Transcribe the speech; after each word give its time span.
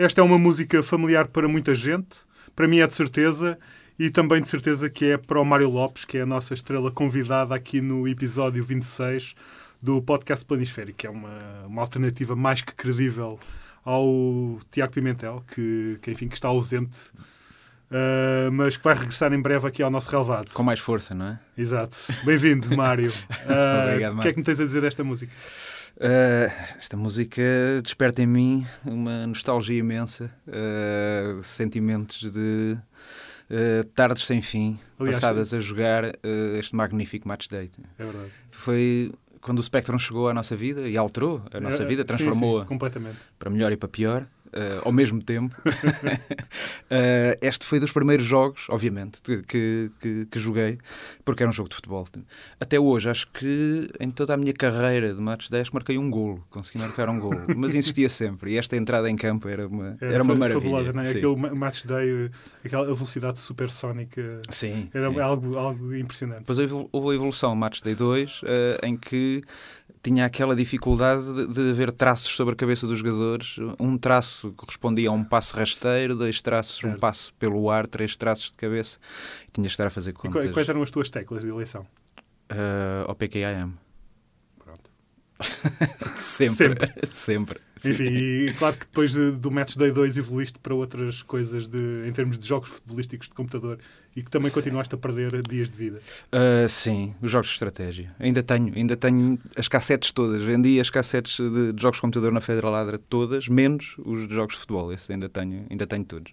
Esta 0.00 0.20
é 0.20 0.24
uma 0.24 0.38
música 0.38 0.80
familiar 0.80 1.26
para 1.26 1.48
muita 1.48 1.74
gente, 1.74 2.18
para 2.54 2.68
mim 2.68 2.78
é 2.78 2.86
de 2.86 2.94
certeza, 2.94 3.58
e 3.98 4.10
também 4.10 4.40
de 4.40 4.48
certeza 4.48 4.88
que 4.88 5.06
é 5.06 5.18
para 5.18 5.40
o 5.40 5.44
Mário 5.44 5.68
Lopes, 5.68 6.04
que 6.04 6.18
é 6.18 6.20
a 6.20 6.26
nossa 6.26 6.54
estrela 6.54 6.88
convidada 6.88 7.52
aqui 7.52 7.80
no 7.80 8.06
episódio 8.06 8.62
26 8.62 9.34
do 9.82 10.00
podcast 10.00 10.44
Planisférico, 10.44 10.98
que 10.98 11.06
é 11.08 11.10
uma, 11.10 11.36
uma 11.66 11.82
alternativa 11.82 12.36
mais 12.36 12.62
que 12.62 12.72
credível 12.76 13.40
ao 13.84 14.60
Tiago 14.70 14.92
Pimentel, 14.92 15.42
que, 15.52 15.98
que 16.00 16.12
enfim 16.12 16.28
que 16.28 16.34
está 16.36 16.46
ausente, 16.46 17.00
uh, 17.90 18.52
mas 18.52 18.76
que 18.76 18.84
vai 18.84 18.94
regressar 18.94 19.32
em 19.32 19.42
breve 19.42 19.66
aqui 19.66 19.82
ao 19.82 19.90
nosso 19.90 20.12
relevado. 20.12 20.52
Com 20.52 20.62
mais 20.62 20.78
força, 20.78 21.12
não 21.12 21.26
é? 21.26 21.40
Exato. 21.56 21.96
Bem-vindo, 22.24 22.76
Mário. 22.76 23.10
Uh, 23.10 23.88
Obrigado, 23.90 24.18
O 24.18 24.20
que 24.20 24.28
é 24.28 24.32
que 24.32 24.38
me 24.38 24.44
tens 24.44 24.60
a 24.60 24.64
dizer 24.64 24.80
desta 24.80 25.02
música? 25.02 25.32
Uh, 26.00 26.76
esta 26.76 26.96
música 26.96 27.42
desperta 27.82 28.22
em 28.22 28.26
mim 28.26 28.64
uma 28.84 29.26
nostalgia 29.26 29.76
imensa, 29.78 30.30
uh, 30.46 31.42
sentimentos 31.42 32.30
de 32.32 32.78
uh, 33.50 33.84
tardes 33.96 34.24
sem 34.24 34.40
fim, 34.40 34.78
Aliás, 34.96 35.16
passadas 35.20 35.52
a 35.52 35.58
jogar 35.58 36.04
este 36.56 36.76
magnífico 36.76 37.26
match 37.26 37.48
day. 37.48 37.68
É 37.98 38.04
verdade. 38.04 38.30
Foi 38.52 39.10
quando 39.40 39.58
o 39.58 39.62
Spectrum 39.62 39.98
chegou 39.98 40.28
à 40.28 40.34
nossa 40.34 40.54
vida 40.56 40.88
e 40.88 40.96
alterou 40.96 41.42
a 41.52 41.58
nossa 41.60 41.82
É, 41.82 41.86
vida, 41.86 42.02
sim, 42.02 42.06
transformou-a 42.06 42.64
completamente. 42.64 43.16
para 43.38 43.50
melhor 43.50 43.72
e 43.72 43.76
para 43.76 43.88
pior. 43.88 44.26
Uh, 44.48 44.82
ao 44.84 44.92
mesmo 44.92 45.22
tempo. 45.22 45.54
Uh, 45.66 47.36
este 47.42 47.64
foi 47.64 47.80
dos 47.80 47.92
primeiros 47.92 48.24
jogos, 48.24 48.66
obviamente, 48.70 49.20
que, 49.22 49.42
que, 50.00 50.26
que, 50.30 50.38
joguei, 50.38 50.78
porque 51.24 51.42
era 51.42 51.50
um 51.50 51.52
jogo 51.52 51.68
de 51.68 51.76
futebol. 51.76 52.04
Até 52.60 52.78
hoje, 52.78 53.08
acho 53.10 53.26
que 53.32 53.88
em 54.00 54.10
toda 54.10 54.34
a 54.34 54.36
minha 54.36 54.52
carreira 54.52 55.12
de 55.14 55.20
match 55.20 55.48
10 55.50 55.70
marquei 55.70 55.98
um 55.98 56.10
golo, 56.10 56.44
consegui 56.50 56.78
marcar 56.78 57.08
um 57.08 57.18
golo, 57.18 57.42
mas 57.56 57.74
insistia 57.74 58.08
sempre. 58.08 58.52
E 58.52 58.56
esta 58.58 58.76
entrada 58.76 59.10
em 59.10 59.16
campo 59.16 59.48
era 59.48 59.66
uma, 59.66 59.96
Era, 60.00 60.14
era 60.14 60.22
uma 60.22 60.34
maravilha. 60.34 60.60
fabulosa, 60.62 60.92
não 60.92 61.00
é? 61.02 61.04
Sim. 61.04 61.18
Aquele 61.18 61.36
ma- 61.36 61.54
match 61.54 61.84
day, 61.84 62.30
aquela 62.64 62.84
velocidade 62.84 63.40
supersónica, 63.40 64.42
Sim, 64.50 64.88
era 64.94 65.10
sim. 65.10 65.20
algo, 65.20 65.58
algo 65.58 65.94
impressionante. 65.94 66.40
Depois 66.40 66.58
houve 66.92 67.08
a 67.10 67.14
evolução 67.14 67.54
Match 67.54 67.82
Day 67.82 67.94
2, 67.94 68.42
eh, 68.44 68.80
em 68.84 68.96
que 68.96 69.42
tinha 70.02 70.24
aquela 70.24 70.54
dificuldade 70.54 71.24
de, 71.34 71.46
de 71.52 71.72
ver 71.72 71.90
traços 71.92 72.30
sobre 72.34 72.54
a 72.54 72.56
cabeça 72.56 72.86
dos 72.86 72.98
jogadores. 72.98 73.56
Um 73.80 73.98
traço 73.98 74.37
correspondia 74.56 75.08
a 75.08 75.12
um 75.12 75.22
passe 75.24 75.54
rasteiro, 75.54 76.14
dois 76.16 76.40
traços, 76.42 76.78
um 76.78 76.88
Certo. 76.90 77.00
passe 77.00 77.32
pelo 77.34 77.70
ar, 77.70 77.86
três 77.86 78.16
traços 78.16 78.46
de 78.50 78.56
cabeça. 78.56 78.98
E 79.48 79.50
tinhas 79.52 79.70
de 79.70 79.74
estar 79.74 79.86
a 79.86 79.90
fazer 79.90 80.10
E 80.10 80.12
contas 80.14 80.44
qua- 80.46 80.52
quais 80.52 80.68
eram 80.68 80.82
as 80.82 80.90
tuas 80.90 81.10
teclas 81.10 81.42
de 81.42 81.48
eleição? 81.50 81.86
eh, 82.50 83.04
ao 83.06 83.14
PKIM. 83.14 83.74
Pronto. 84.58 84.90
Sempre. 86.16 86.56
Sempre. 87.12 87.60
Sempre. 87.76 87.92
Enfim, 87.92 88.04
e 88.48 88.54
claro 88.58 88.76
que 88.76 88.86
depois 88.86 89.12
de- 89.12 89.32
do 89.32 89.50
Match 89.50 89.76
Day 89.76 89.90
2 89.92 90.18
evoluíste 90.18 90.58
para 90.58 90.74
outras 90.74 91.22
coisas 91.22 91.66
de, 91.66 92.04
em 92.06 92.12
termos 92.12 92.36
de 92.38 92.46
jogos 92.48 92.68
futebolísticos 92.70 93.28
de 93.28 93.34
computador 93.34 93.78
e 94.16 94.22
que 94.22 94.30
também 94.30 94.48
Sim. 94.48 94.54
continuaste 94.54 94.94
a 94.94 94.98
perder 94.98 95.42
dias 95.42 95.70
de 95.70 95.76
vida. 95.76 96.00
Uh, 96.32 96.68
sim, 96.68 97.14
os 97.22 97.30
jogos 97.30 97.48
de 97.48 97.52
estratégia. 97.54 98.14
Ainda 98.18 98.42
tenho, 98.42 98.74
ainda 98.74 98.96
tenho 98.96 99.38
as 99.56 99.68
cassetes 99.68 100.12
todas. 100.12 100.42
Vendi 100.42 100.80
as 100.80 100.90
cassetes 100.90 101.36
de, 101.36 101.72
de 101.72 101.80
jogos 101.80 101.98
de 101.98 102.00
computador 102.00 102.32
na 102.32 102.40
Federal 102.40 102.72
Ladra 102.72 102.98
todas, 102.98 103.48
menos 103.48 103.94
os 103.98 104.26
de 104.26 104.34
jogos 104.34 104.54
de 104.54 104.60
futebol. 104.60 104.92
Esse 104.92 105.12
ainda 105.12 105.28
tenho, 105.28 105.66
ainda 105.70 105.86
tenho 105.86 106.04
todos. 106.04 106.32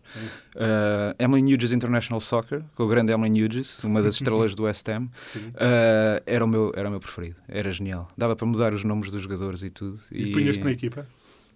Uh, 0.55 1.15
Emily 1.19 1.53
Hughes 1.53 1.71
International 1.71 2.19
Soccer, 2.19 2.63
com 2.75 2.83
o 2.83 2.87
grande 2.87 3.11
Emily 3.11 3.43
Hughes, 3.43 3.83
uma 3.83 4.01
das 4.01 4.15
estrelas 4.15 4.55
do 4.55 4.63
West 4.63 4.87
Ham, 4.89 5.03
uh, 5.35 6.23
era, 6.25 6.43
o 6.43 6.47
meu, 6.47 6.71
era 6.75 6.87
o 6.87 6.91
meu 6.91 6.99
preferido. 6.99 7.35
Era 7.47 7.71
genial. 7.71 8.07
Dava 8.17 8.35
para 8.35 8.47
mudar 8.47 8.73
os 8.73 8.83
nomes 8.83 9.09
dos 9.09 9.21
jogadores 9.21 9.63
e 9.63 9.69
tudo. 9.69 9.99
E, 10.11 10.31
punhas-te 10.31 10.63
na 10.63 10.71
equipa? 10.71 11.07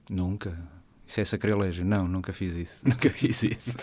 Nunca. 0.09 0.57
Isso 1.09 1.19
é 1.21 1.25
sacrilégio. 1.25 1.83
Não, 1.83 2.07
nunca 2.07 2.31
fiz 2.31 2.55
isso. 2.55 2.85
Nunca 2.87 3.09
fiz 3.09 3.41
isso. 3.41 3.75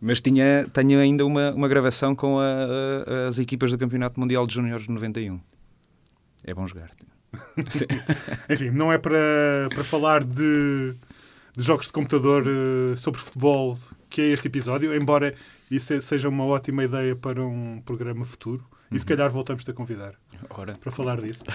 Mas 0.00 0.20
tinha, 0.20 0.66
tenho 0.70 1.00
ainda 1.00 1.24
uma, 1.24 1.50
uma 1.52 1.66
gravação 1.66 2.14
com 2.14 2.38
a- 2.38 2.44
a- 2.44 3.28
as 3.28 3.38
equipas 3.38 3.70
do 3.70 3.78
Campeonato 3.78 4.20
Mundial 4.20 4.46
de 4.46 4.52
Júniores 4.54 4.84
de 4.84 4.92
91. 4.92 5.40
É 6.44 6.52
bom 6.52 6.66
jogar. 6.66 6.90
Enfim, 8.50 8.70
não 8.70 8.92
é 8.92 8.98
para, 8.98 9.16
para 9.74 9.82
falar 9.82 10.22
de, 10.24 10.94
de 11.56 11.64
jogos 11.64 11.86
de 11.86 11.92
computador 11.92 12.44
eh, 12.46 12.96
sobre 12.96 13.20
futebol 13.20 13.78
que 14.10 14.20
é 14.20 14.24
este 14.32 14.46
episódio, 14.48 14.94
embora 14.94 15.34
isso 15.70 15.92
é- 15.94 16.00
seja 16.00 16.28
uma 16.28 16.44
ótima 16.44 16.84
ideia 16.84 17.16
para 17.16 17.42
um 17.42 17.80
programa 17.80 18.24
futuro. 18.24 18.64
E 18.90 18.94
Uhum. 18.94 18.98
se 19.00 19.06
calhar 19.06 19.30
voltamos-te 19.30 19.70
a 19.70 19.74
convidar 19.74 20.14
Ora, 20.50 20.74
para 20.74 20.92
falar 20.92 21.20
disso. 21.20 21.42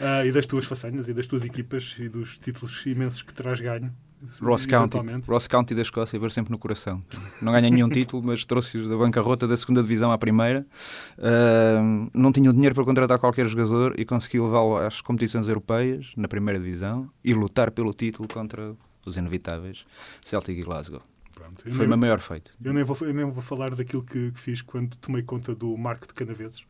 Ah, 0.00 0.24
e 0.24 0.30
das 0.30 0.46
tuas 0.46 0.64
façanhas 0.64 1.08
e 1.08 1.12
das 1.12 1.26
tuas 1.26 1.44
equipas 1.44 1.96
e 1.98 2.08
dos 2.08 2.38
títulos 2.38 2.86
imensos 2.86 3.20
que 3.20 3.34
terás 3.34 3.58
ganho. 3.60 3.92
Ross 4.40 4.66
County. 4.66 4.98
Ross 5.26 5.46
County 5.46 5.74
da 5.74 5.82
Escócia, 5.82 6.18
ver 6.18 6.30
sempre 6.30 6.50
no 6.50 6.58
coração. 6.58 7.02
Não 7.40 7.52
ganhei 7.52 7.70
nenhum 7.70 7.88
título, 7.90 8.22
mas 8.24 8.44
trouxe-os 8.44 8.88
da 8.88 8.96
bancarrota 8.96 9.46
da 9.46 9.56
segunda 9.56 9.82
divisão 9.82 10.10
à 10.10 10.18
primeira. 10.18 10.66
Ahm, 11.18 12.08
não 12.12 12.32
tinha 12.32 12.50
o 12.50 12.52
dinheiro 12.52 12.74
para 12.74 12.84
contratar 12.84 13.18
qualquer 13.18 13.46
jogador 13.46 13.94
e 13.98 14.04
consegui 14.04 14.40
levá-lo 14.40 14.76
às 14.76 15.00
competições 15.00 15.48
europeias, 15.48 16.12
na 16.16 16.28
primeira 16.28 16.58
divisão, 16.58 17.08
e 17.24 17.32
lutar 17.32 17.70
pelo 17.70 17.92
título 17.92 18.28
contra 18.28 18.74
os 19.06 19.16
inevitáveis 19.16 19.84
Celtic 20.22 20.58
e 20.58 20.62
Glasgow. 20.62 21.02
Pronto. 21.54 21.74
Foi 21.76 21.86
o 21.86 21.88
meu 21.88 21.98
maior 21.98 22.20
feito. 22.20 22.50
Eu 22.62 22.72
nem, 22.72 22.84
vou, 22.84 22.96
eu 23.00 23.14
nem 23.14 23.24
vou 23.24 23.42
falar 23.42 23.74
daquilo 23.74 24.02
que, 24.02 24.30
que 24.32 24.40
fiz 24.40 24.60
quando 24.62 24.96
tomei 24.96 25.22
conta 25.22 25.54
do 25.54 25.76
marco 25.76 26.06
de 26.06 26.14
canaveses. 26.14 26.64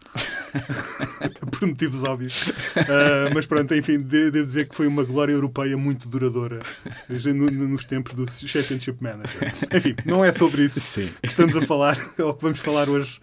Por 1.58 1.66
motivos 1.68 2.04
óbvios. 2.04 2.50
Ah, 2.76 3.30
mas 3.34 3.46
pronto, 3.46 3.74
enfim, 3.74 3.98
de- 3.98 4.30
devo 4.30 4.46
dizer 4.46 4.68
que 4.68 4.74
foi 4.74 4.86
uma 4.86 5.02
glória 5.04 5.32
europeia 5.32 5.76
muito 5.76 6.08
duradoura 6.08 6.62
no- 7.34 7.50
nos 7.50 7.84
tempos 7.84 8.14
do 8.14 8.30
Championship 8.30 9.02
Manager. 9.02 9.52
Enfim, 9.74 9.94
não 10.04 10.24
é 10.24 10.32
sobre 10.32 10.62
isso 10.64 10.80
Sim. 10.80 11.08
que 11.22 11.28
estamos 11.28 11.56
a 11.56 11.60
falar, 11.62 11.98
ou 12.18 12.34
que 12.34 12.42
vamos 12.42 12.58
falar 12.60 12.88
hoje 12.88 13.18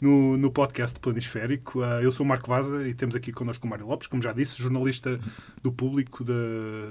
no, 0.00 0.36
no 0.36 0.50
podcast 0.50 0.98
Planisférico. 0.98 1.82
Ah, 1.82 2.02
eu 2.02 2.10
sou 2.10 2.24
o 2.24 2.28
Marco 2.28 2.48
Vaza 2.48 2.88
e 2.88 2.94
temos 2.94 3.14
aqui 3.14 3.32
connosco 3.32 3.66
o 3.66 3.70
Mário 3.70 3.86
Lopes, 3.86 4.06
como 4.06 4.22
já 4.22 4.32
disse, 4.32 4.58
jornalista 4.58 5.18
do 5.62 5.72
público, 5.72 6.24
da, 6.24 6.32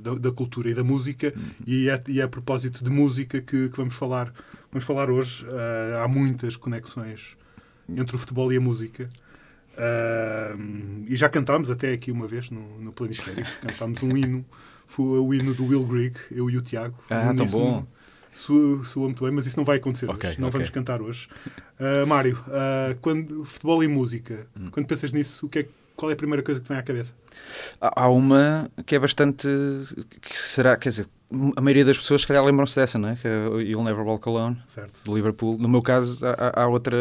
da, 0.02 0.16
da 0.16 0.31
cultura 0.31 0.70
e 0.70 0.74
da 0.74 0.84
música. 0.84 1.34
E 1.66 1.90
é, 1.90 2.00
e 2.08 2.19
é 2.19 2.24
a 2.24 2.28
propósito 2.28 2.84
de 2.84 2.90
música 2.90 3.42
que, 3.42 3.69
que 3.69 3.78
vamos, 3.78 3.96
falar, 3.96 4.31
vamos 4.72 4.86
falar 4.86 5.09
hoje. 5.09 5.46
Ah, 5.48 6.03
há 6.03 6.08
muitas 6.08 6.56
conexões 6.56 7.38
entre 7.88 8.16
o 8.16 8.19
futebol 8.19 8.52
e 8.53 8.58
a 8.58 8.62
música. 8.62 9.09
Ah, 9.78 10.56
e 11.08 11.16
já 11.16 11.30
cantámos 11.30 11.72
até 11.72 11.94
aqui 11.94 12.12
uma 12.12 12.28
vez 12.28 12.50
no, 12.50 12.80
no 12.80 12.92
Planisférico. 12.92 13.50
Cantámos 13.62 14.03
um 14.03 14.16
hino, 14.16 14.46
foi 14.88 15.19
o 15.19 15.34
hino 15.34 15.53
do 15.53 15.66
Will 15.66 15.86
Grigg, 15.86 16.18
eu 16.31 16.50
e 16.50 16.58
o 16.58 16.62
Tiago. 16.62 16.98
Ah, 17.09 17.34
tão 17.36 17.46
bom. 17.46 17.88
Soa, 18.34 18.84
soa 18.86 19.06
muito 19.06 19.24
bem, 19.24 19.34
mas 19.34 19.48
isso 19.48 19.58
não 19.58 19.66
vai 19.66 19.78
acontecer 19.78 20.10
Ok, 20.10 20.30
hoje. 20.30 20.40
Não 20.40 20.48
ok. 20.48 20.60
vamos 20.60 20.70
cantar 20.70 21.02
hoje. 21.02 21.28
Ah, 21.80 22.06
Mário, 22.06 22.42
ah, 22.48 22.96
quando, 23.02 23.44
futebol 23.46 23.84
e 23.84 23.88
música, 23.88 24.40
Hum. 24.58 24.70
quando 24.72 24.86
pensas 24.88 25.12
nisso, 25.12 25.46
o 25.46 25.50
que 25.50 25.60
é, 25.60 25.68
qual 25.96 26.10
é 26.10 26.14
a 26.14 26.18
primeira 26.18 26.42
coisa 26.44 26.60
que 26.62 26.66
te 26.66 26.70
vem 26.70 26.78
à 26.78 26.84
cabeça? 26.84 27.14
Há 27.82 28.04
há 28.04 28.10
uma 28.10 28.70
que 28.86 28.96
é 28.96 29.00
bastante. 29.00 29.48
que 30.22 30.38
será, 30.38 30.76
quer 30.78 30.90
dizer, 30.90 31.08
a 31.56 31.62
maioria 31.62 31.86
das 31.86 31.98
pessoas, 31.98 32.22
se 32.22 32.28
calhar, 32.28 32.44
lembram-se 32.44 32.76
dessa, 32.80 32.98
não 32.98 33.10
é? 33.10 33.16
Que 33.16 33.28
é 33.28 33.31
You'll 33.62 33.84
Never 33.84 34.04
Walk 34.04 34.28
Alone. 34.28 34.58
Certo? 34.66 35.00
do 35.04 35.16
Liverpool. 35.16 35.58
No 35.60 35.70
meu 35.70 35.81
caso, 35.81 36.26
há, 36.26 36.64
há- 36.64 36.68
outra, 36.68 36.98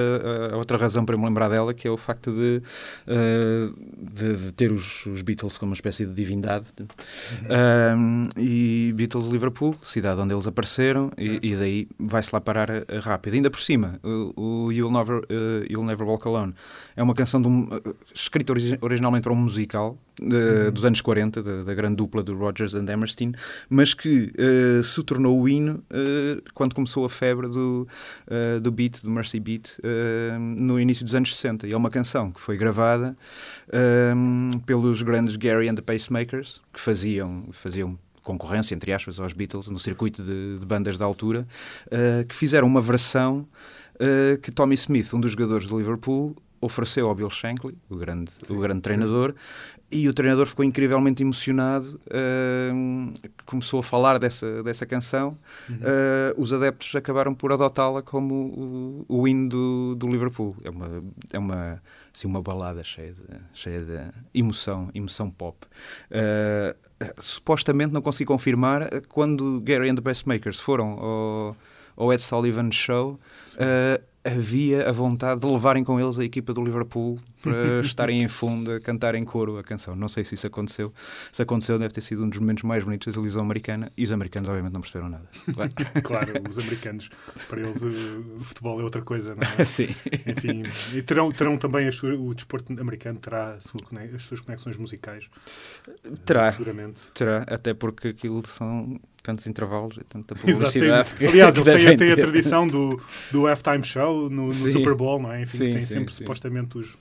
há 0.53 0.57
outra 0.57 0.77
razão 0.77 1.05
para 1.05 1.17
me 1.17 1.25
lembrar 1.25 1.49
dela, 1.49 1.73
que 1.73 1.89
é 1.89 1.91
o 1.91 1.97
facto 1.97 2.31
de, 2.33 2.63
eh, 3.07 3.69
de, 3.99 4.37
de 4.37 4.53
ter 4.53 4.71
os, 4.73 5.07
os 5.07 5.23
Beatles 5.23 5.57
como 5.57 5.71
uma 5.71 5.75
espécie 5.75 6.05
de 6.05 6.13
divindade. 6.13 6.67
Um, 7.97 8.29
e 8.37 8.93
Beatles 8.95 9.27
Liverpool, 9.27 9.75
cidade 9.83 10.21
onde 10.21 10.35
eles 10.35 10.47
apareceram, 10.47 11.11
e, 11.17 11.39
e 11.43 11.57
daí 11.57 11.89
vai-se 11.99 12.31
lá 12.33 12.41
parar 12.41 12.69
eh, 12.71 12.85
rápido. 13.01 13.35
Ainda 13.35 13.51
por 13.51 13.61
cima, 13.61 13.99
o, 14.03 14.67
o 14.67 14.73
You'll, 14.73 14.91
Never, 14.93 15.23
eh, 15.29 15.67
You'll 15.71 15.85
Never 15.87 16.07
Walk 16.07 16.27
Alone 16.27 16.55
é 16.97 17.03
uma 17.03 17.15
canção 17.15 17.41
de 17.41 17.49
um, 17.49 17.69
escrita 18.15 18.53
origi- 18.53 18.79
originalmente 18.81 19.23
para 19.23 19.33
um 19.33 19.37
musical 19.37 19.97
eh, 20.21 20.71
dos 20.71 20.85
anos 20.85 21.01
40, 21.01 21.43
da, 21.65 21.75
grande 21.75 21.97
dupla 21.97 22.23
do 22.23 22.37
Rodgers 22.37 22.75
and 22.75 22.91
Hammerstein, 22.93 23.33
mas 23.71 23.95
que 23.95 24.18
eh, 24.37 24.83
se 24.83 25.03
tornou 25.03 25.41
o 25.41 25.49
hino 25.49 25.83
eh, 25.91 26.41
quando 26.55 26.75
começou 26.75 27.05
a 27.05 27.11
febre 27.11 27.49
do, 27.49 27.87
eh, 28.27 28.61
do 28.61 28.71
beat, 28.71 29.03
do 29.03 29.11
Mercy 29.11 29.41
Beat, 29.41 29.79
no 30.39 30.79
início 30.81 31.05
dos 31.05 31.15
anos 31.15 31.35
60. 31.37 31.67
E 31.67 31.73
é 31.73 31.77
uma 31.77 31.91
canção 31.91 32.31
que 32.31 32.41
foi 32.41 32.57
gravada 32.57 33.17
pelos 34.67 35.03
grandes 35.03 35.37
Gary 35.37 35.69
and 35.69 35.75
the 35.75 35.83
Pacemakers, 35.83 36.61
que 36.73 36.81
faziam, 36.81 37.49
faziam 37.53 37.99
concorrência, 38.29 38.75
entre 38.75 38.93
aspas, 38.93 39.19
aos 39.19 39.33
Beatles, 39.33 39.71
no 39.71 39.79
circuito 39.79 40.23
de, 40.23 40.59
de 40.59 40.67
bandas 40.67 40.99
da 40.99 41.05
altura, 41.07 41.47
uh, 41.87 42.27
que 42.27 42.35
fizeram 42.35 42.67
uma 42.67 42.81
versão 42.81 43.49
uh, 43.95 44.37
que 44.43 44.51
Tommy 44.51 44.75
Smith, 44.75 45.15
um 45.15 45.21
dos 45.21 45.33
jogadores 45.33 45.67
de 45.67 45.75
Liverpool, 45.75 46.37
ofereceu 46.61 47.09
ao 47.09 47.15
Bill 47.15 47.31
Shankly, 47.31 47.77
o 47.89 47.97
grande, 47.97 48.31
o 48.49 48.55
grande 48.57 48.81
treinador, 48.81 49.35
e 49.91 50.07
o 50.07 50.13
treinador 50.13 50.47
ficou 50.47 50.65
incrivelmente 50.65 51.23
emocionado, 51.23 52.01
uh, 52.09 53.13
começou 53.47 53.81
a 53.81 53.83
falar 53.83 54.19
dessa, 54.19 54.63
dessa 54.63 54.85
canção. 54.85 55.39
Uhum. 55.69 55.77
Uh, 55.77 56.41
os 56.41 56.53
adeptos 56.53 56.95
acabaram 56.95 57.35
por 57.35 57.53
adotá-la 57.53 58.03
como 58.03 59.05
o, 59.09 59.21
o 59.21 59.29
hino 59.29 59.49
do, 59.49 59.95
do 59.97 60.07
Liverpool. 60.07 60.55
É 60.63 60.69
uma, 60.69 61.03
é 61.33 61.39
uma, 61.39 61.83
assim, 62.15 62.27
uma 62.27 62.43
balada 62.43 62.83
cheia 62.83 63.15
de, 63.15 63.23
cheia 63.55 63.81
de 63.81 63.99
emoção, 64.35 64.91
emoção 64.95 65.31
pop. 65.31 65.57
Uh, 66.11 66.77
supostamente, 67.17 67.93
não 67.93 68.03
consegui 68.03 68.27
confirmar, 68.27 68.91
quando 69.09 69.61
Gary 69.61 69.89
and 69.89 69.95
the 69.95 70.03
Bestmakers 70.03 70.61
foram 70.61 70.99
ao, 70.99 71.57
ao 71.97 72.13
Ed 72.13 72.23
Sullivan 72.23 72.71
Show, 72.71 73.19
havia 74.25 74.89
a 74.89 74.93
vontade 74.93 75.41
de 75.41 75.47
levarem 75.47 75.85
com 75.85 75.99
eles 75.99 76.19
a 76.19 76.25
equipa 76.25 76.53
do 76.53 76.63
Liverpool 76.63 77.19
para 77.43 77.81
estarem 77.81 78.23
em 78.23 78.29
fundo 78.29 78.73
a 78.73 78.81
cantar 78.81 79.15
em 79.15 79.25
coro 79.25 79.59
a 79.59 79.63
canção. 79.63 79.95
Não 79.95 80.09
sei 80.09 80.25
se 80.25 80.35
isso 80.35 80.47
aconteceu. 80.47 80.93
Se 81.31 81.43
aconteceu, 81.43 81.79
deve 81.79 81.95
ter 81.95 82.01
sido 82.01 82.25
um 82.25 82.29
dos 82.29 82.39
momentos 82.39 82.65
mais 82.65 82.85
bonitos 82.85 83.07
da 83.07 83.13
televisão 83.13 83.43
americana 83.43 83.91
e 83.97 84.05
os 84.05 84.13
americanos, 84.13 84.49
obviamente, 84.49 84.73
não 84.73 84.81
perceberam 84.81 85.09
nada. 85.09 85.29
claro, 86.03 86.33
os 86.49 86.59
americanos, 86.59 87.11
para 87.49 87.61
eles, 87.61 87.83
o 87.83 88.41
futebol 88.41 88.81
é 88.81 88.83
outra 88.83 89.03
coisa, 89.03 89.35
não 89.35 89.43
é? 89.43 89.65
Sim. 89.65 89.95
Enfim, 90.27 90.63
e 90.95 91.03
terão, 91.03 91.31
terão 91.33 91.57
também, 91.57 91.89
o 91.89 92.35
desporto 92.35 92.73
americano 92.73 93.19
terá 93.19 93.55
as 93.55 94.23
suas 94.23 94.41
conexões 94.41 94.77
musicais. 94.77 95.29
Terá. 96.25 96.53
Seguramente. 96.53 97.03
Terá, 97.15 97.45
até 97.49 97.75
porque 97.75 98.09
aquilo 98.09 98.43
são 98.47 99.01
tantos 99.23 99.47
intervalos 99.47 99.97
e 99.99 100.05
tanta 100.05 100.35
publicidade. 100.35 101.11
Exato, 101.11 101.17
aliás, 101.29 101.57
eles 101.57 101.85
têm, 101.85 101.97
têm, 101.97 102.13
a 102.13 102.17
tradição 102.17 102.67
do, 102.67 103.01
do 103.31 103.47
halftime 103.47 103.85
show 103.85 104.31
no, 104.31 104.47
no 104.47 104.53
Super 104.53 104.95
Bowl, 104.95 105.21
não 105.21 105.33
é? 105.33 105.43
Enfim, 105.43 105.59
sim, 105.59 105.71
tem 105.71 105.81
sim, 105.81 105.95
sempre 105.95 106.13
sim. 106.13 106.19
supostamente 106.19 106.79
os, 106.79 106.97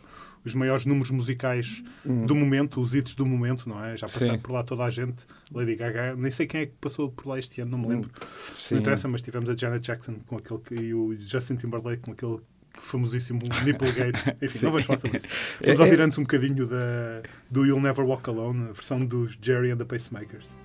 os 0.47 0.55
maiores 0.55 0.85
números 0.85 1.11
musicais 1.11 1.83
hum. 2.05 2.25
do 2.25 2.33
momento, 2.33 2.81
os 2.81 2.95
hits 2.95 3.13
do 3.13 3.25
momento, 3.25 3.67
não 3.67 3.83
é? 3.83 3.95
Já 3.95 4.07
passaram 4.07 4.39
por 4.39 4.53
lá 4.53 4.63
toda 4.63 4.83
a 4.83 4.89
gente, 4.89 5.25
Lady 5.53 5.75
Gaga, 5.75 6.15
nem 6.15 6.31
sei 6.31 6.47
quem 6.47 6.61
é 6.61 6.65
que 6.65 6.73
passou 6.79 7.11
por 7.11 7.27
lá 7.27 7.37
este 7.37 7.61
ano, 7.61 7.71
não 7.71 7.77
me 7.77 7.87
lembro. 7.87 8.09
Sim. 8.55 8.75
Não 8.75 8.81
interessa, 8.81 9.07
mas 9.07 9.21
tivemos 9.21 9.49
a 9.49 9.55
Janet 9.55 9.85
Jackson 9.85 10.15
com 10.25 10.37
aquele 10.37 10.87
e 10.87 10.93
o 10.93 11.15
Justin 11.19 11.55
Timberlake 11.55 12.01
com 12.01 12.11
aquele 12.11 12.39
famosíssimo 12.73 13.41
Nipplegate. 13.63 14.35
Enfim, 14.41 14.65
não 14.65 14.71
vamos 14.71 14.85
falar 14.85 14.99
sobre 14.99 15.17
isso. 15.17 15.27
Vamos 15.61 15.79
é, 15.79 15.83
ouvir 15.83 15.99
é... 15.99 16.03
antes 16.03 16.17
um 16.17 16.23
bocadinho 16.23 16.67
da, 16.67 17.21
do 17.49 17.65
You'll 17.65 17.81
Never 17.81 18.05
Walk 18.05 18.29
Alone, 18.29 18.69
a 18.69 18.71
versão 18.73 19.03
dos 19.05 19.37
Jerry 19.41 19.71
and 19.71 19.77
the 19.77 19.85
Pacemakers. 19.85 20.55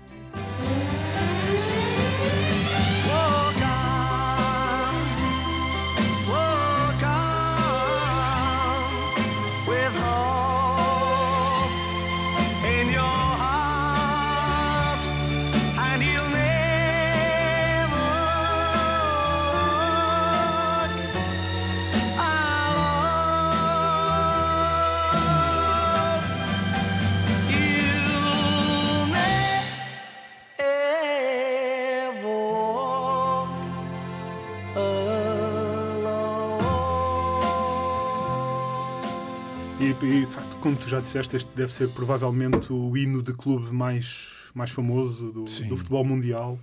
Já 40.92 41.00
disseste, 41.00 41.36
este 41.36 41.50
deve 41.54 41.72
ser 41.72 41.88
provavelmente 41.88 42.72
o 42.72 42.96
hino 42.96 43.22
de 43.22 43.32
clube 43.32 43.72
mais, 43.72 44.28
mais 44.54 44.70
famoso 44.70 45.32
do, 45.32 45.44
do 45.44 45.76
futebol 45.76 46.04
mundial. 46.04 46.58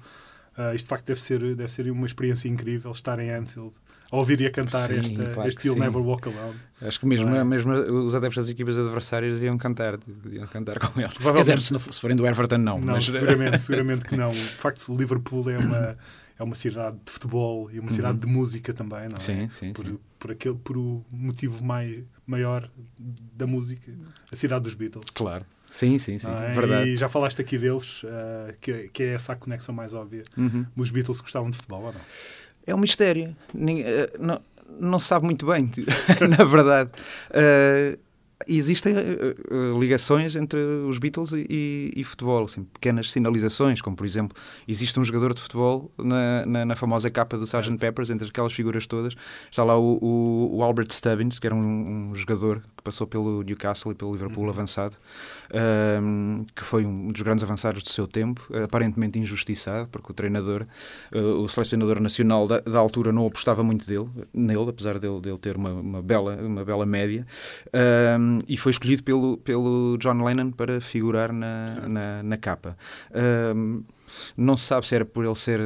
Uh, 0.57 0.75
isto 0.75 0.85
de 0.85 0.89
facto 0.89 1.05
deve 1.05 1.21
ser, 1.21 1.55
deve 1.55 1.71
ser 1.71 1.89
uma 1.89 2.05
experiência 2.05 2.47
incrível 2.47 2.91
estar 2.91 3.17
em 3.19 3.31
Anfield 3.31 3.73
a 4.11 4.17
ouvir 4.17 4.41
e 4.41 4.45
a 4.45 4.51
cantar 4.51 4.87
sim, 4.87 4.99
esta, 4.99 5.33
claro 5.33 5.49
este 5.49 5.67
You'll 5.67 5.79
Never 5.79 6.01
Walk 6.01 6.27
Alone. 6.27 6.59
Acho 6.81 6.99
que 6.99 7.05
mesmo, 7.05 7.33
é? 7.35 7.43
mesmo 7.43 7.71
os 7.73 8.15
adeptos 8.15 8.43
das 8.43 8.51
equipas 8.51 8.77
adversárias 8.77 9.35
deviam 9.35 9.57
cantar, 9.57 9.97
deviam 9.97 10.47
cantar 10.47 10.79
com 10.79 10.99
ele. 10.99 11.09
Quer 11.09 11.39
dizer, 11.39 11.61
se, 11.61 11.79
se 11.79 12.01
forem 12.01 12.17
do 12.17 12.25
Everton, 12.25 12.57
não. 12.57 12.79
Não, 12.79 12.93
mas... 12.93 13.05
seguramente, 13.05 13.59
seguramente 13.59 14.01
que 14.07 14.15
não. 14.15 14.31
De 14.31 14.39
facto, 14.39 14.95
Liverpool 14.95 15.49
é 15.49 15.57
uma 15.57 15.97
é 16.39 16.43
uma 16.43 16.55
cidade 16.55 16.97
de 17.05 17.11
futebol 17.11 17.69
e 17.69 17.79
uma 17.79 17.91
cidade 17.91 18.13
uhum. 18.13 18.19
de 18.19 18.27
música 18.27 18.73
também, 18.73 19.09
não 19.09 19.17
é? 19.17 19.19
Sim, 19.19 19.49
sim, 19.51 19.73
por, 19.73 19.85
sim. 19.85 19.99
por 20.17 20.31
aquele 20.31 20.55
por 20.55 20.77
o 20.77 21.01
motivo 21.11 21.63
mai, 21.63 22.05
maior 22.29 22.69
da 22.97 23.47
música, 23.47 23.91
a 24.31 24.35
cidade 24.35 24.63
dos 24.63 24.75
Beatles. 24.75 25.09
Claro. 25.09 25.43
Sim, 25.65 25.97
sim, 25.97 26.19
sim. 26.19 26.29
É? 26.29 26.53
Verdade. 26.53 26.89
E 26.89 26.97
já 26.97 27.09
falaste 27.09 27.41
aqui 27.41 27.57
deles, 27.57 28.03
uh, 28.03 28.53
que, 28.61 28.89
que 28.89 29.03
é 29.03 29.13
essa 29.13 29.33
a 29.33 29.35
conexão 29.35 29.73
mais 29.73 29.93
óbvia. 29.95 30.23
Uhum. 30.37 30.65
Os 30.75 30.91
Beatles 30.91 31.21
gostavam 31.21 31.49
de 31.49 31.57
futebol 31.57 31.83
ou 31.83 31.93
não? 31.93 32.01
É 32.67 32.75
um 32.75 32.77
mistério. 32.77 33.35
Ninguém, 33.53 33.83
uh, 33.83 33.87
não, 34.19 34.41
não 34.79 34.99
sabe 34.99 35.25
muito 35.25 35.45
bem, 35.47 35.71
na 36.37 36.43
verdade. 36.43 36.91
Uh, 37.29 37.97
existem 38.47 38.93
uh, 38.93 39.79
ligações 39.79 40.35
entre 40.35 40.59
os 40.59 40.97
Beatles 40.97 41.33
e, 41.33 41.45
e, 41.49 41.91
e, 41.97 42.03
futebol, 42.03 42.45
assim, 42.45 42.63
pequenas 42.63 43.11
sinalizações, 43.11 43.81
como 43.81 43.95
por 43.95 44.05
exemplo, 44.05 44.37
existe 44.67 44.97
um 44.99 45.03
jogador 45.03 45.33
de 45.33 45.41
futebol 45.41 45.91
na, 45.97 46.45
na, 46.45 46.65
na 46.65 46.75
famosa 46.75 47.09
capa 47.09 47.37
do 47.37 47.43
Sgt. 47.43 47.77
Peppers, 47.77 48.09
entre 48.09 48.27
aquelas 48.27 48.53
figuras 48.53 48.87
todas, 48.87 49.13
está 49.51 49.63
lá 49.63 49.77
o, 49.77 49.99
o, 50.01 50.57
o 50.57 50.63
Albert 50.63 50.91
Stubbins, 50.91 51.37
que 51.37 51.47
era 51.47 51.55
um, 51.55 52.11
um, 52.11 52.15
jogador 52.15 52.63
que 52.79 52.83
passou 52.83 53.05
pelo 53.05 53.43
Newcastle 53.43 53.91
e 53.91 53.95
pelo 53.95 54.11
Liverpool 54.11 54.45
uhum. 54.45 54.49
avançado, 54.49 54.95
um, 56.01 56.45
que 56.55 56.63
foi 56.63 56.85
um 56.85 57.09
dos 57.09 57.21
grandes 57.21 57.43
avançados 57.43 57.83
do 57.83 57.89
seu 57.89 58.07
tempo, 58.07 58.41
aparentemente 58.63 59.19
injustiçado, 59.19 59.87
porque 59.89 60.11
o 60.11 60.15
treinador, 60.15 60.65
uh, 61.13 61.41
o 61.41 61.47
selecionador 61.47 61.99
nacional 61.99 62.47
da, 62.47 62.59
da, 62.59 62.79
altura 62.79 63.11
não 63.11 63.27
apostava 63.27 63.61
muito 63.61 63.85
dele, 63.85 64.09
nele, 64.33 64.69
apesar 64.69 64.97
dele, 64.97 65.19
dele 65.19 65.37
ter 65.37 65.57
uma, 65.57 65.71
uma, 65.71 66.01
bela, 66.01 66.35
uma 66.37 66.63
bela 66.63 66.85
média. 66.85 67.27
Um, 68.17 68.39
e 68.47 68.57
foi 68.57 68.71
escolhido 68.71 69.03
pelo, 69.03 69.37
pelo 69.37 69.97
John 69.97 70.23
Lennon 70.23 70.51
para 70.51 70.79
figurar 70.79 71.33
na, 71.33 71.65
na, 71.87 72.23
na, 72.23 72.37
capa. 72.37 72.77
Um, 73.55 73.83
não 74.35 74.55
se 74.57 74.65
sabe 74.65 74.87
se 74.87 74.95
era 74.95 75.05
por 75.05 75.25
ele 75.25 75.35
ser 75.35 75.59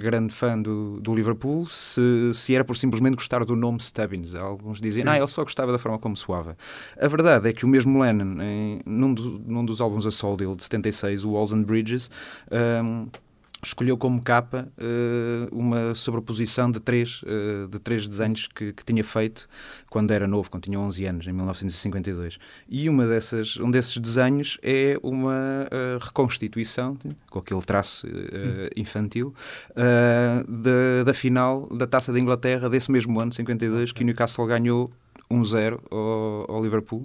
grande 0.00 0.34
fã 0.34 0.60
do, 0.60 1.00
do 1.00 1.14
Liverpool, 1.14 1.66
se, 1.66 2.32
se 2.34 2.54
era 2.54 2.64
por 2.64 2.76
simplesmente 2.76 3.14
gostar 3.14 3.44
do 3.44 3.56
nome 3.56 3.80
Stubbins. 3.80 4.34
Alguns 4.34 4.80
dizem, 4.80 5.04
ah, 5.06 5.16
ele 5.16 5.26
só 5.28 5.42
gostava 5.42 5.72
da 5.72 5.78
forma 5.78 5.98
como 5.98 6.16
soava. 6.16 6.56
A 7.00 7.08
verdade 7.08 7.48
é 7.48 7.52
que 7.52 7.64
o 7.64 7.68
mesmo 7.68 8.00
Lennon, 8.00 8.42
em, 8.42 8.80
num, 8.86 9.12
do, 9.12 9.42
num 9.46 9.64
dos 9.64 9.80
álbuns 9.80 10.06
a 10.06 10.10
sol 10.10 10.36
dele, 10.36 10.54
de 10.56 10.62
76, 10.62 11.24
o 11.24 11.32
Walls 11.32 11.52
and 11.52 11.62
Bridges, 11.62 12.10
um, 12.50 13.08
escolheu 13.62 13.96
como 13.96 14.22
capa 14.22 14.68
uh, 14.78 15.54
uma 15.54 15.94
sobreposição 15.94 16.70
de 16.70 16.80
três, 16.80 17.22
uh, 17.22 17.68
de 17.68 17.78
três 17.78 18.06
desenhos 18.06 18.46
que, 18.46 18.72
que, 18.72 18.84
tinha 18.84 19.04
feito 19.04 19.48
quando 19.88 20.10
era 20.10 20.26
novo, 20.26 20.50
quando 20.50 20.64
tinha 20.64 20.78
11 20.78 21.04
anos, 21.04 21.26
em 21.26 21.32
1952. 21.32 22.38
E 22.68 22.88
uma 22.88 23.06
dessas, 23.06 23.56
um 23.58 23.70
desses 23.70 23.96
desenhos 23.98 24.58
é 24.62 24.98
uma 25.02 25.66
uh, 25.66 26.04
reconstituição, 26.04 26.96
com 27.30 27.38
aquele 27.38 27.60
traço 27.60 28.06
infantil, 28.76 29.34
da, 29.74 31.04
da 31.04 31.14
final 31.14 31.68
da 31.68 31.86
Taça 31.86 32.12
da 32.12 32.18
Inglaterra 32.18 32.68
desse 32.68 32.90
mesmo 32.90 33.18
ano, 33.20 33.32
52, 33.32 33.92
que 33.92 34.02
o 34.02 34.06
Newcastle 34.06 34.46
ganhou 34.46 34.90
1-0 35.30 35.80
ao, 35.90 36.56
ao 36.56 36.62
Liverpool 36.62 37.02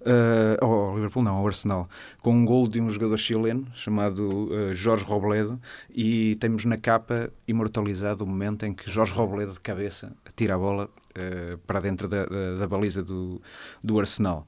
uh, 0.00 0.64
ao 0.64 0.94
Liverpool 0.94 1.22
não, 1.22 1.36
ao 1.36 1.46
Arsenal, 1.46 1.88
com 2.20 2.32
um 2.32 2.44
gol 2.44 2.68
de 2.68 2.80
um 2.80 2.90
jogador 2.90 3.16
chileno 3.16 3.66
chamado 3.74 4.48
uh, 4.48 4.74
Jorge 4.74 5.04
Robledo 5.04 5.60
e 5.90 6.36
temos 6.36 6.64
na 6.64 6.76
capa 6.76 7.30
imortalizado 7.46 8.24
o 8.24 8.26
momento 8.26 8.64
em 8.64 8.72
que 8.72 8.90
Jorge 8.90 9.12
Robledo 9.12 9.52
de 9.52 9.60
cabeça 9.60 10.14
tira 10.36 10.54
a 10.54 10.58
bola 10.58 10.84
uh, 10.86 11.58
para 11.66 11.80
dentro 11.80 12.08
da, 12.08 12.26
da, 12.26 12.54
da, 12.56 12.66
baliza 12.66 13.02
do, 13.02 13.40
do 13.82 13.98
Arsenal. 13.98 14.46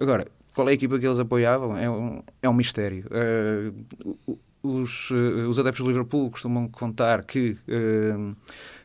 Agora, 0.00 0.26
qual 0.54 0.68
é 0.68 0.72
a 0.72 0.74
equipa 0.74 0.98
que 0.98 1.06
eles 1.06 1.18
apoiavam? 1.18 1.76
É 1.76 1.88
um, 1.88 2.22
é 2.42 2.48
um 2.48 2.54
mistério. 2.54 3.06
Uh, 3.06 4.38
os, 4.62 5.10
os 5.10 5.58
adeptos 5.58 5.84
do 5.84 5.90
Liverpool 5.90 6.30
costumam 6.30 6.68
contar 6.68 7.24
que 7.24 7.58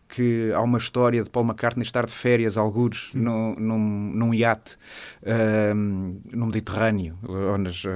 que 0.07 0.51
há 0.53 0.61
uma 0.61 0.77
história 0.77 1.23
de 1.23 1.29
Paul 1.29 1.45
McCartney 1.45 1.83
estar 1.83 2.05
de 2.05 2.11
férias, 2.11 2.57
algures, 2.57 3.09
num, 3.13 3.53
num, 3.55 3.77
num 3.77 4.33
iate 4.33 4.77
um, 5.75 6.19
no 6.31 6.45
Mediterrâneo 6.47 7.17
ou 7.23 7.57
nas, 7.57 7.83
uh, 7.83 7.89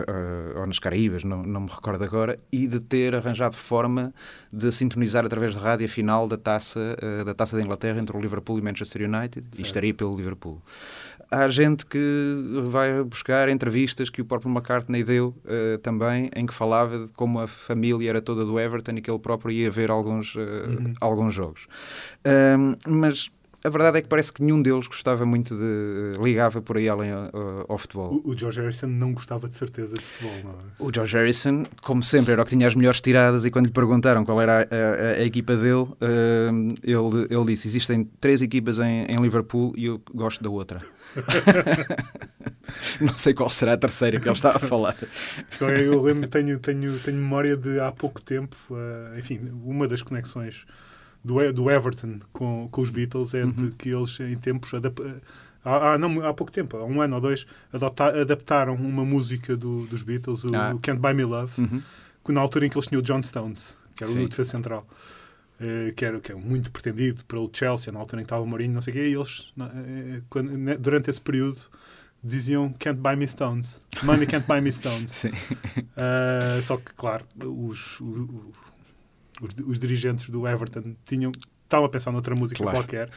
ou 0.58 0.68
nas 0.68 0.80
Caraíbas, 0.80 1.24
não, 1.24 1.44
não 1.44 1.62
me 1.62 1.70
recordo 1.70 2.04
agora, 2.04 2.38
e 2.52 2.68
de 2.68 2.80
ter 2.80 3.16
arranjado 3.16 3.56
forma 3.56 4.14
de 4.52 4.72
sintonizar 4.72 5.26
através 5.26 5.54
de 5.54 5.60
rádio 5.60 5.86
a 5.86 5.90
final 5.90 6.28
da 6.28 6.38
taça, 6.38 6.98
uh, 7.02 7.24
da 7.24 7.34
taça 7.34 7.56
da 7.56 7.64
Inglaterra 7.64 8.00
entre 8.00 8.16
o 8.16 8.20
Liverpool 8.20 8.60
e 8.60 8.62
Manchester 8.62 9.04
United 9.04 9.44
certo. 9.44 9.60
e 9.60 9.62
estaria 9.62 9.94
pelo 9.94 10.16
Liverpool. 10.16 10.62
Há 11.32 11.48
gente 11.48 11.86
que 11.86 12.00
vai 12.66 13.02
buscar 13.04 13.48
entrevistas 13.48 14.10
que 14.10 14.22
o 14.22 14.26
próprio 14.26 14.52
McCartney 14.52 15.02
deu 15.02 15.30
uh, 15.46 15.78
também, 15.78 16.30
em 16.36 16.46
que 16.46 16.54
falava 16.54 17.06
de 17.06 17.14
como 17.14 17.40
a 17.40 17.48
família 17.48 18.10
era 18.10 18.22
toda 18.22 18.44
do 18.44 18.60
Everton 18.60 18.92
e 18.98 19.02
que 19.02 19.10
ele 19.10 19.20
próprio 19.20 19.52
ia 19.52 19.72
ver 19.72 19.90
alguns, 19.90 20.36
uhum. 20.36 20.94
alguns 21.00 21.34
jogos. 21.34 21.68
Um, 22.58 22.76
mas 22.86 23.32
a 23.64 23.70
verdade 23.70 24.00
é 24.00 24.02
que 24.02 24.08
parece 24.08 24.34
que 24.34 24.42
nenhum 24.42 24.62
deles 24.62 24.88
gostava 24.88 25.24
muito 25.24 25.56
de. 25.56 26.20
ligava 26.22 26.62
por 26.62 26.78
aí 26.78 26.90
além 26.90 27.12
ao, 27.12 27.30
ao 27.68 27.78
futebol. 27.78 28.22
O, 28.26 28.32
o, 28.32 28.38
George 28.38 28.60
Harrison 28.60 28.88
não 28.88 29.14
gostava 29.14 29.48
de 29.48 29.56
certeza 29.56 29.96
de 29.96 30.02
futebol, 30.02 30.36
não 30.44 30.52
é? 30.52 30.56
O 30.80 30.92
George 30.94 31.16
Harrison, 31.16 31.64
como 31.82 32.02
sempre, 32.02 32.34
era 32.34 32.42
o 32.42 32.46
que 32.46 32.56
tinha 32.56 32.68
as 32.68 32.74
melhores 32.74 33.00
tiradas 33.00 33.46
e 33.46 33.52
quando 33.52 33.68
lhe 33.68 33.72
perguntaram 33.72 34.26
qual 34.26 34.42
era 34.42 34.62
a, 34.62 34.64
a, 34.64 35.22
a 35.22 35.24
equipa 35.24 35.56
dele, 35.56 35.76
uh, 35.76 35.96
ele, 36.84 37.28
ele 37.30 37.46
disse: 37.46 37.68
existem 37.68 38.04
três 38.20 38.42
equipas 38.42 38.80
em, 38.80 39.06
em 39.06 39.22
Liverpool 39.22 39.74
e 39.78 39.86
eu 39.86 40.02
gosto 40.14 40.44
da 40.44 40.50
outra. 40.50 40.80
não 43.02 43.16
sei 43.18 43.34
qual 43.34 43.50
será 43.50 43.74
a 43.74 43.78
terceira 43.78 44.20
que 44.20 44.28
ele 44.28 44.36
estava 44.36 44.58
a 44.58 44.60
falar. 44.60 44.96
Eu 45.60 46.02
lembro, 46.02 46.30
tenho, 46.30 46.60
tenho, 46.60 47.00
tenho 47.00 47.18
memória 47.18 47.56
de 47.58 47.80
há 47.80 47.92
pouco 47.92 48.22
tempo, 48.22 48.56
uh, 48.70 49.18
enfim, 49.18 49.40
uma 49.64 49.88
das 49.88 50.02
conexões 50.02 50.66
do, 51.24 51.52
do 51.54 51.70
Everton 51.70 52.20
com, 52.32 52.68
com 52.72 52.82
os 52.82 52.90
Beatles 52.90 53.34
é 53.34 53.44
uhum. 53.44 53.52
de 53.52 53.72
que 53.72 53.90
eles, 53.90 54.20
em 54.20 54.38
tempos. 54.38 54.72
Há, 55.64 55.94
há, 55.94 55.98
não, 55.98 56.26
há 56.26 56.34
pouco 56.34 56.52
tempo, 56.52 56.78
há 56.78 56.86
um 56.86 57.02
ano 57.02 57.16
ou 57.16 57.22
dois, 57.22 57.46
adaptaram 58.20 58.76
uma 58.76 59.06
música 59.06 59.56
do, 59.56 59.86
dos 59.86 60.02
Beatles, 60.02 60.44
o, 60.44 60.56
ah. 60.56 60.74
o 60.74 60.80
Can't 60.80 61.00
Buy 61.00 61.14
Me 61.14 61.24
Love, 61.24 61.62
uhum. 61.62 61.82
na 62.30 62.42
altura 62.42 62.66
em 62.66 62.70
que 62.70 62.78
eles 62.78 62.88
tinham 62.88 63.00
o 63.00 63.04
John 63.04 63.22
Stones, 63.22 63.76
que 63.96 64.04
era 64.04 64.12
Sim. 64.12 64.24
o 64.24 64.28
defesa 64.28 64.50
central. 64.50 64.88
Uh, 65.62 65.94
que, 65.94 66.04
era, 66.04 66.20
que 66.20 66.32
era 66.32 66.42
muito 66.42 66.72
pretendido 66.72 67.24
pelo 67.26 67.48
Chelsea, 67.54 67.94
na 67.94 68.00
altura 68.00 68.22
em 68.22 68.24
que 68.24 68.26
estava 68.26 68.42
o 68.42 68.48
Mourinho, 68.48 68.74
não 68.74 68.82
sei 68.82 68.94
o 68.94 68.96
quê, 68.96 69.10
e 69.10 69.14
eles, 69.14 69.54
uh, 69.60 70.24
quando, 70.28 70.50
durante 70.80 71.12
esse 71.12 71.22
período, 71.22 71.60
diziam 72.24 72.74
Can't 72.80 73.00
Buy 73.00 73.16
Me 73.16 73.28
Stones. 73.28 73.80
Money 74.02 74.26
Can't 74.26 74.48
Buy 74.48 74.60
Me 74.60 74.72
Stones. 74.72 75.26
uh, 75.94 76.62
só 76.64 76.78
que, 76.78 76.94
claro, 76.94 77.26
os, 77.46 78.02
os, 78.02 78.30
os, 79.40 79.56
os 79.68 79.80
dirigentes 79.80 80.30
do 80.30 80.48
Everton 80.48 80.96
tinham 81.06 81.32
estavam 81.72 81.86
a 81.86 81.90
pensar 81.90 82.12
noutra 82.12 82.36
música 82.36 82.62
claro. 82.62 82.78
qualquer, 82.78 83.10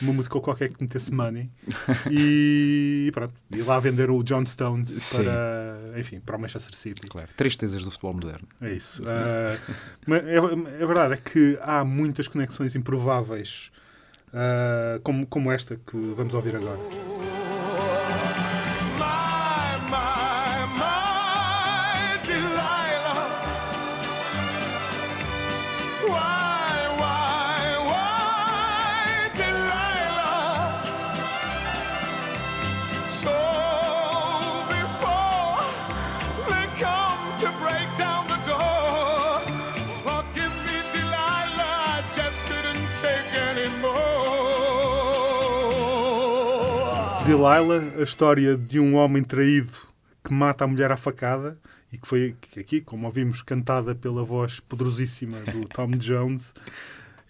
uma 0.00 0.12
música 0.14 0.40
qualquer 0.40 0.70
que 0.70 0.82
metesse 0.82 1.12
money, 1.12 1.50
e 2.10 3.10
pronto, 3.12 3.34
e 3.50 3.62
lá 3.62 3.78
venderam 3.78 4.16
o 4.16 4.24
John 4.24 4.44
Stones 4.44 5.12
para, 5.12 5.98
enfim, 5.98 6.20
para 6.20 6.36
o 6.36 6.40
Manchester 6.40 6.74
City. 6.74 7.06
Claro, 7.06 7.28
tristezas 7.36 7.84
do 7.84 7.90
futebol 7.90 8.14
moderno. 8.14 8.48
É 8.60 8.72
isso. 8.72 9.02
Uh, 9.02 9.74
mas 10.06 10.26
é, 10.26 10.36
é, 10.36 10.86
verdade, 10.86 11.14
é 11.14 11.16
que 11.18 11.58
há 11.60 11.84
muitas 11.84 12.26
conexões 12.26 12.74
improváveis, 12.74 13.70
uh, 14.28 15.00
como, 15.02 15.26
como 15.26 15.52
esta 15.52 15.76
que 15.76 15.96
vamos 16.16 16.32
ouvir 16.34 16.56
agora. 16.56 16.80
Delilah, 47.40 47.98
a 47.98 48.02
história 48.02 48.54
de 48.54 48.78
um 48.78 48.96
homem 48.96 49.24
traído 49.24 49.72
que 50.22 50.30
mata 50.30 50.64
a 50.64 50.66
mulher 50.66 50.92
à 50.92 50.96
facada 50.96 51.56
e 51.90 51.96
que 51.96 52.06
foi 52.06 52.36
aqui, 52.58 52.82
como 52.82 53.06
ouvimos, 53.06 53.40
cantada 53.40 53.94
pela 53.94 54.22
voz 54.22 54.60
poderosíssima 54.60 55.38
do 55.40 55.64
Tom 55.72 55.92
Jones, 55.92 56.52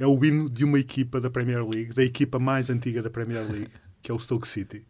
é 0.00 0.06
o 0.06 0.24
hino 0.24 0.50
de 0.50 0.64
uma 0.64 0.80
equipa 0.80 1.20
da 1.20 1.30
Premier 1.30 1.64
League, 1.64 1.94
da 1.94 2.02
equipa 2.02 2.40
mais 2.40 2.70
antiga 2.70 3.00
da 3.00 3.08
Premier 3.08 3.48
League, 3.48 3.70
que 4.02 4.10
é 4.10 4.14
o 4.14 4.18
Stoke 4.18 4.48
City. 4.48 4.84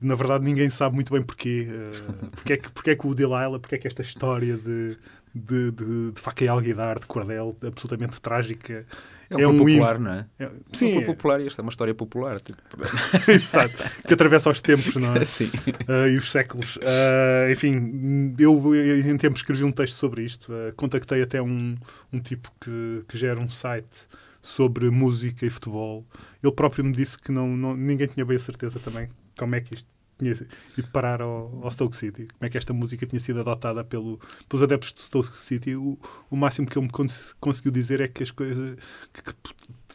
Na 0.00 0.14
verdade, 0.14 0.44
ninguém 0.44 0.70
sabe 0.70 0.94
muito 0.94 1.12
bem 1.12 1.22
porquê. 1.22 1.66
Uh, 1.68 2.26
porque, 2.30 2.52
é 2.52 2.56
que, 2.58 2.70
porque 2.70 2.90
é 2.90 2.94
que 2.94 3.08
o 3.08 3.14
Delilah, 3.16 3.58
porque 3.58 3.74
é 3.74 3.78
que 3.78 3.88
esta 3.88 4.02
história 4.02 4.56
de, 4.56 4.96
de, 5.34 5.72
de, 5.72 6.12
de 6.12 6.20
faca 6.20 6.44
e 6.44 6.48
alguidar, 6.48 7.00
de 7.00 7.06
cordel, 7.06 7.56
absolutamente 7.66 8.20
trágica, 8.20 8.86
é, 9.30 9.42
é 9.42 9.48
um 9.48 9.58
popular, 9.58 9.96
hino. 9.96 10.04
não 10.04 10.12
é? 10.12 10.26
é 10.38 10.50
sim. 10.72 10.94
É 10.94 10.98
um 10.98 11.04
popular 11.04 11.40
e 11.40 11.46
esta 11.46 11.60
é 11.60 11.62
uma 11.62 11.70
história 11.70 11.94
popular. 11.94 12.40
Tipo... 12.40 12.58
Exato. 13.30 13.76
Que 14.06 14.14
atravessa 14.14 14.48
os 14.48 14.60
tempos, 14.60 14.96
não 14.96 15.14
é? 15.14 15.24
Sim. 15.26 15.50
Uh, 15.88 16.08
e 16.08 16.16
os 16.16 16.30
séculos. 16.32 16.76
Uh, 16.76 17.50
enfim, 17.52 18.34
eu 18.38 18.74
em 18.74 19.16
tempos 19.18 19.40
escrevi 19.40 19.64
um 19.64 19.72
texto 19.72 19.96
sobre 19.96 20.22
isto. 20.22 20.52
Uh, 20.52 20.72
contactei 20.76 21.22
até 21.22 21.42
um, 21.42 21.74
um 22.12 22.20
tipo 22.20 22.50
que, 22.60 23.04
que 23.06 23.18
gera 23.18 23.38
um 23.38 23.50
site 23.50 24.06
sobre 24.40 24.88
música 24.90 25.44
e 25.44 25.50
futebol. 25.50 26.06
Ele 26.42 26.52
próprio 26.52 26.84
me 26.84 26.92
disse 26.92 27.18
que 27.18 27.30
não, 27.30 27.48
não, 27.48 27.76
ninguém 27.76 28.06
tinha 28.06 28.24
bem 28.24 28.36
a 28.36 28.40
certeza 28.40 28.78
também 28.78 29.08
como 29.36 29.54
é 29.54 29.60
que 29.60 29.74
isto 29.74 29.88
tinha 30.18 30.32
ido 30.32 30.88
parar 30.92 31.22
ao, 31.22 31.60
ao, 31.62 31.70
Stoke 31.70 31.96
City, 31.96 32.26
como 32.26 32.46
é 32.46 32.50
que 32.50 32.58
esta 32.58 32.72
música 32.72 33.06
tinha 33.06 33.20
sido 33.20 33.40
adotada 33.40 33.84
pelo, 33.84 34.20
pelos 34.48 34.62
adeptos 34.62 34.92
de 34.92 35.00
Stoke 35.02 35.36
City. 35.36 35.76
O, 35.76 35.98
o 36.30 36.36
máximo 36.36 36.66
que 36.66 36.78
ele 36.78 36.86
me 36.86 36.92
cons 36.92 37.34
conseguiu 37.40 37.70
dizer 37.70 38.00
é 38.00 38.08
que 38.08 38.22
as 38.22 38.30
coisas 38.30 38.76
que, 39.12 39.22
que 39.22 39.34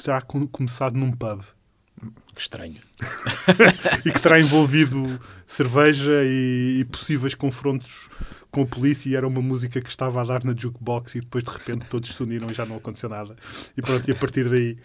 terá 0.03 0.21
começado 0.21 0.97
num 0.97 1.11
pub. 1.11 1.41
Que 2.33 2.41
estranho. 2.41 2.81
e 4.05 4.11
que 4.11 4.19
terá 4.19 4.39
envolvido 4.39 5.19
cerveja 5.45 6.23
e, 6.23 6.79
e, 6.79 6.85
possíveis 6.85 7.35
confrontos 7.35 8.09
com 8.49 8.63
a 8.63 8.65
polícia 8.65 9.09
e 9.09 9.15
era 9.15 9.27
uma 9.27 9.41
música 9.41 9.79
que 9.79 9.89
estava 9.89 10.21
a 10.21 10.23
dar 10.23 10.43
na 10.43 10.53
jukebox 10.55 11.15
e 11.15 11.19
depois 11.21 11.43
de 11.43 11.51
repente 11.51 11.85
todos 11.85 12.13
se 12.13 12.23
uniram 12.23 12.49
e 12.49 12.53
já 12.53 12.65
não 12.65 12.77
aconteceu 12.77 13.09
nada. 13.09 13.35
E 13.77 13.81
pronto, 13.81 14.07
e 14.07 14.11
a 14.11 14.15
partir 14.15 14.49
daí 14.49 14.77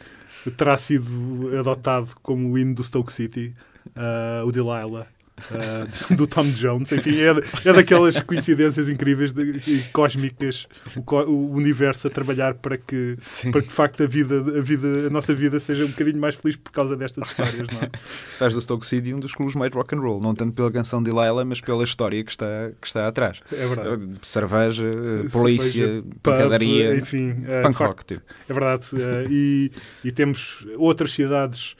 terá 0.57 0.76
sido 0.76 1.57
adotado 1.59 2.09
como 2.23 2.50
o 2.50 2.59
hino 2.59 2.75
do 2.75 2.85
Stoke 2.85 3.12
City, 3.12 3.54
uh, 3.88 4.47
o 4.47 4.52
Delilah. 4.52 5.07
Uh, 5.50 6.14
do 6.16 6.26
Tom 6.26 6.50
Jones, 6.50 6.90
enfim, 6.92 7.16
é, 7.21 7.68
é 7.68 7.73
daquelas 7.73 8.21
coincidências 8.21 8.88
incríveis 8.88 9.33
e 9.66 9.83
cósmicas, 9.92 10.66
o, 10.97 11.16
o, 11.16 11.52
universo 11.52 12.09
a 12.09 12.11
trabalhar 12.11 12.54
para 12.54 12.76
que, 12.76 13.16
para 13.52 13.62
que 13.62 13.68
de 13.68 13.75
facto 13.75 14.02
a 14.02 14.07
vida, 14.07 14.37
a 14.59 14.61
vida, 14.61 15.07
a 15.07 15.11
nossa 15.11 15.35
vida 15.35 15.59
seja 15.61 15.85
um 15.85 15.88
bocadinho 15.88 16.18
mais 16.18 16.35
feliz 16.35 16.57
por 16.57 16.73
causa 16.73 16.97
destas 16.97 17.28
histórias, 17.28 17.68
não 17.68 17.80
é? 17.80 17.90
Se 18.28 18.38
faz 18.38 18.52
do 18.52 18.61
Stoke 18.61 18.87
City 18.87 19.14
um 19.14 19.21
dos 19.21 19.35
clubes 19.35 19.54
mais 19.54 19.73
rock 19.73 19.95
and 19.95 20.00
roll, 20.00 20.21
não 20.21 20.35
tanto 20.35 20.52
pela 20.52 20.71
canção 20.71 21.02
de 21.02 21.11
Lila, 21.11 21.45
mas 21.45 21.61
pela 21.61 21.85
história 21.85 22.23
que 22.25 22.30
está, 22.30 22.71
que 22.80 22.87
está 22.87 23.07
atrás. 23.07 23.40
É 23.52 23.66
verdade. 23.66 24.12
Cerveja, 24.23 24.85
polícia, 25.33 26.02
pancadaria, 26.23 26.97
enfim, 26.97 27.35
punk 27.62 27.78
rock. 27.78 28.04
Tipo. 28.04 28.23
É 28.49 28.52
verdade. 28.52 28.87
e, 29.30 29.71
e 30.04 30.12
temos 30.12 30.66
outras 30.76 31.12
cidades 31.12 31.76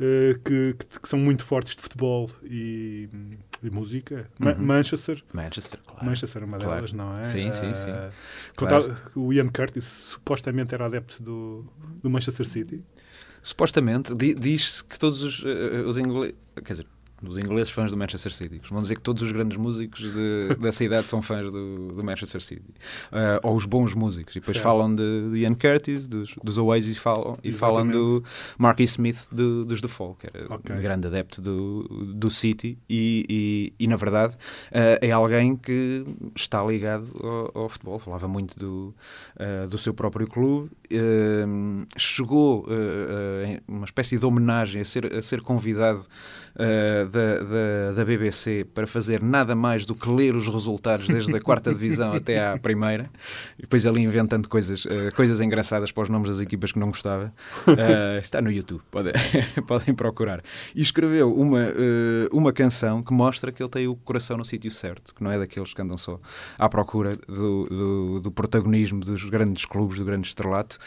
uh, 0.00 0.38
que, 0.40 0.74
que, 1.02 1.08
são 1.08 1.18
muito 1.18 1.42
fortes 1.44 1.74
de 1.76 1.82
futebol 1.82 2.30
e, 2.42 3.08
música. 3.62 4.28
Uhum. 4.40 4.54
Manchester. 4.58 5.22
Manchester, 5.34 5.80
claro. 5.86 6.04
Manchester 6.04 6.42
é 6.42 6.44
uma 6.44 6.58
claro. 6.58 6.74
delas, 6.74 6.92
não 6.92 7.18
é? 7.18 7.22
Sim, 7.22 7.52
sim, 7.52 7.72
sim. 7.72 7.90
Uh, 7.90 8.10
claro. 8.56 8.96
O 9.14 9.32
Ian 9.32 9.48
Curtis 9.48 9.84
supostamente 9.84 10.74
era 10.74 10.86
adepto 10.86 11.22
do, 11.22 11.66
do 12.02 12.10
Manchester 12.10 12.46
City. 12.46 12.82
Supostamente, 13.42 14.14
diz-se 14.14 14.82
que 14.82 14.98
todos 14.98 15.22
os, 15.22 15.40
uh, 15.40 15.86
os 15.86 15.98
ingleses. 15.98 16.34
Quer 16.64 16.72
dizer, 16.72 16.86
dos 17.24 17.38
ingleses 17.38 17.70
fãs 17.70 17.90
do 17.90 17.96
Manchester 17.96 18.32
City. 18.32 18.60
Vão 18.70 18.80
dizer 18.80 18.96
que 18.96 19.02
todos 19.02 19.22
os 19.22 19.32
grandes 19.32 19.56
músicos 19.56 20.00
de, 20.00 20.54
dessa 20.60 20.84
idade 20.84 21.08
são 21.08 21.22
fãs 21.22 21.50
do, 21.50 21.88
do 21.88 22.04
Manchester 22.04 22.40
City. 22.40 22.62
Uh, 23.10 23.40
ou 23.42 23.56
os 23.56 23.66
bons 23.66 23.94
músicos. 23.94 24.36
E 24.36 24.40
depois 24.40 24.56
certo. 24.56 24.64
falam 24.64 24.94
de, 24.94 25.30
de, 25.30 25.38
Ian 25.38 25.54
Curtis, 25.54 26.06
dos, 26.06 26.34
dos 26.42 26.58
Oasis, 26.58 26.96
falam, 26.96 27.38
e 27.42 27.52
falam 27.52 27.86
do 27.86 28.22
Marky 28.58 28.84
Smith 28.84 29.26
do, 29.30 29.64
dos 29.64 29.80
The 29.80 29.88
Fall, 29.88 30.16
que 30.18 30.26
era 30.32 30.54
okay. 30.54 30.76
um 30.76 30.80
grande 30.80 31.06
adepto 31.06 31.40
do, 31.40 31.82
do 32.14 32.30
City. 32.30 32.78
E, 32.88 33.24
e, 33.28 33.84
e 33.84 33.88
na 33.88 33.96
verdade, 33.96 34.34
uh, 34.34 34.98
é 35.00 35.10
alguém 35.10 35.56
que 35.56 36.04
está 36.34 36.62
ligado 36.62 37.10
ao, 37.22 37.62
ao 37.62 37.68
futebol. 37.68 37.98
Falava 37.98 38.28
muito 38.28 38.58
do, 38.58 38.94
uh, 39.36 39.66
do 39.68 39.78
seu 39.78 39.94
próprio 39.94 40.26
clube. 40.26 40.70
chegou 41.96 42.66
uma 43.66 43.84
espécie 43.84 44.18
de 44.18 44.24
homenagem 44.24 44.82
a 44.82 44.84
ser, 44.84 45.12
a 45.12 45.22
ser 45.22 45.40
convidado 45.40 46.02
da, 47.14 47.38
da, 47.38 47.92
da 47.94 48.04
BBC 48.04 48.66
para 48.74 48.86
fazer 48.86 49.22
nada 49.22 49.54
mais 49.54 49.86
do 49.86 49.94
que 49.94 50.10
ler 50.10 50.34
os 50.34 50.48
resultados 50.48 51.06
desde 51.06 51.34
a 51.34 51.40
quarta 51.40 51.72
divisão 51.72 52.12
até 52.14 52.44
à 52.44 52.58
primeira, 52.58 53.08
e 53.56 53.62
depois 53.62 53.86
ali 53.86 54.02
inventando 54.02 54.48
coisas, 54.48 54.84
uh, 54.84 55.14
coisas 55.14 55.40
engraçadas 55.40 55.92
para 55.92 56.02
os 56.02 56.08
nomes 56.08 56.28
das 56.28 56.40
equipas 56.40 56.72
que 56.72 56.78
não 56.78 56.88
gostava. 56.88 57.32
Uh, 57.68 58.18
está 58.18 58.42
no 58.42 58.50
YouTube, 58.50 58.82
podem, 58.90 59.12
podem 59.66 59.94
procurar. 59.94 60.42
E 60.74 60.82
escreveu 60.82 61.32
uma, 61.32 61.60
uh, 61.60 62.36
uma 62.36 62.52
canção 62.52 63.02
que 63.02 63.12
mostra 63.12 63.52
que 63.52 63.62
ele 63.62 63.70
tem 63.70 63.86
o 63.86 63.94
coração 63.94 64.36
no 64.36 64.44
sítio 64.44 64.70
certo, 64.70 65.14
que 65.14 65.22
não 65.22 65.30
é 65.30 65.38
daqueles 65.38 65.72
que 65.72 65.80
andam 65.80 65.96
só 65.96 66.20
à 66.58 66.68
procura 66.68 67.16
do, 67.28 67.66
do, 67.66 68.20
do 68.20 68.32
protagonismo 68.32 69.00
dos 69.00 69.24
grandes 69.24 69.64
clubes, 69.64 69.98
do 69.98 70.04
grande 70.04 70.26
estrelato, 70.26 70.78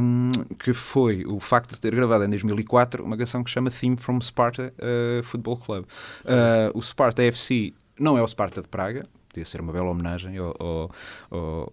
um, 0.00 0.30
que 0.58 0.72
foi 0.72 1.24
o 1.26 1.40
facto 1.40 1.72
de 1.72 1.80
ter 1.80 1.94
gravado 1.94 2.24
em 2.24 2.30
2004 2.30 3.02
uma 3.02 3.16
canção 3.16 3.42
que 3.42 3.50
chama 3.50 3.70
Theme 3.70 3.96
from 3.96 4.20
Sparta 4.20 4.72
uh, 4.78 5.22
Football 5.38 5.56
Club. 5.58 5.84
Uh, 6.24 6.78
o 6.78 6.82
Sparta 6.82 7.22
FC 7.22 7.72
não 7.98 8.16
é 8.16 8.22
o 8.22 8.28
Sparta 8.28 8.62
de 8.62 8.68
Praga, 8.68 9.04
podia 9.28 9.44
ser 9.44 9.60
uma 9.60 9.72
bela 9.72 9.90
homenagem 9.90 10.36
ao, 10.38 10.54
ao, 10.58 10.90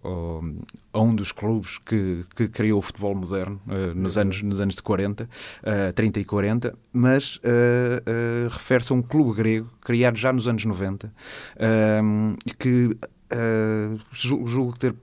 ao, 0.03 0.43
a 0.93 1.01
um 1.01 1.15
dos 1.15 1.31
clubes 1.31 1.77
que, 1.79 2.23
que 2.35 2.47
criou 2.47 2.79
o 2.79 2.81
futebol 2.81 3.15
moderno 3.15 3.59
uh, 3.67 3.95
nos, 3.95 4.17
anos, 4.17 4.41
nos 4.41 4.61
anos 4.61 4.75
de 4.75 4.83
40, 4.83 5.23
uh, 5.23 5.93
30 5.93 6.19
e 6.19 6.25
40, 6.25 6.75
mas 6.93 7.37
uh, 7.37 8.49
refere-se 8.49 8.91
a 8.91 8.95
um 8.95 9.01
clube 9.01 9.33
grego 9.33 9.69
criado 9.81 10.17
já 10.17 10.31
nos 10.31 10.47
anos 10.47 10.63
90 10.65 11.11
e 12.45 12.51
que 12.51 12.97
julgo 14.13 14.77
ter 14.77 14.93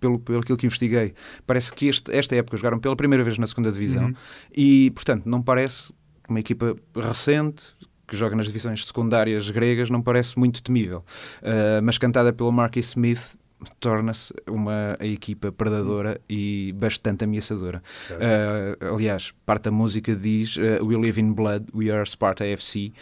pelo, 0.00 0.18
pelo 0.18 0.40
aquilo 0.40 0.58
que 0.58 0.66
investiguei, 0.66 1.14
parece 1.46 1.72
que 1.72 1.88
este, 1.88 2.12
esta 2.12 2.36
época 2.36 2.56
jogaram 2.56 2.78
pela 2.78 2.94
primeira 2.94 3.24
vez 3.24 3.38
na 3.38 3.46
segunda 3.46 3.72
divisão 3.72 4.06
uhum. 4.06 4.14
e, 4.54 4.90
portanto, 4.92 5.26
não 5.26 5.42
parece 5.42 5.92
uma 6.28 6.40
equipa 6.40 6.76
recente 6.94 7.64
que 8.06 8.16
joga 8.16 8.36
nas 8.36 8.46
divisões 8.46 8.86
secundárias 8.86 9.50
gregas, 9.50 9.90
não 9.90 10.00
parece 10.00 10.38
muito 10.38 10.62
temível. 10.62 11.04
Uh, 11.42 11.82
mas 11.82 11.98
cantada 11.98 12.32
pelo 12.32 12.52
Marky 12.52 12.80
Smith, 12.80 13.36
torna-se 13.80 14.34
uma 14.46 14.96
equipa 15.00 15.50
predadora 15.50 16.20
e 16.28 16.74
bastante 16.78 17.24
ameaçadora. 17.24 17.82
Uh, 18.10 18.94
aliás, 18.94 19.32
parte 19.44 19.64
da 19.64 19.70
música 19.70 20.14
diz 20.14 20.56
uh, 20.56 20.84
We 20.84 20.96
live 20.96 21.20
in 21.20 21.32
blood, 21.32 21.66
we 21.74 21.90
are 21.90 22.08
Sparta 22.08 22.44
FC. 22.44 22.92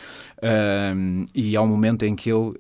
e 1.35 1.57
há 1.57 1.63
um 1.63 1.67
momento 1.67 2.05
em 2.05 2.15
que 2.15 2.31
ele 2.31 2.55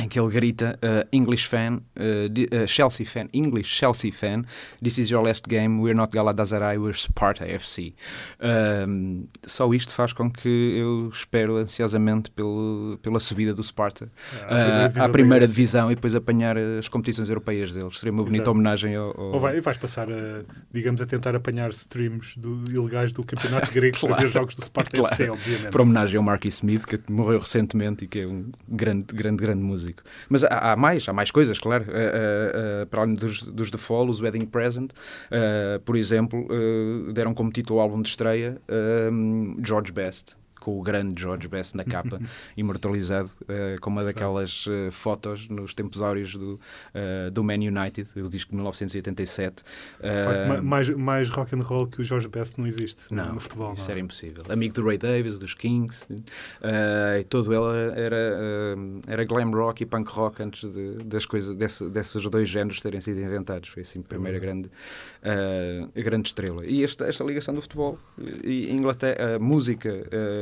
em 0.00 0.08
que 0.08 0.18
ele 0.18 0.30
grita 0.30 0.78
uh, 0.82 1.08
English 1.10 1.48
fan, 1.48 1.80
uh, 1.96 2.62
uh, 2.62 2.66
Chelsea 2.68 3.04
fan, 3.04 3.28
English 3.32 3.68
Chelsea 3.68 4.12
fan, 4.12 4.44
this 4.80 4.96
is 4.96 5.10
your 5.10 5.24
last 5.24 5.48
game, 5.48 5.80
we're 5.80 5.94
not 5.94 6.12
Galatasaray, 6.12 6.78
we're 6.78 6.96
Sparta 6.96 7.44
FC. 7.44 7.92
só 9.44 9.72
isto 9.74 9.92
faz 9.92 10.12
com 10.12 10.30
que 10.30 10.48
eu 10.48 11.10
espero 11.12 11.56
ansiosamente 11.56 12.30
pelo, 12.30 12.98
pela 13.02 13.18
subida 13.18 13.52
do 13.52 13.62
Sparta 13.62 14.08
ah, 14.48 15.04
à 15.04 15.08
primeira 15.08 15.46
divisão 15.46 15.90
e 15.90 15.94
depois 15.94 16.14
apanhar 16.14 16.56
as 16.56 16.88
competições 16.88 17.28
europeias 17.28 17.72
deles. 17.72 17.98
Seria 17.98 18.12
uma 18.12 18.22
bonita 18.22 18.42
Exato. 18.42 18.50
homenagem 18.52 18.94
ao, 18.94 19.08
ao... 19.20 19.32
Ou 19.32 19.40
vai, 19.40 19.60
vais 19.60 19.76
passar, 19.76 20.08
a, 20.10 20.44
digamos, 20.72 21.02
a 21.02 21.06
tentar 21.06 21.34
apanhar 21.34 21.70
streams 21.70 22.36
do, 22.36 22.70
ilegais 22.70 23.12
do 23.12 23.24
campeonato 23.24 23.72
grego 23.72 23.98
claro. 23.98 24.14
para 24.14 24.24
ver 24.24 24.30
jogos 24.32 24.54
do 24.54 24.64
Sparta 24.64 24.96
claro. 24.96 25.12
FC, 25.12 25.28
obviamente. 25.28 25.70
Para 25.70 25.82
homenagem 25.82 26.16
ao 26.16 26.22
Marky 26.22 26.48
Smith, 26.48 26.84
que 26.84 27.00
morreu 27.10 27.40
recentemente 27.40 28.04
e 28.04 28.08
que 28.08 28.20
é 28.20 28.26
um 28.26 28.50
grande, 28.68 29.14
grande, 29.14 29.42
grande 29.42 29.62
músico 29.62 29.87
músico. 29.88 30.02
Mas 30.28 30.44
há, 30.44 30.72
há 30.72 30.76
mais, 30.76 31.08
há 31.08 31.12
mais 31.12 31.30
coisas, 31.30 31.58
claro. 31.58 31.84
Uh, 31.84 32.82
uh, 32.82 32.86
para 32.86 33.02
além 33.02 33.14
dos, 33.14 33.42
dos 33.42 33.70
The 33.70 33.78
Fall, 33.78 34.08
os 34.08 34.20
Wedding 34.20 34.46
Present, 34.46 34.90
por 35.84 35.96
exemplo, 35.96 36.46
deram 37.12 37.34
como 37.34 37.50
título 37.50 37.80
ao 37.80 37.84
álbum 37.84 38.02
de 38.02 38.08
estreia 38.08 38.60
George 39.62 39.92
Best 39.92 40.36
com 40.68 40.78
o 40.78 40.82
grande 40.82 41.20
George 41.20 41.48
Best 41.48 41.74
na 41.74 41.84
capa, 41.84 42.20
imortalizado 42.56 43.30
uh, 43.42 43.80
com 43.80 43.88
uma 43.88 44.04
daquelas 44.04 44.66
uh, 44.66 44.92
fotos 44.92 45.48
nos 45.48 45.72
tempos 45.72 46.02
áureos 46.02 46.34
do, 46.34 46.60
uh, 46.94 47.30
do 47.30 47.42
Man 47.42 47.54
United, 47.54 48.06
o 48.16 48.28
disco 48.28 48.50
de 48.50 48.56
1987. 48.56 49.62
Uh, 49.62 50.62
mais, 50.62 50.90
mais 50.90 51.30
rock 51.30 51.56
and 51.56 51.62
roll 51.62 51.86
que 51.86 52.02
o 52.02 52.04
George 52.04 52.28
Best 52.28 52.58
não 52.58 52.66
existe 52.66 53.12
não, 53.12 53.34
no 53.34 53.40
futebol. 53.40 53.72
Isso 53.72 53.82
não. 53.82 53.88
É? 53.88 53.92
era 53.92 54.00
impossível. 54.00 54.44
Amigo 54.50 54.74
do 54.74 54.84
Ray 54.84 54.98
Davis, 54.98 55.38
dos 55.38 55.54
Kings, 55.54 56.06
e 56.10 57.24
todo 57.24 57.52
ele 57.52 58.00
era, 58.00 58.76
era 59.06 59.24
glam 59.24 59.50
rock 59.50 59.82
e 59.82 59.86
punk 59.86 60.10
rock 60.10 60.42
antes 60.42 60.70
de, 60.70 61.04
das 61.04 61.24
coisas, 61.24 61.54
desse, 61.54 61.88
desses 61.88 62.22
dois 62.28 62.48
géneros 62.48 62.80
terem 62.80 63.00
sido 63.00 63.20
inventados. 63.20 63.70
Foi 63.70 63.82
assim 63.82 64.00
a 64.00 64.02
primeira 64.02 64.38
grande, 64.38 64.70
grande 65.94 66.28
estrela. 66.28 66.66
E 66.66 66.84
esta, 66.84 67.06
esta 67.06 67.24
ligação 67.24 67.54
do 67.54 67.62
futebol 67.62 67.98
e 68.44 68.70
Inglaterra, 68.70 69.38
música 69.38 69.88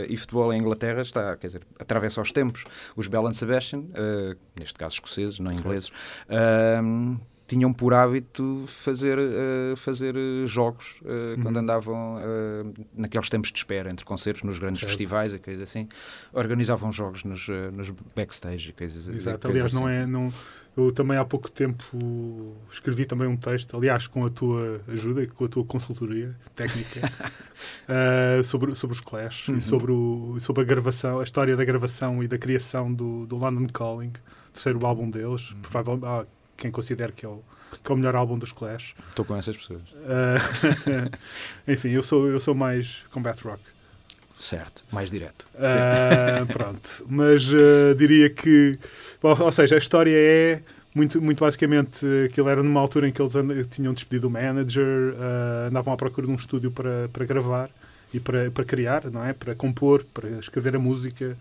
e 0.08 0.15
futebol 0.16 0.52
em 0.52 0.58
Inglaterra 0.58 1.02
está, 1.02 1.36
quer 1.36 1.46
dizer, 1.46 1.62
atravessa 1.78 2.20
os 2.20 2.32
tempos. 2.32 2.64
Os 2.96 3.08
Bell 3.08 3.26
and 3.26 3.34
Sebastian, 3.34 3.80
uh, 3.80 4.36
neste 4.58 4.74
caso 4.74 4.94
escoceses, 4.94 5.38
não 5.38 5.52
ingleses, 5.52 5.88
uh, 5.88 7.18
tinham 7.46 7.72
por 7.72 7.94
hábito 7.94 8.64
fazer, 8.66 9.18
uh, 9.18 9.76
fazer 9.76 10.14
jogos 10.46 11.00
uh, 11.02 11.36
uhum. 11.36 11.42
quando 11.42 11.56
andavam 11.58 12.16
uh, 12.16 12.86
naqueles 12.94 13.30
tempos 13.30 13.52
de 13.52 13.58
espera 13.58 13.88
entre 13.88 14.04
concertos 14.04 14.42
nos 14.42 14.58
grandes 14.58 14.80
certo. 14.80 14.90
festivais 14.90 15.32
e 15.32 15.38
coisas 15.38 15.62
assim 15.62 15.88
organizavam 16.32 16.92
jogos 16.92 17.22
nos, 17.22 17.46
nos 17.72 17.90
backstage 18.14 18.70
e 18.70 18.72
coisas 18.72 19.08
Exato, 19.08 19.46
aliás 19.46 19.66
assim. 19.66 19.76
não 19.76 19.88
é 19.88 20.06
não, 20.06 20.32
eu 20.76 20.90
também 20.90 21.16
há 21.16 21.24
pouco 21.24 21.50
tempo 21.50 21.84
escrevi 22.70 23.06
também 23.06 23.28
um 23.28 23.36
texto 23.36 23.76
aliás 23.76 24.08
com 24.08 24.26
a 24.26 24.30
tua 24.30 24.80
ajuda 24.88 25.22
e 25.22 25.26
com 25.28 25.44
a 25.44 25.48
tua 25.48 25.64
consultoria 25.64 26.34
técnica 26.54 27.08
sobre, 28.44 28.74
sobre 28.74 28.94
os 28.94 29.00
Clash 29.00 29.48
uhum. 29.48 29.56
e 29.56 29.60
sobre, 29.60 29.92
o, 29.92 30.36
sobre 30.40 30.62
a 30.62 30.66
gravação 30.66 31.20
a 31.20 31.22
história 31.22 31.54
da 31.54 31.64
gravação 31.64 32.24
e 32.24 32.28
da 32.28 32.38
criação 32.38 32.92
do, 32.92 33.24
do 33.24 33.36
London 33.36 33.66
Calling 33.72 34.12
terceiro 34.52 34.84
álbum 34.84 35.08
deles 35.08 35.52
uhum. 35.52 35.60
provavelmente 35.60 36.06
ah, 36.06 36.26
quem 36.56 36.70
considera 36.70 37.12
que 37.12 37.24
é 37.24 37.28
o, 37.28 37.42
que 37.82 37.90
é 37.90 37.94
o 37.94 37.98
melhor 37.98 38.16
álbum 38.16 38.38
dos 38.38 38.52
Clash. 38.52 38.94
Estou 39.08 39.24
com 39.24 39.36
essas 39.36 39.56
pessoas. 39.56 39.82
Uh, 39.82 41.10
enfim, 41.68 41.90
eu 41.90 42.02
sou, 42.02 42.28
eu 42.28 42.40
sou 42.40 42.54
mais 42.54 43.04
combat 43.10 43.40
rock. 43.42 43.60
Certo, 44.38 44.84
mais 44.92 45.10
direto. 45.10 45.46
Uh, 45.54 46.46
pronto, 46.52 47.06
mas 47.08 47.48
uh, 47.52 47.94
diria 47.96 48.28
que, 48.28 48.78
ou, 49.22 49.44
ou, 49.44 49.52
seja, 49.52 49.76
a 49.76 49.78
história 49.78 50.14
é 50.14 50.60
muito, 50.94 51.20
muito 51.22 51.40
basicamente 51.40 52.04
aquilo 52.26 52.48
era 52.48 52.62
numa 52.62 52.80
altura 52.80 53.08
em 53.08 53.12
que 53.12 53.20
eles 53.20 53.32
tinham 53.70 53.94
despedido 53.94 54.28
o 54.28 54.30
manager, 54.30 55.14
andavam 55.68 55.92
à 55.92 55.96
procura 55.96 56.26
de 56.26 56.32
um 56.32 56.36
estúdio 56.36 56.70
para, 56.70 57.08
para 57.12 57.24
gravar 57.24 57.70
e 58.12 58.20
para, 58.20 58.50
para 58.50 58.64
criar, 58.64 59.10
não 59.10 59.24
é? 59.24 59.32
Para 59.32 59.54
compor, 59.54 60.04
para 60.12 60.28
escrever 60.38 60.74
a 60.76 60.78
música 60.78 61.36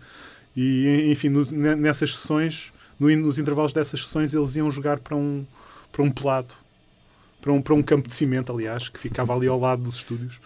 e, 0.56 1.10
enfim, 1.10 1.28
no, 1.28 1.44
nessas 1.76 2.16
sessões 2.16 2.72
no, 2.98 3.14
nos 3.16 3.38
intervalos 3.38 3.72
dessas 3.72 4.04
sessões 4.04 4.34
eles 4.34 4.56
iam 4.56 4.70
jogar 4.70 4.98
para 4.98 5.16
um, 5.16 5.44
para 5.92 6.02
um 6.02 6.10
pelado, 6.10 6.52
para 7.40 7.52
um, 7.52 7.62
para 7.62 7.74
um 7.74 7.82
campo 7.82 8.08
de 8.08 8.14
cimento, 8.14 8.52
aliás, 8.52 8.88
que 8.88 8.98
ficava 8.98 9.34
ali 9.34 9.46
ao 9.46 9.58
lado 9.58 9.82
dos 9.82 9.96
estúdios. 9.96 10.40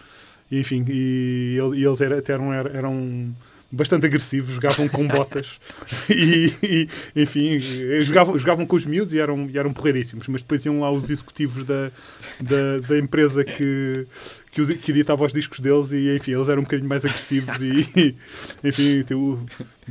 E, 0.49 0.59
enfim, 0.59 0.85
e, 0.87 1.57
e 1.75 1.83
eles 1.85 2.01
eram, 2.01 2.53
eram, 2.53 2.71
eram 2.71 3.35
bastante 3.71 4.05
agressivos, 4.05 4.53
jogavam 4.53 4.87
com 4.87 5.07
botas 5.07 5.59
e, 6.09 6.53
e, 6.61 6.89
enfim, 7.15 7.59
jogavam, 8.01 8.37
jogavam 8.37 8.65
com 8.65 8.75
os 8.75 8.85
miúdos 8.85 9.13
e 9.13 9.19
eram, 9.19 9.49
e 9.49 9.57
eram 9.57 9.71
porreiríssimos, 9.71 10.27
mas 10.27 10.41
depois 10.41 10.65
iam 10.65 10.81
lá 10.81 10.91
os 10.91 11.09
executivos 11.09 11.63
da, 11.63 11.91
da, 12.39 12.79
da 12.87 12.99
empresa 12.99 13.45
que, 13.45 14.05
que, 14.51 14.61
os, 14.61 14.71
que, 14.71 14.91
editava 14.91 15.25
os 15.25 15.33
discos 15.33 15.59
deles 15.59 15.91
e 15.91 16.15
enfim, 16.15 16.33
eles 16.33 16.49
eram 16.49 16.61
um 16.61 16.65
bocadinho 16.65 16.89
mais 16.89 17.05
agressivos 17.05 17.61
e 17.61 18.15
enfim, 18.63 19.05
o, 19.13 19.39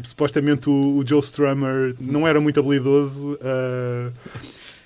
supostamente 0.03 0.69
o, 0.69 0.99
o, 0.99 1.07
Joe 1.07 1.21
Strummer 1.21 1.95
não 1.99 2.29
era 2.29 2.41
muito 2.41 2.61
habilidoso. 2.61 3.35
Uh, 3.35 4.13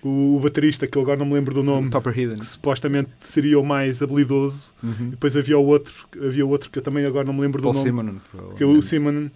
o, 0.05 0.37
o, 0.37 0.40
baterista, 0.40 0.87
que 0.87 0.97
eu 0.97 1.03
agora 1.03 1.19
não 1.19 1.27
me 1.27 1.35
lembro 1.35 1.55
do 1.55 1.62
nome, 1.62 1.90
Topper 1.90 2.19
Hidden. 2.19 2.38
que 2.38 2.47
supostamente 2.47 3.11
seria 3.21 3.59
o 3.59 3.64
mais 3.64 4.03
habilidoso. 4.03 4.73
Uhum. 4.83 5.11
Depois 5.11 5.37
havia 5.37 5.59
o 5.59 5.67
outro, 5.67 6.07
havia 6.23 6.47
outro 6.47 6.71
que 6.71 6.79
eu 6.79 6.83
também 6.83 7.05
agora 7.05 7.27
não 7.27 7.33
me 7.33 7.40
lembro 7.40 7.62
Paul 7.62 7.73
do 7.73 7.79
nome. 7.79 7.88
Simonon, 7.88 8.55
que 8.57 8.62
é 8.62 8.67
o 8.67 8.83
Simonon, 8.83 9.29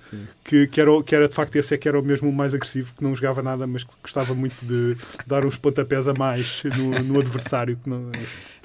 que, 0.44 0.66
que, 0.66 0.80
era, 0.80 1.02
que 1.02 1.14
era 1.14 1.28
de 1.28 1.34
facto 1.34 1.56
esse 1.56 1.74
é 1.74 1.78
que 1.78 1.88
era 1.88 1.98
o 1.98 2.02
mesmo 2.02 2.30
mais 2.32 2.54
agressivo, 2.54 2.92
que 2.96 3.02
não 3.02 3.14
jogava 3.16 3.42
nada, 3.42 3.66
mas 3.66 3.84
que 3.84 3.94
gostava 4.02 4.34
muito 4.34 4.64
de 4.64 4.96
dar 5.26 5.44
uns 5.44 5.56
pontapés 5.56 6.06
a 6.06 6.14
mais 6.14 6.62
no, 6.76 7.02
no 7.02 7.20
adversário. 7.20 7.78
Que 7.82 7.88
não, 7.88 8.10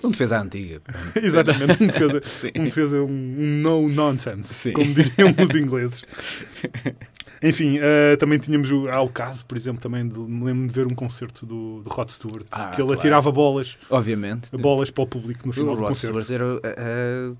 um 0.03 0.11
defesa 0.11 0.41
antiga. 0.41 0.81
Exatamente, 1.15 1.81
um 1.81 1.87
defesa, 1.87 2.21
um, 2.55 2.63
defesa, 2.65 3.01
um, 3.01 3.05
um 3.05 3.61
no 3.61 3.89
nonsense, 3.89 4.53
Sim. 4.53 4.73
como 4.73 4.93
diriam 4.93 5.33
os 5.41 5.55
ingleses. 5.55 6.03
Enfim, 7.43 7.77
uh, 7.77 8.17
também 8.17 8.39
tínhamos 8.39 8.71
o, 8.71 8.87
há 8.89 9.01
o 9.01 9.09
caso, 9.09 9.45
por 9.45 9.57
exemplo, 9.57 9.81
também 9.81 10.07
de, 10.07 10.17
me 10.17 10.45
lembro 10.45 10.67
de 10.67 10.73
ver 10.73 10.87
um 10.87 10.95
concerto 10.95 11.45
do, 11.45 11.81
do 11.81 11.89
Rod 11.89 12.09
Stewart, 12.09 12.45
ah, 12.49 12.67
que 12.67 12.81
ele 12.81 12.87
claro. 12.87 12.93
atirava 12.93 13.31
bolas, 13.31 13.77
obviamente, 13.89 14.55
bolas 14.57 14.89
para 14.89 15.03
o 15.03 15.07
público 15.07 15.45
no 15.45 15.51
final 15.51 15.73
o 15.73 15.75
do 15.75 15.81
Rod 15.81 15.89
concerto. 15.89 16.21
Stewart 16.21 16.31
era, 16.31 16.55
uh, 16.55 17.37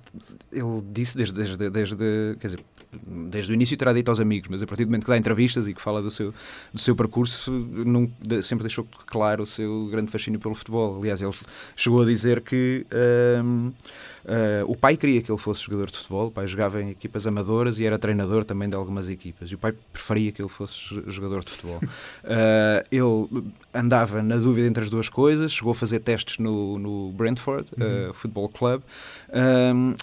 ele 0.52 0.84
disse 0.92 1.16
desde, 1.16 1.34
desde, 1.34 1.70
desde, 1.70 2.36
quer 2.38 2.48
dizer, 2.48 2.60
desde 3.06 3.52
o 3.52 3.54
início 3.54 3.76
terá 3.78 3.94
dito 3.94 4.10
aos 4.10 4.20
amigos, 4.20 4.50
mas 4.50 4.62
a 4.62 4.68
partir 4.68 4.86
do 4.86 4.90
momento 4.90 5.06
que 5.06 5.10
dá 5.10 5.18
entrevistas 5.18 5.68
e 5.68 5.74
que 5.74 5.82
fala 5.82 6.02
do 6.02 6.12
seu, 6.12 6.34
do 6.74 6.80
seu 6.80 6.96
percurso, 6.96 7.52
não, 7.52 8.10
sempre 8.42 8.64
deixou 8.64 8.86
claro 9.06 9.44
o 9.44 9.46
seu 9.46 9.88
grande 9.88 10.12
fascínio 10.12 10.40
pelo 10.40 10.54
futebol. 10.54 10.98
Aliás, 11.00 11.22
ele 11.22 11.34
chegou 11.76 12.02
a 12.02 12.06
dizer 12.06 12.42
que 12.42 12.86
um, 13.44 13.72
uh, 14.26 14.72
o 14.72 14.76
pai 14.76 14.98
queria 14.98 15.22
que 15.22 15.32
ele 15.32 15.38
fosse 15.38 15.64
jogador 15.64 15.90
de 15.92 15.98
futebol, 15.98 16.28
o 16.28 16.32
pai 16.32 16.48
jogava 16.48 16.82
em 16.82 16.90
equipas 16.90 17.26
amadoras 17.28 17.80
e 17.80 17.86
era 17.86 17.98
treinador 17.98 18.46
também 18.46 18.70
de 18.70 18.76
algumas 18.76 19.10
equipas, 19.10 19.50
e 19.50 19.56
o 19.56 19.58
pai 19.58 19.74
preferia 19.92 20.32
que 20.32 20.42
ele 20.42 20.50
fosse 20.50 20.78
jogador 21.08 21.44
de 21.44 21.52
futebol. 21.52 21.80
Uh, 21.84 22.86
ele 22.92 23.52
andava 23.74 24.22
na 24.22 24.38
dúvida 24.38 24.68
entre 24.68 24.84
as 24.84 24.90
duas 24.90 25.10
coisas, 25.10 25.52
chegou 25.52 25.72
a 25.72 25.76
fazer 25.76 26.00
testes 26.00 26.38
no, 26.38 26.78
no 26.80 27.12
Brentford 27.12 27.70
uhum. 27.78 28.10
uh, 28.10 28.14
Football 28.14 28.50
Club, 28.50 28.82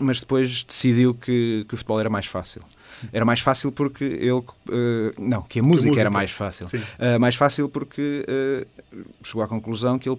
mas 0.00 0.20
depois 0.20 0.64
decidiu 0.64 1.14
que, 1.14 1.64
que 1.68 1.74
o 1.74 1.76
futebol 1.76 2.00
era 2.00 2.11
mais 2.11 2.26
fácil. 2.26 2.62
Era 3.12 3.24
mais 3.24 3.40
fácil 3.40 3.72
porque 3.72 4.04
ele. 4.04 4.32
Uh, 4.32 5.12
não, 5.18 5.42
que 5.42 5.60
a 5.60 5.62
música, 5.62 5.82
que 5.82 5.88
música 5.88 6.00
era 6.00 6.10
mais 6.10 6.30
fácil. 6.30 6.66
Uh, 6.66 7.18
mais 7.18 7.34
fácil 7.34 7.68
porque 7.68 8.24
uh, 8.28 8.98
chegou 9.22 9.42
à 9.42 9.48
conclusão 9.48 9.98
que 9.98 10.08
ele 10.08 10.18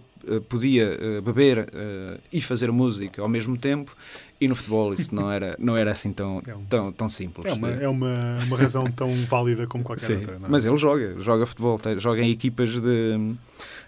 podia 0.49 0.99
beber 1.23 1.67
e 2.31 2.39
fazer 2.43 2.71
música 2.71 3.23
ao 3.23 3.27
mesmo 3.27 3.57
tempo 3.57 3.91
e 4.41 4.47
no 4.47 4.55
futebol 4.55 4.91
isso 4.91 5.13
não 5.13 5.31
era, 5.31 5.55
não 5.59 5.77
era 5.77 5.91
assim 5.91 6.11
tão, 6.11 6.41
é 6.47 6.55
um, 6.55 6.65
tão, 6.65 6.91
tão 6.91 7.07
simples. 7.07 7.45
É, 7.45 7.53
uma, 7.53 7.69
é 7.69 7.87
uma, 7.87 8.39
uma 8.43 8.57
razão 8.57 8.85
tão 8.91 9.13
válida 9.25 9.67
como 9.67 9.83
qualquer 9.83 10.03
Sim, 10.05 10.15
outra. 10.15 10.33
É? 10.33 10.39
Mas 10.49 10.65
ele 10.65 10.77
joga, 10.77 11.19
joga 11.19 11.45
futebol, 11.45 11.79
joga 11.97 12.23
em 12.23 12.31
equipas 12.31 12.71
de. 12.81 13.35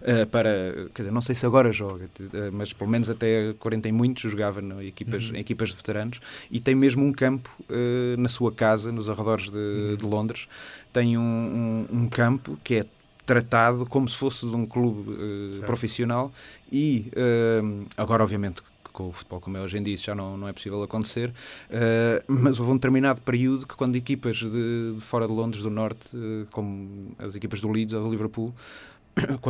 Uh, 0.03 0.27
para, 0.27 0.89
quer 0.93 1.03
dizer, 1.03 1.13
não 1.13 1.21
sei 1.21 1.33
se 1.33 1.45
agora 1.45 1.71
joga, 1.71 2.03
uh, 2.05 2.51
mas 2.51 2.73
pelo 2.73 2.89
menos 2.89 3.09
até 3.09 3.53
40 3.53 3.87
e 3.87 3.91
muitos 3.93 4.29
jogava 4.29 4.61
no, 4.61 4.83
equipas, 4.83 5.29
uhum. 5.29 5.37
em 5.37 5.39
equipas 5.39 5.69
de 5.69 5.75
veteranos 5.77 6.19
e 6.51 6.59
tem 6.59 6.75
mesmo 6.75 7.05
um 7.05 7.13
campo 7.13 7.49
uh, 7.69 8.19
na 8.19 8.27
sua 8.27 8.51
casa, 8.51 8.91
nos 8.91 9.09
arredores 9.09 9.49
de, 9.49 9.57
uhum. 9.57 9.95
de 9.95 10.05
Londres, 10.05 10.49
tem 10.91 11.17
um, 11.17 11.87
um, 11.89 11.99
um, 11.99 12.09
campo 12.09 12.59
que 12.65 12.75
é 12.75 12.85
tratado 13.25 13.85
como 13.85 14.09
se 14.09 14.17
fosse 14.17 14.45
de 14.45 14.53
um 14.53 14.65
clube 14.65 15.15
profissional 15.61 16.33
e 16.69 17.09
agora 17.97 18.21
obviamente 18.21 18.61
com 18.93 19.09
o 19.09 19.11
futebol 19.11 19.41
como 19.41 19.57
é 19.57 19.61
hoje 19.61 19.77
em 19.77 19.83
dia 19.83 19.95
isso 19.95 20.05
já 20.05 20.15
não, 20.15 20.37
não 20.37 20.47
é 20.47 20.53
possível 20.53 20.81
acontecer, 20.83 21.29
uh, 21.29 22.23
mas 22.27 22.59
houve 22.59 22.71
um 22.71 22.75
determinado 22.75 23.21
período 23.21 23.67
que 23.67 23.75
quando 23.75 23.95
equipas 23.95 24.37
de, 24.37 24.93
de 24.93 24.99
fora 24.99 25.27
de 25.27 25.33
Londres 25.33 25.63
do 25.63 25.69
Norte, 25.69 26.15
uh, 26.15 26.47
como 26.51 27.15
as 27.17 27.35
equipas 27.35 27.59
do 27.59 27.69
Leeds 27.69 27.93
ou 27.93 28.03
do 28.03 28.11
Liverpool, 28.11 28.53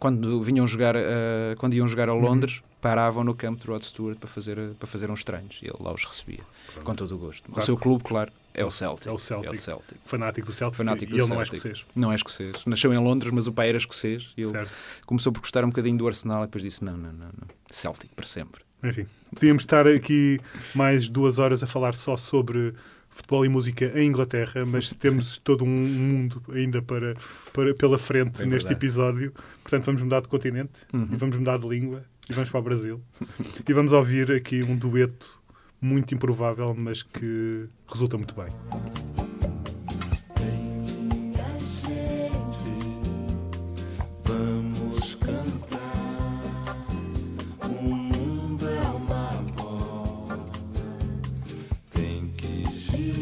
quando, 0.00 0.42
vinham 0.42 0.66
jogar, 0.66 0.96
uh, 0.96 1.54
quando 1.58 1.74
iam 1.74 1.86
jogar 1.86 2.08
a 2.08 2.14
uhum. 2.14 2.20
Londres, 2.20 2.56
uhum. 2.56 2.62
paravam 2.80 3.22
no 3.22 3.34
campo 3.34 3.60
de 3.60 3.66
Rod 3.66 3.82
Stewart 3.82 4.18
para 4.18 4.28
fazer, 4.28 4.56
para 4.78 4.88
fazer 4.88 5.10
uns 5.10 5.22
treinos 5.22 5.58
e 5.62 5.66
ele 5.66 5.76
lá 5.78 5.92
os 5.92 6.04
recebia 6.04 6.40
com 6.82 6.94
todo 6.94 7.14
o 7.14 7.18
gosto. 7.18 7.44
Claro. 7.44 7.60
O 7.60 7.64
seu 7.64 7.76
clube, 7.76 8.02
claro, 8.02 8.32
é 8.54 8.64
o 8.64 8.70
Celtic. 8.70 9.06
É 9.06 9.12
o 9.12 9.18
Celtic. 9.18 9.48
É 9.48 9.52
o 9.52 9.54
Celtic. 9.54 9.98
Fanático 10.04 10.46
do 10.46 10.52
Celtic. 10.52 10.76
Fanático 10.76 11.10
do 11.10 11.16
e 11.16 11.20
ele 11.20 11.26
Celtic. 11.26 11.34
não 11.34 11.40
é 11.40 11.42
escocês. 11.42 11.86
Não 11.94 12.12
é 12.12 12.14
escocês. 12.14 12.56
Nasceu 12.66 12.92
em 12.92 12.98
Londres, 12.98 13.32
mas 13.32 13.46
o 13.46 13.52
pai 13.52 13.68
era 13.68 13.78
escocês. 13.78 14.30
E 14.36 14.42
ele 14.42 14.66
começou 15.06 15.32
por 15.32 15.40
gostar 15.40 15.64
um 15.64 15.68
bocadinho 15.68 15.98
do 15.98 16.08
Arsenal 16.08 16.42
e 16.42 16.46
depois 16.46 16.64
disse: 16.64 16.82
não, 16.82 16.96
não, 16.96 17.12
não, 17.12 17.26
não. 17.26 17.48
Celtic 17.70 18.10
para 18.16 18.26
sempre. 18.26 18.62
Enfim, 18.82 19.06
podíamos 19.34 19.62
estar 19.62 19.86
aqui 19.86 20.40
mais 20.74 21.08
duas 21.08 21.38
horas 21.38 21.62
a 21.62 21.66
falar 21.66 21.94
só 21.94 22.16
sobre 22.16 22.74
futebol 23.10 23.44
e 23.44 23.48
música 23.48 23.92
em 23.94 24.06
Inglaterra, 24.08 24.64
mas 24.64 24.92
temos 24.92 25.38
todo 25.38 25.64
um 25.64 25.68
mundo 25.68 26.42
ainda 26.52 26.80
para, 26.80 27.16
para 27.52 27.74
pela 27.74 27.98
frente 27.98 28.42
é 28.42 28.46
neste 28.46 28.72
episódio. 28.72 29.32
Portanto, 29.62 29.84
vamos 29.84 30.02
mudar 30.02 30.22
de 30.22 30.28
continente 30.28 30.86
uhum. 30.92 31.08
e 31.12 31.16
vamos 31.16 31.36
mudar 31.36 31.58
de 31.58 31.68
língua 31.68 32.04
e 32.28 32.32
vamos 32.32 32.48
para 32.48 32.60
o 32.60 32.62
Brasil. 32.62 33.02
e 33.68 33.72
vamos 33.72 33.92
ouvir 33.92 34.30
aqui 34.32 34.62
um 34.62 34.76
dueto 34.76 35.40
muito 35.80 36.14
improvável, 36.14 36.74
mas 36.74 37.02
que 37.02 37.66
resulta 37.88 38.16
muito 38.16 38.34
bem. 38.34 39.19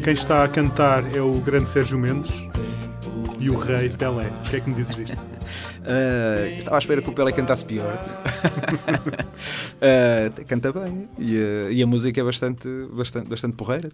Quem 0.09 0.15
está 0.15 0.43
a 0.43 0.47
cantar 0.47 1.15
é 1.15 1.21
o 1.21 1.33
grande 1.39 1.69
Sérgio 1.69 1.95
Mendes 1.95 2.31
e 3.39 3.47
o 3.47 3.55
rei 3.55 3.91
Pelé. 3.91 4.31
O 4.43 4.49
que 4.49 4.55
é 4.55 4.59
que 4.59 4.67
me 4.67 4.75
dizes 4.75 4.95
disto? 4.95 5.15
Uh, 5.15 6.47
estava 6.57 6.77
à 6.77 6.79
espera 6.79 6.99
que 6.99 7.11
o 7.11 7.13
Pelé 7.13 7.31
cantasse 7.31 7.63
pior. 7.63 7.93
uh, 9.75 10.33
canta 10.49 10.73
bem 10.73 11.07
e, 11.19 11.37
uh, 11.37 11.71
e, 11.71 11.83
a 11.83 11.85
música 11.85 12.19
é 12.19 12.23
bastante, 12.23 12.67
bastante, 12.91 13.29
bastante 13.29 13.55
porreira. 13.55 13.91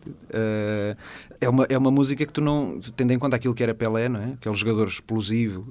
é, 1.41 1.49
uma, 1.49 1.65
é 1.67 1.77
uma 1.77 1.91
música 1.91 2.25
que 2.25 2.31
tu 2.31 2.39
não, 2.39 2.79
tendo 2.95 3.11
em 3.11 3.19
conta 3.19 3.35
aquilo 3.35 3.53
que 3.53 3.63
era 3.63 3.75
Pelé, 3.75 4.07
não 4.07 4.21
é? 4.21 4.33
aquele 4.35 4.55
jogador 4.55 4.87
explosivo, 4.87 5.67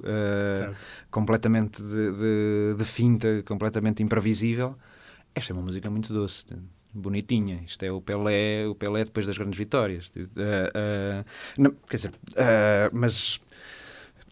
completamente 1.09 1.81
de, 1.81 2.11
de, 2.11 2.75
de 2.77 2.85
finta, 2.85 3.41
completamente 3.47 4.03
imprevisível. 4.03 4.75
Esta 5.33 5.53
é 5.53 5.55
uma 5.55 5.63
música 5.63 5.89
muito 5.89 6.13
doce 6.13 6.45
bonitinha. 6.95 7.61
Isto 7.65 7.83
é 7.83 7.91
o 7.91 8.01
Pelé, 8.01 8.65
o 8.67 8.75
Pelé 8.75 9.03
depois 9.03 9.25
das 9.25 9.37
grandes 9.37 9.57
vitórias. 9.57 10.11
Uh, 10.15 10.21
uh, 10.21 11.25
não, 11.57 11.71
quer 11.89 11.97
dizer, 11.97 12.09
uh, 12.11 12.89
mas 12.91 13.39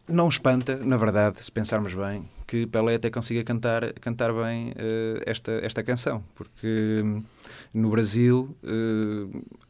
não 0.08 0.28
espanta, 0.28 0.76
na 0.78 0.98
verdade, 0.98 1.44
se 1.44 1.52
pensarmos 1.52 1.94
bem, 1.94 2.24
que 2.46 2.68
Pelé 2.68 2.96
até 2.96 3.10
consiga 3.10 3.44
cantar, 3.44 3.94
cantar 3.94 4.34
bem 4.34 4.74
esta, 5.26 5.52
esta 5.64 5.82
canção, 5.82 6.24
porque 6.36 7.02
hum, 7.04 7.24
no 7.74 7.90
Brasil 7.90 8.56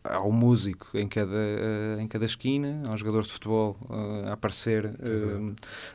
há 0.04 0.22
um 0.22 0.32
músico 0.32 0.88
em 0.96 1.08
cada, 1.08 1.38
em 2.00 2.08
cada 2.08 2.26
esquina, 2.26 2.84
há 2.88 2.92
um 2.92 2.98
jogador 2.98 3.24
de 3.24 3.32
futebol 3.32 3.78
a 4.28 4.34
aparecer 4.34 4.92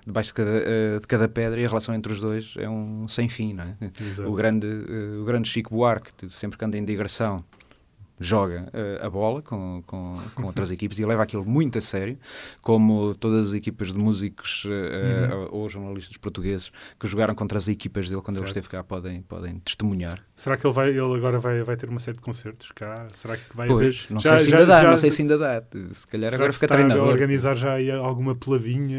debaixo 0.07 0.29
de 0.29 0.35
cada, 0.35 0.61
de 1.01 1.07
cada 1.07 1.29
pedra 1.29 1.61
e 1.61 1.65
a 1.65 1.69
relação 1.69 1.95
entre 1.95 2.13
os 2.13 2.21
dois 2.21 2.55
é 2.57 2.69
um 2.69 3.09
sem 3.09 3.29
fim, 3.29 3.53
não 3.55 3.65
é? 3.65 3.77
O 4.27 4.33
grande, 4.33 4.69
o 5.21 5.25
grande 5.25 5.49
Chico 5.49 5.75
Buarque, 5.75 6.13
sempre 6.31 6.65
anda 6.65 6.79
em 6.79 6.85
digressão, 6.85 7.45
joga 8.21 8.69
uh, 8.73 9.07
a 9.07 9.11
bola 9.11 9.43
com, 9.43 9.83
com, 9.87 10.17
com 10.35 10.45
outras 10.45 10.71
equipes 10.71 10.99
e 10.99 11.05
leva 11.05 11.23
aquilo 11.23 11.49
muito 11.49 11.79
a 11.79 11.81
sério, 11.81 12.19
como 12.61 13.15
todas 13.15 13.49
as 13.49 13.55
equipas 13.55 13.93
de 13.93 13.99
músicos 13.99 14.65
uh, 14.65 14.69
uhum. 14.69 15.49
ou 15.51 15.69
jornalistas 15.69 16.17
portugueses 16.17 16.71
que 16.99 17.07
jogaram 17.07 17.35
contra 17.35 17.59
as 17.59 17.69
equipas 17.69 18.09
dele 18.09 18.23
quando 18.23 18.37
certo. 18.37 18.47
ele 18.47 18.51
esteve 18.51 18.69
cá 18.69 18.83
podem, 18.83 19.23
podem 19.23 19.59
testemunhar. 19.61 20.23
Será 20.37 20.57
que 20.57 20.67
ele, 20.67 20.75
vai, 20.75 20.89
ele 20.91 21.01
agora 21.01 21.39
vai, 21.39 21.63
vai 21.63 21.77
ter 21.77 21.89
uma 21.89 22.01
série 22.01 22.17
de 22.17 22.23
concertos 22.23 22.71
cá? 22.73 22.95
Será 23.13 23.37
que 23.37 23.57
vai 23.57 23.69
pois, 23.69 23.81
haver? 23.81 24.07
Não 24.11 24.21
já, 24.21 24.39
sei 24.39 24.49
se 24.49 24.55
ainda 24.55 24.67
dá, 24.67 24.83
já, 24.83 24.91
não 24.91 24.97
sei 24.97 25.11
se 25.11 25.23
ainda 25.23 25.39
dá. 25.39 25.63
Se 25.93 26.07
calhar 26.07 26.35
agora 26.35 26.53
fica 26.53 26.69
treinador. 26.69 27.09
organizar 27.09 27.55
já 27.55 27.77
alguma 27.99 28.35
peladinha? 28.35 28.99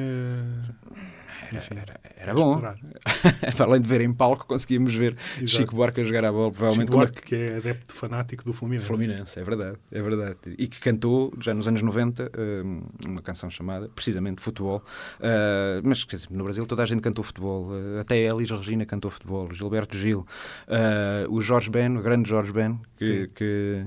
Era, 1.55 1.81
era, 1.81 1.99
era 2.17 2.33
bom. 2.33 2.61
Além 3.59 3.81
de 3.81 3.87
ver 3.87 4.01
em 4.01 4.13
palco, 4.13 4.45
conseguimos 4.45 4.93
ver 4.93 5.15
Exato. 5.35 5.47
Chico 5.47 5.75
Buarque 5.75 6.01
a 6.01 6.03
jogar 6.03 6.25
a 6.25 6.31
bola. 6.31 6.51
Provavelmente 6.51 6.87
Chico 6.87 6.97
Buarque, 6.97 7.21
que 7.21 7.35
é 7.35 7.57
adepto 7.57 7.93
fanático 7.93 8.43
do 8.43 8.53
Fluminense. 8.53 8.87
Fluminense, 8.87 9.39
é 9.39 9.43
verdade, 9.43 9.77
é 9.91 10.01
verdade. 10.01 10.37
E 10.57 10.67
que 10.67 10.79
cantou, 10.79 11.33
já 11.39 11.53
nos 11.53 11.67
anos 11.67 11.81
90, 11.81 12.31
hum, 12.37 12.81
uma 13.05 13.21
canção 13.21 13.49
chamada, 13.49 13.89
precisamente, 13.89 14.41
Futebol. 14.41 14.83
Uh, 15.19 15.81
mas, 15.83 16.03
quer 16.03 16.15
dizer, 16.17 16.27
no 16.31 16.43
Brasil 16.43 16.65
toda 16.65 16.83
a 16.83 16.85
gente 16.85 17.01
cantou 17.01 17.23
futebol. 17.23 17.69
Uh, 17.69 17.99
até 17.99 18.15
a 18.15 18.33
Elis 18.33 18.49
Regina 18.49 18.85
cantou 18.85 19.11
futebol. 19.11 19.51
Gilberto 19.51 19.97
Gil. 19.97 20.25
O 21.29 21.41
Jorge 21.41 21.69
Ben, 21.69 21.97
o 21.97 22.01
grande 22.01 22.29
Jorge 22.29 22.51
Ben, 22.51 22.79
que, 22.97 23.27
que 23.33 23.85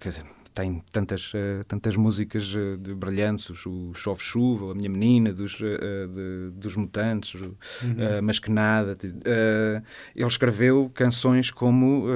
quer 0.00 0.08
dizer, 0.08 0.24
tem 0.54 0.82
tantas, 0.92 1.32
uh, 1.32 1.64
tantas 1.66 1.96
músicas 1.96 2.54
uh, 2.54 2.76
de 2.76 2.94
brilhantes, 2.94 3.48
o 3.66 3.92
Chove 3.94 4.22
Chuva, 4.22 4.72
a 4.72 4.74
Minha 4.74 4.90
Menina, 4.90 5.32
dos, 5.32 5.60
uh, 5.60 6.08
de, 6.08 6.50
dos 6.54 6.76
Mutantes, 6.76 7.34
uhum. 7.34 7.52
Mas 8.22 8.38
que 8.38 8.50
Nada. 8.50 8.96
ele 9.02 10.26
escreveu 10.26 10.90
canções 10.94 11.50
como 11.50 12.06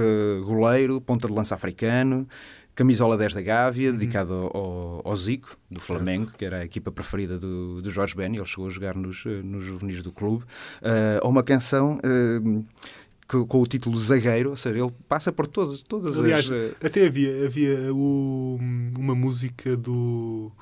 Goleiro, 0.45 1.01
Ponta 1.01 1.27
de 1.27 1.35
Lança 1.35 1.55
Africano, 1.55 2.27
Camisola 2.75 3.17
10 3.17 3.35
da 3.35 3.43
Gávea, 3.43 3.91
uhum. 3.91 3.97
dedicado 3.97 4.35
ao, 4.35 5.03
ao, 5.05 5.17
Zico, 5.17 5.57
do 5.71 5.81
Flamengo, 5.81 6.27
certo. 6.27 6.39
que 6.39 6.45
era 6.45 6.59
a 6.59 6.65
equipa 6.65 6.93
preferida 6.93 7.39
do, 7.39 7.81
do 7.81 7.91
Jorge 7.91 8.15
Ben, 8.15 8.35
ele 8.35 8.45
chegou 8.45 8.67
a 8.67 8.71
jogar 8.71 8.95
nos, 8.95 9.25
nos 9.25 9.65
juvenis 9.65 10.03
do 10.03 10.13
clube, 10.13 10.45
ou 11.23 11.31
uma 11.31 11.43
canção 11.43 11.99
com, 13.27 13.61
o 13.61 13.67
título 13.67 13.97
Zagueiro, 13.97 14.51
ou 14.51 14.57
seja, 14.57 14.79
ele 14.79 14.93
passa 15.09 15.33
por 15.33 15.47
todas, 15.47 15.83
todas 15.83 16.19
Aliás, 16.19 16.45
as. 16.45 16.51
Eh, 16.51 16.75
até 16.85 17.07
havia, 17.07 17.45
havia 17.45 17.93
o, 17.93 18.59
uma 18.97 19.15
música 19.15 19.77
do. 19.77 20.53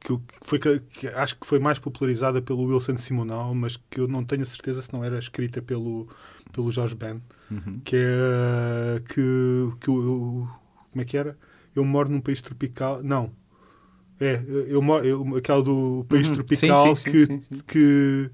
Que, 0.00 0.18
foi, 0.42 0.58
que 0.58 1.08
acho 1.08 1.36
que 1.36 1.46
foi 1.46 1.58
mais 1.58 1.78
popularizada 1.78 2.40
pelo 2.40 2.64
Wilson 2.64 2.96
Simonal, 2.98 3.54
mas 3.54 3.76
que 3.90 4.00
eu 4.00 4.06
não 4.06 4.24
tenho 4.24 4.42
a 4.42 4.46
certeza 4.46 4.80
se 4.80 4.92
não 4.92 5.04
era 5.04 5.18
escrita 5.18 5.60
pelo, 5.60 6.08
pelo 6.52 6.70
Jorge 6.70 6.94
Ben, 6.94 7.20
uhum. 7.50 7.80
que 7.84 7.96
é 7.96 9.02
que, 9.08 9.72
que 9.80 9.88
eu, 9.88 10.48
como 10.90 11.02
é 11.02 11.04
que 11.04 11.16
era? 11.16 11.36
Eu 11.74 11.84
moro 11.84 12.08
num 12.08 12.20
país 12.20 12.40
tropical. 12.40 13.02
Não. 13.02 13.32
É, 14.20 14.42
eu 14.68 14.82
moro, 14.82 15.04
eu, 15.04 15.36
aquela 15.36 15.62
do 15.62 16.04
país 16.08 16.28
uhum. 16.28 16.34
tropical 16.36 16.96
sim, 16.96 17.02
sim, 17.04 17.10
que, 17.10 17.26
sim, 17.26 17.40
que, 17.66 18.30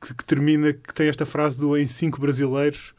que, 0.00 0.14
que, 0.14 0.24
termina, 0.24 0.74
que 0.74 0.92
tem 0.92 1.08
esta 1.08 1.24
frase 1.24 1.56
do 1.58 1.76
em 1.76 1.86
cinco 1.86 2.20
brasileiros 2.20 2.94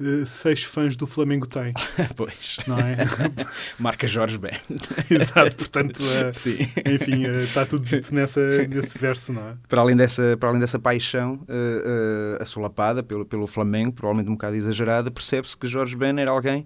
eh, 0.00 0.24
seis 0.24 0.62
fãs 0.62 0.96
do 0.96 1.06
Flamengo 1.06 1.46
têm, 1.46 1.72
pois. 2.16 2.58
não 2.66 2.78
é? 2.78 2.96
Marca 3.78 4.06
Jorge 4.06 4.38
Ben. 4.38 4.58
Exato, 5.10 5.56
portanto, 5.56 6.02
eh, 6.02 6.32
Sim. 6.32 6.58
enfim, 6.86 7.26
eh, 7.26 7.42
está 7.42 7.66
tudo 7.66 7.84
dito 7.84 8.14
nessa, 8.14 8.40
nesse 8.66 8.98
verso, 8.98 9.32
não 9.32 9.48
é? 9.50 9.54
Para 9.68 9.80
além 9.80 9.96
dessa, 9.96 10.36
para 10.38 10.48
além 10.48 10.60
dessa 10.60 10.78
paixão 10.78 11.40
eh, 11.48 12.38
assolapada 12.40 13.02
pelo, 13.02 13.24
pelo 13.24 13.46
Flamengo, 13.46 13.92
provavelmente 13.92 14.30
um 14.30 14.34
bocado 14.34 14.56
exagerada, 14.56 15.10
percebe-se 15.10 15.56
que 15.56 15.66
Jorge 15.66 15.96
Ben 15.96 16.18
era 16.20 16.30
alguém 16.30 16.64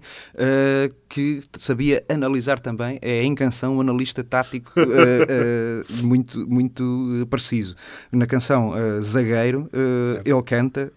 que 1.09 1.43
sabia 1.57 2.03
analisar 2.09 2.59
também, 2.59 2.99
é 3.01 3.23
em 3.23 3.35
canção 3.35 3.77
um 3.77 3.81
analista 3.81 4.23
tático 4.23 4.71
muito, 6.01 6.47
muito 6.47 7.27
preciso. 7.29 7.75
Na 8.11 8.25
canção 8.25 8.73
Zagueiro, 9.01 9.69
ele 10.25 10.41
canta, 10.43 10.91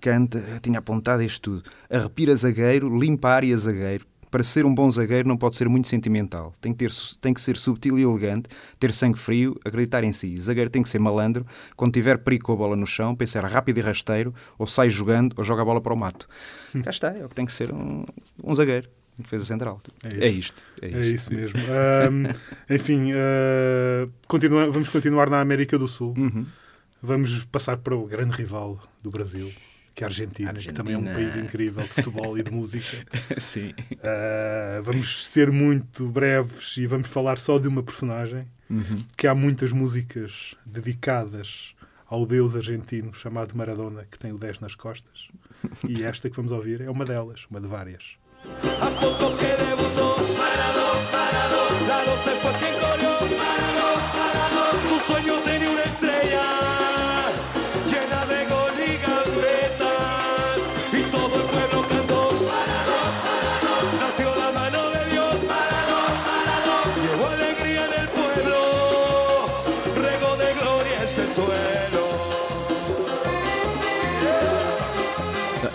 canta, 0.00 0.33
tinha 0.60 0.78
apontado 0.78 1.22
isto 1.22 1.40
tudo, 1.62 1.70
arrepira 1.90 2.34
zagueiro, 2.36 2.88
limpa 2.98 3.28
a 3.28 3.34
área 3.34 3.56
zagueiro, 3.56 4.06
para 4.30 4.42
ser 4.42 4.66
um 4.66 4.74
bom 4.74 4.90
zagueiro 4.90 5.28
não 5.28 5.36
pode 5.36 5.54
ser 5.54 5.68
muito 5.68 5.86
sentimental. 5.86 6.52
Tem 6.60 6.72
que, 6.72 6.78
ter, 6.78 6.90
tem 7.20 7.32
que 7.32 7.40
ser 7.40 7.56
subtil 7.56 7.96
e 7.98 8.02
elegante, 8.02 8.48
ter 8.80 8.92
sangue 8.92 9.16
frio, 9.16 9.56
acreditar 9.64 10.02
em 10.02 10.12
si. 10.12 10.36
Zagueiro 10.40 10.68
tem 10.68 10.82
que 10.82 10.88
ser 10.88 10.98
malandro. 10.98 11.46
Quando 11.76 11.92
tiver 11.92 12.18
perigo 12.18 12.46
com 12.46 12.52
a 12.52 12.56
bola 12.56 12.74
no 12.74 12.84
chão, 12.84 13.14
pensar 13.14 13.44
rápido 13.44 13.78
e 13.78 13.80
rasteiro, 13.80 14.34
ou 14.58 14.66
sai 14.66 14.90
jogando, 14.90 15.34
ou 15.36 15.44
joga 15.44 15.62
a 15.62 15.64
bola 15.64 15.80
para 15.80 15.94
o 15.94 15.96
mato. 15.96 16.26
Cá 16.82 16.90
está, 16.90 17.16
é 17.16 17.24
o 17.24 17.28
que 17.28 17.34
tem 17.36 17.46
que 17.46 17.52
ser 17.52 17.72
um, 17.72 18.04
um 18.42 18.52
zagueiro. 18.56 18.88
Defesa 19.16 19.44
central. 19.44 19.80
É 20.02 20.26
É 20.26 20.28
isto. 20.28 20.64
É, 20.82 20.86
É 20.86 21.06
isto. 21.06 21.14
isso 21.14 21.34
mesmo. 21.34 21.60
Ahm, 21.70 22.26
enfim, 22.74 23.12
ah, 23.12 24.08
continua- 24.26 24.68
vamos 24.68 24.88
continuar 24.88 25.30
na 25.30 25.40
América 25.40 25.78
do 25.78 25.86
Sul. 25.86 26.12
Uhum. 26.18 26.44
Vamos 27.00 27.44
passar 27.44 27.76
para 27.76 27.94
o 27.94 28.04
grande 28.06 28.36
rival 28.36 28.82
do 29.00 29.12
Brasil, 29.12 29.48
que 29.94 30.02
é 30.02 30.06
a 30.06 30.08
Argentina, 30.08 30.50
que 30.52 30.56
Argentina. 30.58 30.74
também 30.84 30.94
é 30.94 30.98
um 30.98 31.14
país 31.14 31.36
incrível 31.36 31.82
de 31.82 31.88
futebol 31.90 32.36
e 32.36 32.42
de 32.42 32.50
música. 32.50 32.96
Sim. 33.38 33.72
Ah, 34.02 34.80
vamos 34.82 35.26
ser 35.26 35.50
muito 35.52 36.08
breves 36.08 36.76
e 36.76 36.86
vamos 36.86 37.08
falar 37.08 37.38
só 37.38 37.58
de 37.58 37.68
uma 37.68 37.82
personagem, 37.82 38.46
Uhum. 38.70 39.04
que 39.16 39.26
há 39.26 39.34
muitas 39.34 39.72
músicas 39.72 40.54
dedicadas 40.64 41.74
ao 42.06 42.24
deus 42.24 42.56
argentino 42.56 43.12
chamado 43.12 43.54
Maradona, 43.54 44.06
que 44.10 44.18
tem 44.18 44.32
o 44.32 44.38
10 44.38 44.60
nas 44.60 44.74
costas. 44.74 45.28
E 45.86 46.02
esta 46.02 46.30
que 46.30 46.36
vamos 46.36 46.50
ouvir 46.50 46.80
é 46.80 46.90
uma 46.90 47.04
delas, 47.04 47.46
uma 47.50 47.60
de 47.60 47.68
várias. 47.68 48.16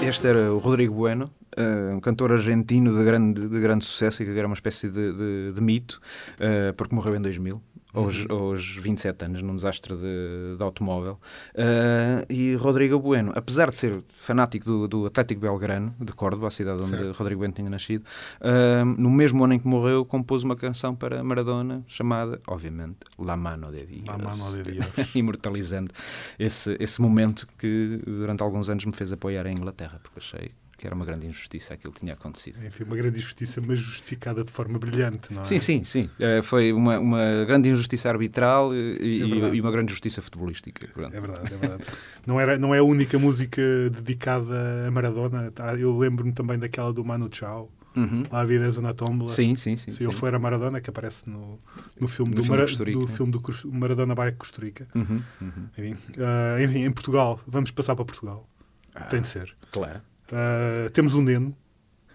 Este 0.10 0.28
era 0.30 0.52
o 0.54 0.58
Rodrigo 0.60 0.94
Bueno, 0.96 1.30
eh, 1.56 1.92
um 1.94 2.00
cantor 2.00 2.32
argentino 2.32 2.92
de 2.98 3.04
grande, 3.04 3.48
de 3.48 3.60
grande 3.60 3.86
sucesso 3.86 4.24
e 4.24 4.26
que 4.26 4.32
era 4.38 4.48
uma 4.48 4.56
espécie 4.56 4.90
de, 4.90 5.14
de- 5.14 5.52
de 5.54 5.62
mito, 5.62 6.00
eh, 6.40 6.74
porque 6.76 6.96
morreu 6.96 7.16
em 7.16 7.22
2000. 7.22 7.62
Aos, 7.92 8.26
aos 8.30 8.76
27 8.76 9.26
anos, 9.26 9.42
num 9.42 9.56
desastre 9.56 9.96
de, 9.96 10.56
de 10.58 10.64
automóvel. 10.64 11.20
Eh, 11.56 12.26
e 12.30 12.56
Rodrigo 12.56 13.00
Bueno, 13.00 13.32
apesar 13.36 13.72
de 13.72 13.78
ser 13.78 14.04
fanático 14.20 14.66
do, 14.66 14.88
do 14.88 15.06
Atlético 15.08 15.42
Belgrano, 15.42 15.96
de 16.00 16.14
Córdoba, 16.14 16.48
a 16.48 16.52
cidade 16.52 16.84
onde 16.84 16.98
Certo. 16.98 17.18
Rodrigo 17.18 17.40
Bueno 17.40 17.54
tinha 17.54 17.70
nascido, 17.70 18.04
eh, 18.42 18.84
no 18.86 19.10
mesmo 19.10 19.44
ano 19.44 19.54
em 19.56 19.60
que 19.60 19.68
morreu, 19.68 20.06
compôs 20.06 20.44
uma 20.44 20.56
canção 20.56 20.96
para 20.96 21.24
Maradona 21.24 21.84
chamada, 21.88 22.40
obviamente, 22.48 22.98
La 23.18 23.36
Mano 23.36 23.72
de 23.72 23.86
Dios. 23.88 24.06
La 24.06 24.18
Mano 24.20 24.52
de 24.54 24.64
Dios. 24.72 25.16
imortalizando 25.16 25.92
esse, 26.38 26.78
esse 26.80 27.02
momento 27.02 27.48
que 27.58 28.00
durante 28.06 28.44
alguns 28.44 28.70
anos 28.70 28.86
me 28.86 28.92
fez 28.92 29.12
apoiar 29.12 29.48
a 29.48 29.52
Inglaterra, 29.52 30.00
porque 30.04 30.20
achei 30.20 30.52
que 30.80 30.88
era 30.88 30.96
uma 30.96 31.04
grande 31.06 31.28
injustiça 31.28 31.74
aquilo 31.74 31.92
que 31.92 32.00
tinha 32.00 32.14
acontecido. 32.14 32.66
Enfim, 32.66 32.86
uma 32.86 32.96
grande 32.96 33.20
injustiça, 33.20 33.60
mas 33.60 33.78
justificada 33.80 34.46
de 34.46 34.52
forma 34.52 34.80
brilhante, 34.80 35.34
não 35.34 35.42
é? 35.42 35.46
Sim, 35.46 35.60
sim, 35.60 35.84
sim. 35.84 36.10
Eh, 36.18 36.42
foi 36.42 36.72
uma, 36.72 36.98
uma 36.98 37.44
grande 37.46 37.68
injustiça 37.70 38.08
arbitral 38.08 38.74
e, 38.74 39.22
É 39.22 39.56
e 39.56 39.62
uma 39.62 39.72
grande 39.72 39.92
justiça 39.92 40.22
futebolística. 40.22 40.88
Pronto. 40.88 41.14
É 41.14 41.20
verdade, 41.20 41.54
é 41.54 41.58
verdade. 41.58 41.84
Não, 42.26 42.40
era, 42.40 42.58
não 42.58 42.74
é 42.74 42.78
a 42.80 42.84
única 42.84 43.20
música 43.20 43.62
dedicada 43.92 44.88
a 44.88 44.92
Maradona. 44.92 45.52
tá? 45.52 45.76
Eu 45.76 45.98
lembro-me 45.98 46.32
também 46.32 46.58
daquela 46.58 46.94
do 46.94 47.04
Manu 47.04 47.30
Chao, 47.32 47.70
Uhum. 47.96 48.24
lá 48.32 48.42
a 48.42 48.46
vida 48.46 48.66
é 48.70 48.82
na 48.82 48.94
tómbola. 48.94 49.32
Sim, 49.32 49.56
sim, 49.56 49.76
sim. 49.76 49.92
Se 49.92 50.04
eu 50.04 50.12
for 50.14 50.34
a 50.34 50.40
Maradona, 50.40 50.80
que 50.80 50.90
aparece 50.90 51.30
no, 51.30 51.60
no 52.00 52.08
filme, 52.08 52.34
do, 52.34 52.44
filme 52.44 52.58
Mara- 52.62 52.72
do 52.94 53.08
filme 53.08 53.32
do 53.32 53.42
Maradona 53.74 54.16
vai 54.16 54.30
a 54.30 54.32
Costa 54.32 54.64
Rica. 54.64 54.88
Uhum, 54.96 55.20
uhum. 55.42 55.68
Enfim, 55.78 55.98
ah, 56.20 56.62
enfim, 56.64 56.86
em 56.86 56.92
Portugal, 56.92 57.42
vamos 57.46 57.72
passar 57.72 57.96
para 57.96 58.06
Portugal. 58.06 58.48
Ah, 58.96 59.06
Tem 59.06 59.20
de 59.22 59.28
ser. 59.28 59.54
Claro. 59.72 60.02
Ah, 60.32 60.90
temos 60.94 61.16
um 61.16 61.22
Neno, 61.22 61.56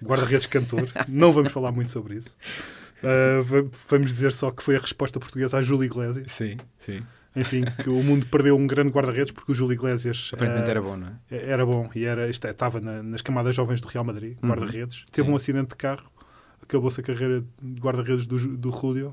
guarda-redes 0.02 0.46
cantor. 0.46 0.88
Não 1.08 1.32
vamos 1.32 1.52
falar 1.52 1.72
muito 1.72 1.90
sobre 1.90 2.16
isso. 2.16 2.36
Va- 3.02 3.68
vamos 3.90 4.12
dizer 4.12 4.32
só 4.32 4.50
que 4.50 4.62
foi 4.62 4.76
a 4.76 4.80
resposta 4.80 5.18
portuguesa 5.20 5.58
a 5.58 5.62
Júlio 5.62 5.84
Iglesias. 5.84 6.30
Sim, 6.32 6.56
sim. 6.78 7.02
Enfim, 7.36 7.64
que 7.82 7.90
o 7.90 8.00
mundo 8.02 8.28
perdeu 8.28 8.56
um 8.56 8.64
grande 8.66 8.90
guarda-redes 8.92 9.32
porque 9.32 9.50
o 9.50 9.54
Júlio 9.54 9.74
Iglesias 9.74 10.30
Aparentemente 10.32 10.68
ah, 10.68 10.70
era 10.70 10.80
bom, 10.80 10.96
não 10.96 11.08
é? 11.08 11.12
era 11.50 11.66
bom 11.66 11.90
e 11.92 12.04
era, 12.04 12.30
isto 12.30 12.46
é, 12.46 12.50
estava 12.52 12.80
na- 12.80 13.02
nas 13.02 13.22
camadas 13.22 13.54
jovens 13.56 13.80
do 13.80 13.88
Real 13.88 14.04
Madrid, 14.04 14.36
Uhum. 14.40 14.48
guarda-redes. 14.50 15.04
Teve 15.10 15.26
Sim. 15.26 15.32
um 15.32 15.36
acidente 15.36 15.70
de 15.70 15.76
carro, 15.76 16.08
acabou-se 16.62 17.00
a 17.00 17.02
carreira 17.02 17.44
de 17.60 17.80
guarda-redes 17.80 18.24
do, 18.24 18.38
do 18.56 18.70
Julio 18.70 19.12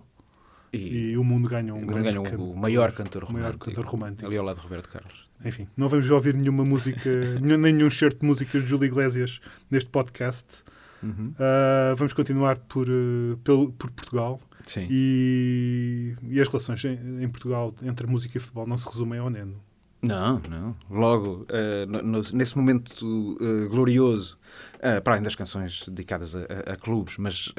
E, 0.71 1.11
e 1.11 1.17
o 1.17 1.23
mundo 1.23 1.49
ganhou 1.49 1.75
um 1.75 1.85
grande 1.85 2.03
ganhou 2.09 2.23
cantor, 2.23 2.39
o 2.47 2.55
maior 2.55 2.91
cantor 2.91 3.23
o 3.23 3.33
maior 3.33 3.45
romântico. 3.45 3.65
cantor 3.65 3.85
romântico. 3.85 4.27
Ali 4.27 4.37
ao 4.37 4.45
lado 4.45 4.57
de 4.57 4.61
Roberto 4.63 4.89
Carlos. 4.89 5.20
Enfim, 5.43 5.67
não 5.75 5.89
vamos 5.89 6.09
ouvir 6.09 6.35
nenhuma 6.35 6.63
música, 6.63 7.09
nenhum- 7.41 7.89
certo 7.89 8.19
de 8.21 8.25
músicas 8.27 8.63
de 8.63 8.69
Júlio 8.69 8.85
Iglesias 8.85 9.39
neste 9.69 9.89
podcast. 9.89 10.63
Uhum. 11.03 11.33
Ah, 11.39 11.93
vamos 11.97 12.13
continuar 12.13 12.57
por, 12.57 12.87
eh, 12.87 13.35
pelo- 13.43 13.71
por 13.73 13.89
Portugal 13.91 14.39
Sim. 14.67 14.87
e, 14.89 16.13
e 16.29 16.39
as 16.39 16.47
relações 16.47 16.83
em, 16.85 17.23
em 17.23 17.27
Portugal 17.27 17.73
entre 17.81 18.05
música 18.05 18.37
e 18.37 18.39
futebol 18.39 18.67
não 18.67 18.77
se 18.77 18.87
resumem 18.87 19.19
ao 19.19 19.29
Neno. 19.29 19.55
Não, 20.01 20.41
não. 20.49 20.75
Logo, 20.89 21.45
eh, 21.49 21.85
no- 21.85 22.01
no- 22.01 22.21
nesse 22.33 22.57
momento 22.57 23.37
eh, 23.39 23.67
glorioso, 23.67 24.35
eh, 24.79 24.99
para 24.99 25.13
além 25.13 25.23
das 25.23 25.35
canções 25.35 25.85
dedicadas 25.87 26.35
a, 26.35 26.39
a- 26.39 26.73
a 26.73 26.75
clubes, 26.75 27.17
mas 27.19 27.53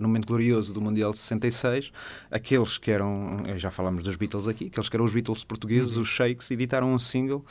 no 0.00 0.08
momento 0.08 0.26
glorioso 0.26 0.72
do 0.72 0.80
Mundial 0.80 1.12
de 1.12 1.18
66, 1.18 1.92
aqueles 2.30 2.78
que 2.78 2.90
eram, 2.90 3.44
já 3.56 3.70
falámos 3.70 4.02
dos 4.02 4.16
Beatles 4.16 4.48
aqui, 4.48 4.66
aqueles 4.66 4.88
que 4.88 4.96
eram 4.96 5.04
os 5.04 5.12
Beatles 5.12 5.44
portugueses, 5.44 5.96
os 5.96 6.08
Shakes, 6.08 6.50
editaram 6.50 6.92
um 6.92 6.98
single 6.98 7.44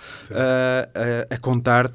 a, 1.30 1.38
contar 1.38 1.90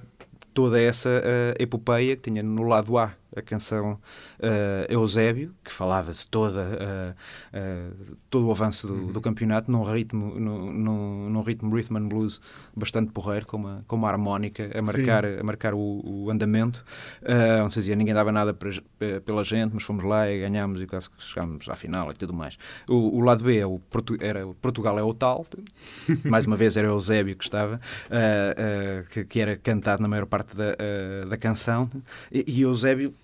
toda 0.55 0.81
essa 0.81 1.23
epopeia 1.59 2.17
que 2.17 2.31
tinha 2.31 2.43
no 2.43 2.63
lado 2.63 2.97
A 2.99 3.13
a 3.39 3.43
canção 3.43 3.99
eh, 4.41 4.87
Eusébio, 4.91 5.55
que 5.65 5.71
falava 5.73 6.13
de 6.13 6.27
toda, 6.27 6.61
eh, 6.81 7.15
eh, 7.53 7.89
todo 8.31 8.47
o 8.47 8.51
avanço 8.51 8.87
do, 8.87 9.07
do 9.13 9.21
campeonato 9.21 9.71
num 9.71 9.83
ritmo, 9.83 10.39
num, 10.39 10.73
num, 10.73 11.31
num 11.31 11.41
ritmo 11.43 11.75
rhythm 11.75 11.97
and 11.97 12.09
blues 12.09 12.41
bastante 12.77 13.11
porreiro, 13.13 13.47
com 13.47 13.57
uma, 13.57 13.85
com 13.87 13.97
uma 13.97 14.09
harmónica 14.09 14.71
a 14.77 14.83
marcar, 14.83 15.25
a 15.25 15.43
marcar 15.43 15.75
o, 15.75 16.03
o 16.05 16.31
andamento. 16.31 16.85
Eh, 17.23 17.59
não 17.59 17.71
se 17.71 17.81
dizia, 17.81 17.97
ninguém 17.97 18.15
dava 18.15 18.33
nada 18.33 18.53
para- 18.53 18.71
pela 19.25 19.45
gente, 19.45 19.73
mas 19.75 19.83
fomos 19.83 20.05
lá 20.05 20.31
e 20.31 20.41
ganhámos 20.41 20.81
e 20.83 20.87
quase 20.87 21.09
que 21.11 21.23
chegámos 21.23 21.69
à 21.69 21.75
final 21.77 22.11
e 22.11 22.15
tudo 22.15 22.35
mais. 22.35 22.57
O, 22.89 23.19
o 23.19 23.21
lado 23.21 23.45
B 23.45 23.57
é 23.59 23.67
o 23.67 23.79
Portu- 23.79 24.17
era 24.21 24.47
Portugal 24.61 24.99
é 24.99 25.03
o 25.03 25.15
tal, 25.15 25.47
mais 26.25 26.47
uma 26.47 26.57
vez 26.57 26.77
era 26.77 26.89
Eusébio 26.89 27.37
que 27.37 27.45
estava, 27.45 27.81
que, 29.11 29.25
que 29.25 29.41
era 29.41 29.57
cantado 29.57 30.03
na 30.03 30.09
maior 30.09 30.27
parte 30.27 30.57
da, 30.57 30.75
da 31.29 31.37
canção, 31.37 31.89
e, 32.33 32.45
e 32.47 32.63
Eusébio, 32.63 33.15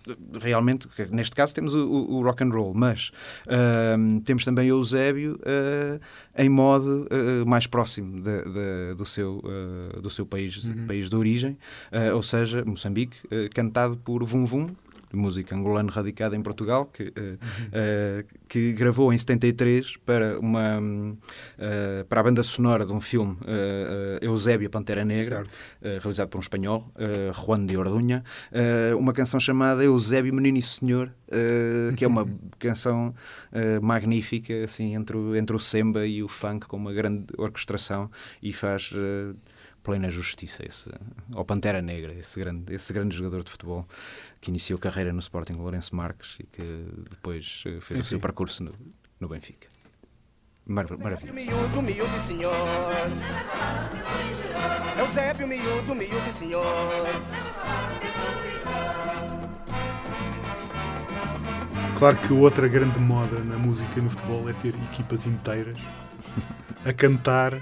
realmente, 0.41 0.87
neste 1.11 1.35
caso 1.35 1.55
temos 1.55 1.75
o, 1.75 1.87
o- 1.89 2.23
rock 2.23 2.45
and 2.45 2.51
roll, 2.51 2.73
mas 2.75 3.11
ehm, 3.49 4.19
temos 4.21 4.45
também 4.45 4.69
Eusébio 4.69 5.39
eh, 5.45 5.99
em 6.45 6.49
modo 6.49 7.07
eh, 7.11 7.45
mais 7.47 7.67
próximo 7.67 8.21
de- 8.21 8.43
de- 8.45 8.95
do, 8.97 9.05
seu, 9.05 9.43
do 10.03 10.11
seu 10.11 10.27
país, 10.27 10.71
país 10.87 11.09
de 11.09 11.17
origem, 11.17 11.57
ou 12.15 12.23
seja, 12.23 12.65
Moçambique, 12.67 13.17
cantado 13.55 13.97
por 13.97 14.23
Vum 14.25 14.45
Vum, 14.45 14.69
música 15.15 15.55
angolano 15.55 15.91
radicada 15.91 16.37
em 16.37 16.43
Portugal, 16.43 16.87
que, 16.87 17.13
eh, 17.15 17.37
eh, 17.73 18.25
que 18.49 18.73
gravou 18.73 19.13
em 19.13 19.19
73 19.19 19.97
para, 19.99 20.39
uma, 20.39 20.81
eh, 21.59 22.05
para 22.09 22.21
a 22.21 22.25
banda 22.25 22.43
sonora 22.43 22.85
de 22.85 22.93
um 22.93 23.01
filme, 23.01 23.37
eh, 23.47 24.19
eh, 24.23 24.27
Eusébio, 24.27 24.69
a 24.69 24.71
Pantera 24.71 25.05
Negra, 25.05 25.43
realizado 25.83 26.29
por 26.29 26.39
um 26.39 26.41
espanhol, 26.41 26.91
Juan 27.33 27.65
de 27.67 27.77
Ordunha, 27.77 28.25
uma 28.99 29.13
canção 29.13 29.39
chamada 29.39 29.85
Eusébio 29.85 30.33
Menino 30.35 30.59
e 30.59 30.63
Senhor, 30.63 31.11
que 31.97 32.05
é 32.05 32.09
uma 32.09 32.27
canção 32.59 33.15
eh, 33.53 33.81
magnífica, 33.81 34.65
assim, 34.65 34.95
entre 34.95 35.17
o, 35.17 35.37
entre 35.37 35.55
o 35.55 35.59
samba 35.59 36.07
e 36.07 36.23
o 36.23 36.29
funk, 36.29 36.67
com 36.67 36.77
uma 36.77 36.93
grande 36.93 37.27
orquestração, 37.37 38.11
e 38.43 38.53
faz... 38.53 38.93
eh, 38.95 39.35
plena 39.85 40.09
justiça, 40.09 40.67
esse, 40.67 40.91
ao 41.33 41.45
Pantera 41.45 41.81
Negra, 41.83 42.15
esse 42.15 42.41
grande, 42.41 42.75
esse 42.75 42.93
grande 42.93 43.15
jogador 43.15 43.45
de 43.45 43.51
futebol 43.51 43.87
que 44.41 44.51
iniciou 44.51 44.79
carreira 44.79 45.13
no 45.13 45.21
Sporting 45.21 45.53
Lourenço 45.53 45.95
Marques 45.95 46.39
e 46.41 46.45
que 46.45 46.63
depois 47.11 47.63
eh, 47.67 47.79
fez 47.81 48.01
o 48.01 48.05
seu 48.05 48.19
percurso 48.19 48.65
no, 48.65 48.73
no 49.21 49.29
Benfica. 49.29 49.69
Mar 50.67 50.87
maravilha. 50.97 51.31
Miúdo, 51.35 51.83
miúdo, 51.83 52.19
senhor. 52.21 52.55
Eusébio, 54.99 55.47
miúdo, 55.47 55.95
miúdo, 55.95 56.33
senhor. 56.33 56.65
Claro 61.99 62.17
que 62.17 62.33
outra 62.33 62.67
grande 62.67 62.99
moda 62.99 63.39
na 63.41 63.59
música 63.59 63.99
e 63.99 64.03
no 64.03 64.09
futebol 64.09 64.49
é 64.49 64.55
ter 64.55 64.75
equipas 64.91 65.27
inteiras 65.27 65.79
a 66.87 66.93
cantar 66.95 67.61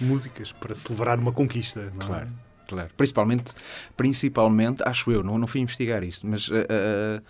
músicas 0.00 0.52
para 0.52 0.74
celebrar 0.74 1.18
uma 1.18 1.32
conquista. 1.32 1.92
Não 1.98 2.06
Claro, 2.06 2.26
é? 2.26 2.68
claro. 2.68 2.90
Principalmente, 2.96 3.52
principalmente, 3.96 4.82
acho 4.86 5.10
eu, 5.12 5.22
não, 5.22 5.38
não 5.38 5.46
fui 5.46 5.60
investigar 5.60 6.02
isto, 6.02 6.26
mas 6.26 6.48
eh, 6.52 6.66
eh, 6.68 7.22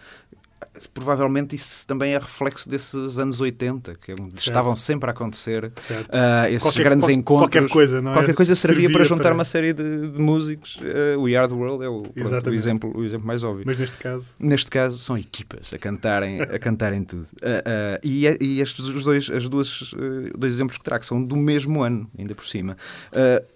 provavelmente 0.95 1.55
isso 1.57 1.87
também 1.87 2.15
é 2.15 2.19
reflexo 2.19 2.69
desses 2.69 3.19
anos 3.19 3.41
80, 3.41 3.95
que 3.95 4.13
é 4.13 4.15
onde 4.19 4.39
estavam 4.39 4.75
sempre 4.77 5.09
a 5.09 5.13
acontecer 5.13 5.73
Certo. 5.77 6.09
ah, 6.13 6.49
esses 6.49 6.63
Qualquer- 6.63 6.85
grandes 6.85 7.07
qual- 7.07 7.13
encontros. 7.17 7.51
qualquer 7.51 7.69
coisa, 7.69 8.01
não 8.03 8.11
é? 8.13 8.15
Qualquer 8.15 8.35
coisa 8.35 8.55
servia, 8.55 8.83
Servia 8.83 8.97
para 8.97 9.05
juntar 9.05 9.23
para- 9.25 9.35
uma 9.35 9.45
série 9.45 9.73
de, 9.73 10.11
de 10.11 10.21
músicos. 10.21 10.79
Ah, 10.83 11.19
o 11.19 11.27
the 11.49 11.55
World 11.55 11.85
é 11.85 11.89
o, 11.89 12.03
pronto, 12.03 12.51
o, 12.51 12.55
exemplo, 12.55 12.93
o 12.99 13.05
exemplo 13.05 13.27
mais 13.27 13.43
óbvio. 13.45 13.65
Mas 13.67 13.79
neste 13.79 13.97
caso, 13.99 14.35
Neste 14.39 14.71
caso, 14.71 14.99
são 14.99 15.17
equipas 15.17 15.73
a 15.73 15.79
cantarem, 15.79 16.41
a 16.43 16.59
cantarem 16.59 17.03
tudo. 17.05 17.27
Ah, 17.43 17.99
e 18.03 18.27
é- 18.27 18.37
e 18.41 18.61
estes 18.61 18.85
os 18.87 19.05
dois, 19.05 19.31
as 19.31 19.49
duas, 19.49 19.95
dois 20.37 20.53
exemplos 20.55 20.79
que 20.79 20.85
trago 20.85 21.05
são 21.05 21.23
do 21.23 21.37
mesmo 21.37 21.83
ano, 21.83 22.09
ainda 22.19 22.35
por 22.35 22.45
cima. 22.47 22.77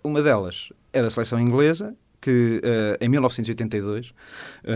Uma 0.02 0.22
delas 0.22 0.68
é 0.92 1.02
da 1.02 1.10
seleção 1.10 1.38
inglesa, 1.40 1.94
que 2.26 2.60
ah, 2.64 2.96
em 3.00 3.08
1982 3.08 4.12
ah, 4.64 4.72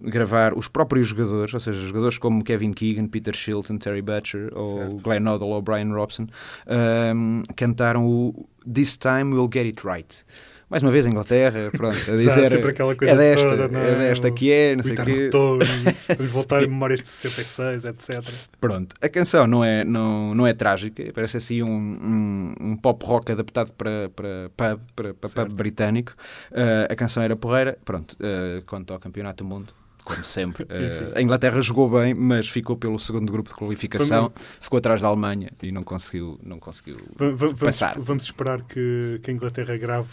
gravar 0.00 0.56
os 0.56 0.68
próprios 0.68 1.08
jogadores, 1.08 1.52
ou 1.52 1.60
seja, 1.60 1.78
jogadores 1.86 2.16
como 2.16 2.42
Kevin 2.42 2.72
Keegan, 2.72 3.08
Peter 3.08 3.36
Shilton, 3.36 3.76
Terry 3.76 4.00
Butcher 4.00 4.50
ou 4.54 4.78
Certo. 4.78 4.96
Glenn 5.02 5.28
Hoddle 5.28 5.48
ou 5.48 5.60
Brian 5.60 5.92
Robson, 5.92 6.26
ah, 6.66 7.12
cantaram 7.54 8.06
o 8.06 8.48
This 8.72 8.96
Time 8.96 9.34
We'll 9.34 9.50
Get 9.52 9.66
It 9.66 9.86
Right. 9.86 10.24
Mais 10.70 10.82
uma 10.82 10.92
vez 10.92 11.06
a 11.06 11.08
Inglaterra, 11.08 11.70
pronto, 11.72 11.96
a 11.96 12.14
Exato, 12.14 12.16
dizer 12.18 12.50
sempre 12.50 12.70
aquela 12.70 12.94
coisa 12.94 13.14
é 13.14 13.16
desta, 13.16 13.48
toda, 13.48 13.68
não 13.68 13.80
é? 13.80 13.90
é 13.90 13.94
desta 14.10 14.30
que 14.30 14.52
é, 14.52 14.76
não 14.76 14.84
sei 14.84 14.92
o 14.92 15.04
quê. 15.04 15.30
voltar 16.18 16.58
a 16.58 16.66
memórias 16.66 17.00
de 17.00 17.08
66, 17.08 17.84
etc. 17.86 18.22
Pronto, 18.60 18.94
a 19.00 19.08
canção 19.08 19.46
não 19.46 19.64
é, 19.64 19.82
não, 19.82 20.34
não 20.34 20.46
é 20.46 20.52
trágica, 20.52 21.02
parece 21.14 21.38
assim 21.38 21.62
um, 21.62 21.70
um, 21.70 22.54
um 22.72 22.76
pop 22.76 23.02
rock 23.06 23.32
adaptado 23.32 23.72
para, 23.72 24.10
para 24.10 24.50
pub, 24.54 24.80
para, 24.94 25.14
para 25.14 25.30
pub 25.30 25.54
britânico. 25.54 26.12
Ah, 26.52 26.86
a 26.92 26.94
canção 26.96 27.22
era 27.22 27.34
porreira, 27.34 27.78
pronto, 27.84 28.14
ah, 28.20 28.62
quanto 28.66 28.92
ao 28.92 28.98
Campeonato 29.00 29.42
do 29.44 29.48
Mundo. 29.48 29.72
Como 30.04 30.24
sempre, 30.24 30.64
Enfim. 30.70 31.12
a 31.14 31.20
Inglaterra 31.22 31.60
jogou 31.62 31.88
bem, 31.90 32.12
mas 32.14 32.48
ficou 32.48 32.76
pelo 32.76 32.98
segundo 32.98 33.30
grupo 33.32 33.48
de 33.48 33.54
qualificação, 33.54 34.30
ficou 34.60 34.78
atrás 34.78 35.00
da 35.00 35.08
Alemanha 35.08 35.50
e 35.62 35.70
não 35.72 35.82
conseguiu, 35.82 36.38
não 36.42 36.58
conseguiu 36.58 36.96
Va- 37.16 37.28
va- 37.30 37.34
Vamos, 37.36 37.58
passar. 37.60 37.94
vamos 37.98 38.24
esperar 38.24 38.62
que, 38.62 39.18
que 39.22 39.30
a 39.30 39.34
Inglaterra 39.34 39.76
grave 39.76 40.08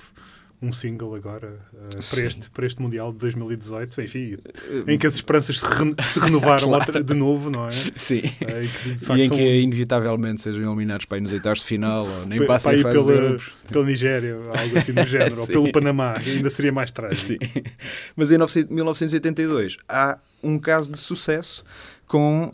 um 0.65 0.73
single 0.73 1.13
agora 1.15 1.59
uh, 1.73 2.09
para, 2.09 2.25
este, 2.25 2.49
para 2.49 2.65
este 2.65 2.81
Mundial 2.81 3.11
de 3.11 3.19
2018, 3.19 4.01
enfim, 4.01 4.37
em 4.87 4.97
que 4.97 5.05
as 5.07 5.15
esperanças 5.15 5.59
se, 5.59 5.65
re- 5.65 5.95
se 6.03 6.19
renovaram 6.19 6.67
Claro. 6.69 6.85
outra- 6.85 7.03
de 7.03 7.13
novo, 7.13 7.49
não 7.49 7.67
é? 7.69 7.71
Sim. 7.95 8.21
Eh, 8.41 8.63
e 8.63 8.67
que, 8.67 8.97
facto, 8.97 9.19
E 9.19 9.23
em 9.23 9.27
são- 9.27 9.37
que 9.37 9.59
inevitavelmente 9.61 10.41
sejam 10.41 10.63
eliminados 10.63 11.05
para 11.05 11.17
ir 11.17 11.21
nos 11.21 11.31
oitavos 11.33 11.59
de 11.59 11.65
final 11.65 12.07
ou 12.07 12.25
nem 12.25 12.39
pa- 12.39 12.45
passem 12.47 12.81
para 12.81 12.91
pela, 12.91 13.37
pela 13.71 13.85
Nigéria, 13.85 14.35
algo 14.35 14.77
assim 14.77 14.93
do 14.93 15.03
género, 15.07 15.39
ou 15.41 15.47
pelo 15.47 15.71
Panamá, 15.71 16.15
ainda 16.17 16.49
seria 16.49 16.71
mais 16.71 16.91
trágico. 16.91 17.43
Sim. 17.43 17.61
Mas 18.15 18.31
em 18.31 18.37
19- 18.37 18.67
1982 18.69 19.77
há 19.87 20.17
um 20.43 20.57
caso 20.59 20.91
de 20.91 20.97
sucesso 20.99 21.63
com 22.07 22.51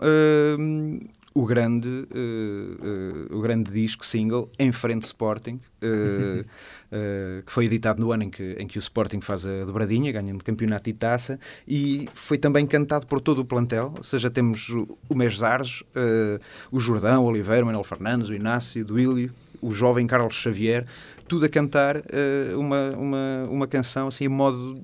hum, 0.60 1.00
o, 1.34 1.46
grande, 1.46 1.88
uh, 1.88 3.28
uh, 3.34 3.38
o 3.38 3.42
grande 3.42 3.72
disco 3.72 4.06
single 4.06 4.50
Em 4.60 4.72
Frente 4.72 5.04
Sporting, 5.04 5.60
uh, 5.84 6.46
uh, 6.92 7.44
que 7.44 7.52
foi 7.52 7.66
editado 7.66 8.02
no 8.02 8.12
ano 8.12 8.24
em 8.24 8.30
que, 8.30 8.56
em 8.60 8.68
que 8.68 8.78
o 8.78 8.80
Sporting 8.80 9.22
faz 9.22 9.46
a 9.46 9.66
dobradinha, 9.66 10.12
ganhando 10.12 10.44
campeonato 10.44 10.90
e 10.90 10.94
taça, 10.94 11.40
e 11.68 12.08
foi 12.14 12.38
também 12.38 12.66
cantado 12.68 13.08
por 13.08 13.22
todo 13.22 13.40
o 13.40 13.46
plantel, 13.46 13.94
ou 13.98 14.04
seja, 14.04 14.30
temos 14.30 14.70
o, 14.70 14.98
o 15.10 15.16
Mesares, 15.16 15.82
uh, 15.82 16.40
o 16.72 16.80
Jordão, 16.80 17.24
o 17.24 17.28
Oliveira, 17.28 17.64
o 17.64 17.66
Manuel 17.66 17.84
Fernandes, 17.84 18.30
o 18.30 18.34
Inácio, 18.34 18.82
o 18.82 18.86
Duílio, 18.86 19.32
o 19.62 19.74
jovem 19.74 20.08
Carlos 20.08 20.36
Xavier, 20.36 20.86
tudo 21.28 21.46
a 21.46 21.50
cantar 21.50 21.98
uh, 21.98 22.60
uma, 22.60 22.90
uma, 22.92 23.48
uma 23.50 23.68
canção 23.68 24.08
assim, 24.08 24.26
em 24.26 24.30
modo 24.30 24.84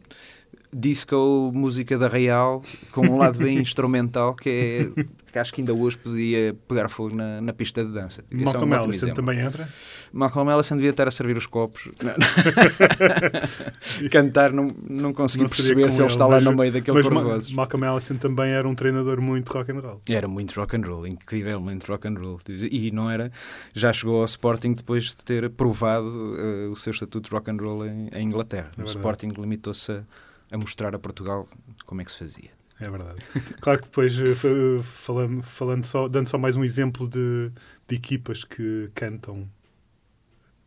disco, 0.75 1.51
música 1.53 1.97
da 1.97 2.07
Real, 2.07 2.61
com 2.91 3.01
um 3.01 3.17
lado 3.17 3.39
bem 3.39 3.57
instrumental 3.59 4.35
que 4.35 4.49
é 4.49 5.05
que 5.37 5.41
acho 5.41 5.53
que 5.53 5.61
ainda 5.61 5.73
hoje 5.73 5.97
podia 5.97 6.55
pegar 6.67 6.89
fogo 6.89 7.15
na, 7.15 7.39
na 7.41 7.53
pista 7.53 7.83
de 7.85 7.91
dança. 7.93 8.23
É 8.31 8.35
um 8.35 8.43
Malcolm 8.43 8.73
ótimo 8.73 8.93
Ellison 8.93 9.13
também 9.13 9.39
entra. 9.39 9.69
Malcolm 10.11 10.51
Ellison 10.51 10.75
devia 10.75 10.89
estar 10.89 11.07
a 11.07 11.11
servir 11.11 11.37
os 11.37 11.45
copos. 11.45 11.87
Cantar, 14.11 14.51
não, 14.51 14.71
não 14.89 15.13
consegui 15.13 15.43
Não 15.43 15.49
perceber 15.49 15.91
se 15.91 15.97
ele 16.01 16.05
ele, 16.07 16.11
está 16.11 16.25
lá 16.25 16.41
no 16.41 16.55
meio 16.55 16.71
daquele 16.71 16.97
Mas 16.97 17.07
cor 17.07 17.17
de 17.17 17.23
Ma- 17.23 17.29
vozes. 17.33 17.51
Malcolm 17.51 17.85
Ellison 17.85 18.15
também 18.15 18.51
era 18.51 18.67
um 18.67 18.75
treinador 18.75 19.21
muito 19.21 19.49
rock 19.51 19.71
and 19.71 19.79
roll. 19.79 20.01
Era 20.09 20.27
muito 20.27 20.59
rock 20.59 20.75
and 20.75 20.81
roll, 20.81 21.07
incrivelmente 21.07 21.89
rock 21.89 22.07
and 22.07 22.15
roll. 22.19 22.39
E 22.47 22.91
não 22.91 23.09
era, 23.09 23.31
já 23.73 23.91
chegou 23.93 24.19
ao 24.19 24.25
Sporting 24.25 24.73
depois 24.73 25.05
de 25.05 25.15
ter 25.17 25.49
provado 25.51 26.35
eh, 26.37 26.67
o 26.67 26.75
seu 26.75 26.91
estatuto 26.91 27.29
de 27.29 27.35
rock 27.35 27.51
and 27.51 27.57
roll 27.57 27.85
em, 27.85 28.09
em 28.13 28.23
Inglaterra. 28.23 28.69
o 28.73 28.77
verdade. 28.77 28.97
Sporting 28.97 29.27
limitou-se 29.39 29.91
a, 29.91 30.03
a 30.51 30.57
mostrar 30.57 30.95
a 30.95 30.99
Portugal 30.99 31.47
como 31.85 32.01
é 32.01 32.05
que 32.05 32.11
se 32.11 32.19
fazia. 32.19 32.56
É 32.79 32.89
verdade. 32.89 33.19
Claro 33.59 33.79
que 33.79 33.85
depois, 33.87 34.17
eh, 34.19 34.33
fa- 34.35 34.83
falando, 34.83 35.41
falando 35.41 35.83
só, 35.85 36.07
dando 36.07 36.27
só 36.27 36.37
mais 36.37 36.55
um 36.55 36.63
exemplo 36.63 37.07
de, 37.07 37.51
de 37.87 37.95
equipas 37.95 38.43
que 38.43 38.87
cantam 38.93 39.49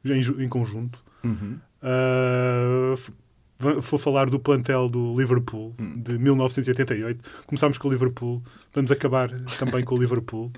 em, 0.04 0.20
em 0.44 0.48
conjunto, 0.48 0.98
f- 2.96 3.12
va- 3.58 3.74
vou 3.80 3.98
falar 3.98 4.28
do 4.30 4.38
plantel 4.40 4.88
do 4.88 5.16
Liverpool 5.18 5.74
Hum. 5.78 6.00
de 6.02 6.18
1988. 6.18 7.22
Começámos 7.46 7.78
com 7.78 7.88
o 7.88 7.90
Liverpool, 7.92 8.42
vamos 8.74 8.90
acabar 8.90 9.30
também 9.58 9.84
com 9.84 9.94
o 9.94 9.98
Liverpool. 9.98 10.50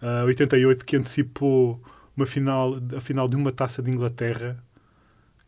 Ah, 0.00 0.24
88 0.26 0.84
que 0.84 0.96
antecipou 0.96 1.82
uma 2.16 2.26
final, 2.26 2.78
a 2.96 3.00
final 3.00 3.28
de 3.28 3.36
uma 3.36 3.50
taça 3.52 3.82
de 3.82 3.90
Inglaterra 3.90 4.62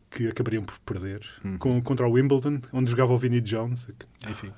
que 0.09 0.27
acabariam 0.27 0.63
por 0.63 0.79
perder 0.79 1.21
Uhum. 1.43 1.57
com, 1.57 1.81
contra 1.81 2.07
o 2.07 2.11
Wimbledon, 2.11 2.61
onde 2.71 2.89
jogava 2.91 3.13
o 3.13 3.17
Vinnie 3.17 3.41
Jones. 3.41 3.87
Enfim, 4.29 4.51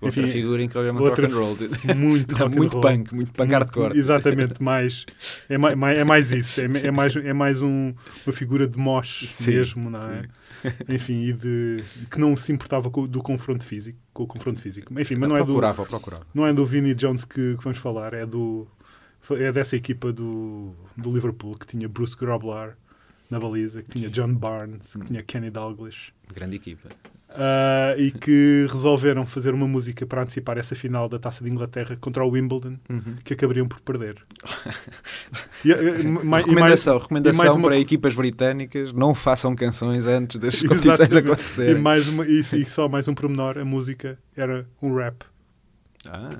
Outra 0.00 0.22
Enfim, 0.22 0.32
figura 0.32 0.62
incrivelmente 0.62 1.04
outra 1.04 1.26
rock 1.28 1.36
and 1.36 1.38
roll. 1.38 1.94
muito 1.96 2.32
Não, 2.38 2.38
rock 2.46 2.56
muito 2.56 2.72
roll. 2.72 2.82
punk, 2.82 3.14
muito 3.14 3.32
punk 3.32 3.50
hardcore. 3.52 3.98
Exatamente, 3.98 4.62
mais, 4.62 5.04
é, 5.48 5.58
mais, 5.58 5.98
é 5.98 6.04
mais 6.04 6.32
isso. 6.32 6.60
É, 6.60 6.64
é 6.64 6.90
mais, 6.90 7.16
é 7.16 7.32
mais 7.34 7.60
um, 7.60 7.92
uma 8.26 8.32
figura 8.32 8.66
de 8.66 8.78
mosh 8.78 9.26
Sim, 9.28 9.50
mesmo, 9.50 9.90
não 9.90 10.00
é? 10.00 10.24
Enfim, 10.88 11.24
e 11.24 11.32
de, 11.34 11.84
que 12.10 12.18
não 12.18 12.34
se 12.34 12.50
importava 12.50 12.90
com, 12.90 13.06
do 13.06 13.22
confronto 13.22 13.62
físico. 13.62 13.98
Com 14.14 14.22
o 14.22 14.26
confronto 14.26 14.60
físico. 14.60 14.98
Enfim, 14.98 15.16
mas 15.16 15.28
não 15.28 15.36
é 15.36 15.40
do, 15.40 15.46
procurava, 15.46 15.84
procurava. 15.84 16.26
não 16.34 16.46
é 16.46 16.52
do 16.52 16.64
Vinnie 16.64 16.94
Jones 16.94 17.24
que, 17.24 17.56
que 17.56 17.62
vamos 17.62 17.78
falar, 17.78 18.14
é 18.14 18.24
do 18.24 18.66
é 19.32 19.52
dessa 19.52 19.76
equipa 19.76 20.12
do, 20.12 20.74
do 20.96 21.12
Liverpool 21.12 21.54
que 21.56 21.66
tinha 21.66 21.86
Bruce 21.88 22.16
Groblar 22.16 22.76
na 23.30 23.38
baliza, 23.38 23.82
que 23.82 23.90
tinha 23.90 24.10
John 24.10 24.34
Barnes, 24.34 24.94
que 24.94 25.04
tinha 25.04 25.22
Kenny 25.22 25.50
Dalglish. 25.50 26.12
Grande 26.34 26.56
equipa. 26.56 26.88
Ah, 27.32 27.94
e 27.96 28.10
que 28.10 28.66
resolveram 28.70 29.24
fazer 29.24 29.54
uma 29.54 29.66
música 29.68 30.04
para 30.04 30.22
antecipar 30.22 30.58
essa 30.58 30.74
final 30.74 31.08
da 31.08 31.16
Taça 31.18 31.44
de 31.44 31.50
Inglaterra 31.50 31.96
contra 32.00 32.24
o 32.24 32.30
Wimbledon, 32.30 32.76
que 33.24 33.34
acabariam 33.34 33.68
por 33.68 33.80
perder. 33.80 34.16
E, 35.64 35.70
e 35.70 36.02
mais- 36.24 36.44
recomendação, 36.46 36.96
e 36.96 37.00
recomendação 37.00 37.38
mais 37.44 37.54
uma- 37.54 37.68
para 37.68 37.78
equipas 37.78 38.14
britânicas, 38.14 38.92
não 38.92 39.14
façam 39.14 39.54
canções 39.54 40.06
antes 40.06 40.40
das 40.40 40.58
competições 40.62 41.14
E, 41.14 41.18
acontecerem. 41.18 41.80
mais 41.82 42.08
uma, 42.08 42.26
e, 42.26 42.40
e 42.40 42.64
só 42.64 42.88
mais 42.88 43.06
um 43.08 43.14
pormenor, 43.14 43.58
a 43.58 43.64
música 43.64 44.18
era 44.36 44.66
um 44.82 44.94
rap. 44.94 45.22
Ah, 46.06 46.30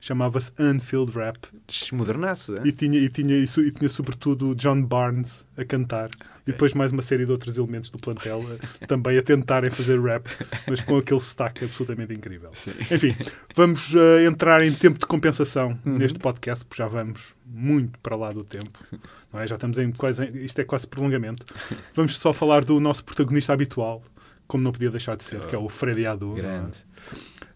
Chamava-se 0.00 0.50
Unfilled 0.58 1.12
Rap. 1.12 1.36
modernaço, 1.92 2.56
é? 2.56 2.62
E 2.66 2.72
tinha, 2.72 2.98
e, 2.98 3.08
tinha, 3.10 3.36
e, 3.36 3.44
e 3.44 3.70
tinha 3.70 3.88
sobretudo 3.88 4.54
John 4.54 4.82
Barnes 4.82 5.44
a 5.58 5.64
cantar. 5.64 6.08
E 6.50 6.52
depois 6.52 6.74
mais 6.74 6.92
uma 6.92 7.02
série 7.02 7.24
de 7.24 7.32
outros 7.32 7.56
elementos 7.56 7.90
do 7.90 7.98
plantel 7.98 8.44
também 8.86 9.16
a 9.18 9.22
tentarem 9.22 9.70
fazer 9.70 10.00
rap, 10.00 10.26
mas 10.68 10.80
com 10.80 10.96
aquele 10.98 11.20
sotaque 11.20 11.64
absolutamente 11.64 12.12
incrível. 12.12 12.50
Sim. 12.52 12.72
Enfim, 12.90 13.16
vamos 13.54 13.94
eh, 13.94 14.24
entrar 14.26 14.62
em 14.64 14.72
tempo 14.72 14.98
de 14.98 15.06
compensação 15.06 15.78
Uhum. 15.84 15.96
neste 15.98 16.18
podcast, 16.18 16.64
porque 16.64 16.82
já 16.82 16.88
vamos 16.88 17.34
muito 17.46 17.98
para 18.00 18.16
lá 18.16 18.32
do 18.32 18.44
tempo. 18.44 18.78
Não 19.32 19.40
é? 19.40 19.46
Já 19.46 19.54
estamos 19.54 19.78
em 19.78 19.90
quase. 19.92 20.24
Isto 20.44 20.60
é 20.60 20.64
quase 20.64 20.86
prolongamento. 20.86 21.44
Vamos 21.94 22.16
só 22.18 22.32
falar 22.32 22.64
do 22.64 22.78
nosso 22.80 23.04
protagonista 23.04 23.52
habitual, 23.52 24.02
como 24.46 24.62
não 24.64 24.72
podia 24.72 24.90
deixar 24.90 25.16
de 25.16 25.24
ser, 25.24 25.40
que 25.46 25.54
é 25.54 25.58
o 25.58 25.68
Freddy 25.68 26.06
Adu. 26.06 26.32
é? 26.32 26.42
Grande. 26.42 26.78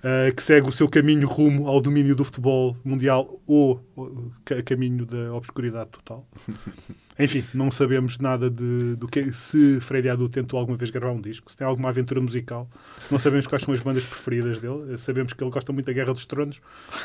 Uh, 0.04 0.34
que 0.34 0.42
segue 0.42 0.68
o 0.68 0.72
seu 0.72 0.88
caminho 0.88 1.26
rumo 1.26 1.66
ao 1.66 1.80
domínio 1.80 2.14
do 2.14 2.24
futebol 2.24 2.76
mundial 2.84 3.34
ou, 3.46 3.84
ou 3.96 4.30
ca- 4.44 4.62
caminho 4.62 5.04
da 5.06 5.32
obscuridade 5.34 5.90
total. 5.90 6.26
Enfim, 7.18 7.44
não 7.54 7.70
sabemos 7.70 8.18
nada 8.18 8.50
de, 8.50 8.96
do 8.96 9.06
que 9.06 9.32
se 9.32 9.78
Freddy 9.80 10.08
Adu 10.08 10.28
tentou 10.28 10.58
alguma 10.58 10.76
vez 10.76 10.90
gravar 10.90 11.12
um 11.12 11.20
disco, 11.20 11.50
se 11.50 11.56
tem 11.56 11.64
alguma 11.66 11.88
aventura 11.88 12.20
musical. 12.20 12.68
Não 13.10 13.18
sabemos 13.18 13.46
quais 13.46 13.62
são 13.62 13.72
as 13.72 13.80
bandas 13.80 14.02
preferidas 14.04 14.58
dele. 14.58 14.98
Sabemos 14.98 15.32
que 15.32 15.42
ele 15.42 15.50
gosta 15.50 15.72
muito 15.72 15.86
da 15.86 15.92
Guerra 15.92 16.12
dos 16.12 16.26
Tronos 16.26 16.60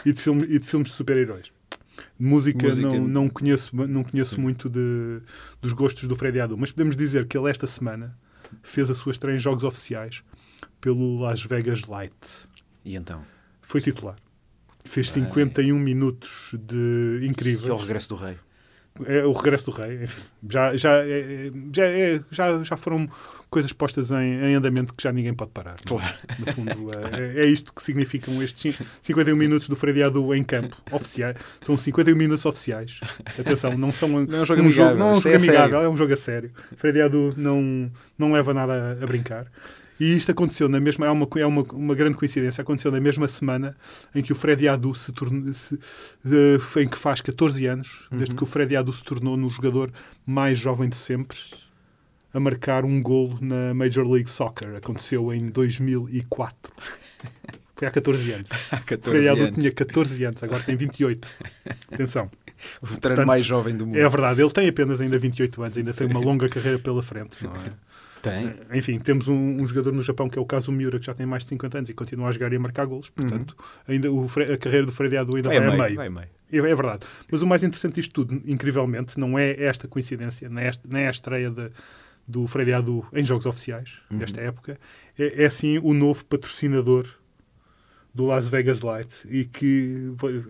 e 0.05 0.11
de, 0.11 0.19
filme, 0.19 0.45
e 0.49 0.57
de 0.57 0.65
filmes 0.65 0.89
de 0.89 0.95
super-heróis. 0.95 1.51
Música, 2.19 2.65
Música- 2.65 2.87
não, 2.87 3.07
não 3.07 3.29
conheço, 3.29 3.75
não 3.75 4.03
conheço 4.03 4.39
muito 4.41 4.67
de, 4.69 5.19
dos 5.61 5.73
gostos 5.73 6.07
do 6.07 6.15
Freddy 6.15 6.39
Adu, 6.39 6.57
mas 6.57 6.71
podemos 6.71 6.95
dizer 6.95 7.27
que 7.27 7.37
ele 7.37 7.49
esta 7.49 7.67
semana 7.67 8.17
fez 8.63 8.89
a 8.89 8.95
sua 8.95 9.11
estreia 9.11 9.35
em 9.35 9.39
jogos 9.39 9.63
oficiais 9.63 10.23
pelo 10.81 11.19
Las 11.19 11.43
Vegas 11.43 11.83
Light. 11.83 12.13
E 12.89 12.95
então? 12.95 13.21
Foi 13.61 13.79
titular. 13.81 14.15
Fez 14.83 15.11
51 15.11 15.77
minutos 15.77 16.55
de 16.59 17.19
E 17.21 17.27
incríveis. 17.27 17.69
ao 17.69 17.77
regresso 17.77 18.09
do 18.09 18.15
rei. 18.15 18.35
É 19.05 19.23
o 19.23 19.31
regresso 19.31 19.65
do 19.67 19.71
rei, 19.71 20.03
enfim. 20.03 20.21
Já, 20.49 20.75
já, 20.75 20.91
é- 21.05 21.51
já, 21.73 21.85
é- 21.85 22.19
já, 22.31 22.63
já 22.63 22.75
foram 22.75 23.07
coisas 23.49 23.71
postas 23.71 24.11
em, 24.11 24.15
em 24.41 24.55
andamento 24.55 24.93
que 24.93 25.03
já 25.03 25.11
ninguém 25.13 25.33
pode 25.33 25.51
parar. 25.51 25.75
Claro. 25.85 26.15
No 26.39 26.51
fundo, 26.51 26.91
é, 27.15 27.43
é 27.43 27.45
isto 27.45 27.71
que 27.73 27.81
significam 27.83 28.41
estes 28.43 28.75
cin- 28.75 28.85
51 29.01 29.35
minutos 29.37 29.69
do 29.69 29.75
Freddy 29.75 30.01
Adu 30.03 30.33
em 30.33 30.43
campo, 30.43 30.75
oficiais. 30.91 31.37
São 31.61 31.77
51 31.77 32.15
minutos 32.17 32.45
oficiais. 32.45 32.99
Atenção, 33.39 33.77
não 33.77 33.93
são 33.93 34.09
Não 34.09 34.39
é 34.39 34.41
um 34.41 34.45
jogo 34.45 34.61
um 34.63 34.71
jogo, 34.71 34.89
amigável, 34.89 34.97
não 34.97 35.09
é 35.11 35.13
um 35.13 35.21
jogo 35.21 35.29
é 35.29 35.37
amigável, 35.37 35.61
sério. 35.69 35.85
é 35.85 35.89
um 35.89 35.95
jogo 35.97 36.13
a 36.13 36.17
sério. 36.17 36.51
Freddy 36.75 37.01
Adu 37.01 37.33
não, 37.37 37.91
não 38.17 38.33
leva 38.33 38.53
nada 38.53 38.97
a, 38.99 39.03
a 39.03 39.07
brincar. 39.07 39.45
E 39.99 40.15
isto 40.15 40.31
aconteceu 40.31 40.69
na 40.69 40.79
mesma, 40.79 41.05
é, 41.05 41.11
uma, 41.11 41.27
é 41.37 41.45
uma, 41.45 41.61
uma 41.73 41.93
grande 41.93 42.17
coincidência, 42.17 42.61
aconteceu 42.61 42.91
na 42.91 43.01
mesma 43.01 43.27
semana 43.27 43.75
em 44.15 44.23
que 44.23 44.31
o 44.31 44.35
Freddy 44.35 44.67
Adu 44.67 44.95
se 44.95 45.11
tornou, 45.11 45.53
se, 45.53 45.77
em 46.77 46.87
que 46.87 46.97
faz 46.97 47.19
14 47.19 47.65
anos, 47.65 48.07
desde 48.09 48.33
que 48.33 48.43
o 48.43 48.45
Freddy 48.45 48.77
Adu 48.77 48.93
se 48.93 49.03
tornou 49.03 49.35
no 49.35 49.49
jogador 49.49 49.91
mais 50.25 50.57
jovem 50.57 50.87
de 50.87 50.95
sempre 50.95 51.37
a 52.33 52.39
marcar 52.39 52.85
um 52.85 53.01
golo 53.01 53.37
na 53.41 53.73
Major 53.73 54.07
League 54.07 54.29
Soccer. 54.29 54.75
Aconteceu 54.75 55.33
em 55.33 55.49
2004. 55.49 56.73
Foi 57.75 57.87
há 57.87 57.91
14 57.91 58.31
anos. 58.33 58.49
Há 58.71 58.75
O 58.75 58.83
14 58.83 59.01
Freddy 59.03 59.27
Adu 59.29 59.51
tinha 59.51 59.71
14 59.71 60.23
anos, 60.25 60.43
agora 60.43 60.61
tem 60.63 60.75
28. 60.75 61.27
Atenção. 61.91 62.29
O 62.81 62.85
veterano 62.85 62.99
Portanto, 62.99 63.27
mais 63.27 63.45
jovem 63.45 63.75
do 63.75 63.85
mundo. 63.85 63.97
É 63.97 64.09
verdade, 64.09 64.41
ele 64.41 64.51
tem 64.51 64.67
apenas 64.67 64.99
ainda 64.99 65.17
28 65.17 65.63
anos, 65.63 65.77
ainda 65.77 65.93
tem 65.93 66.07
uma 66.07 66.19
longa 66.19 66.49
carreira 66.49 66.77
pela 66.77 67.01
frente, 67.01 67.41
não 67.43 67.55
é? 67.55 67.71
Tem. 68.21 68.53
Enfim, 68.73 68.99
temos 68.99 69.27
um, 69.27 69.33
um 69.61 69.65
jogador 69.67 69.91
no 69.93 70.01
Japão 70.01 70.29
que 70.29 70.37
é 70.37 70.41
o 70.41 70.45
caso 70.45 70.71
Miura, 70.71 70.99
que 70.99 71.05
já 71.05 71.13
tem 71.13 71.25
mais 71.25 71.43
de 71.43 71.49
50 71.49 71.77
anos 71.77 71.89
e 71.89 71.93
continua 71.93 72.27
a 72.29 72.31
jogar 72.31 72.51
e 72.51 72.55
a 72.55 72.59
marcar 72.59 72.85
golos. 72.85 73.09
Portanto, 73.09 73.55
ainda 73.87 74.11
o 74.11 74.25
a 74.25 74.57
carreira 74.57 74.85
do 74.85 74.91
Freddy 74.91 75.17
Adu 75.17 75.35
ainda 75.35 75.49
vai, 75.49 75.57
a 75.57 75.61
meio. 75.77 75.95
Vai 75.95 76.09
meio. 76.09 76.27
É, 76.51 76.75
verdade. 76.75 77.05
Mas 77.31 77.41
o 77.41 77.47
mais 77.47 77.63
interessante 77.63 77.95
disto 77.95 78.11
tudo, 78.13 78.33
incrivelmente, 78.45 79.19
não 79.19 79.37
é 79.37 79.51
esta 79.63 79.87
coincidência, 79.87 80.49
nem, 80.49 80.65
esta, 80.65 80.87
nem 80.89 81.07
a 81.07 81.11
estreia 81.11 81.49
de- 81.51 81.69
do 82.27 82.45
Freddy 82.47 82.73
Adu 82.73 83.05
em 83.13 83.23
jogos 83.25 83.45
oficiais, 83.45 83.97
nesta 84.11 84.41
época, 84.41 84.77
é, 85.17 85.43
é 85.45 85.49
sim 85.49 85.79
o 85.81 85.93
novo 85.93 86.23
patrocinador 86.25 87.05
do 88.13 88.25
Las 88.25 88.47
Vegas 88.47 88.81
Light 88.81 89.27
e 89.29 89.45
que 89.45 90.11
vai- 90.15 90.43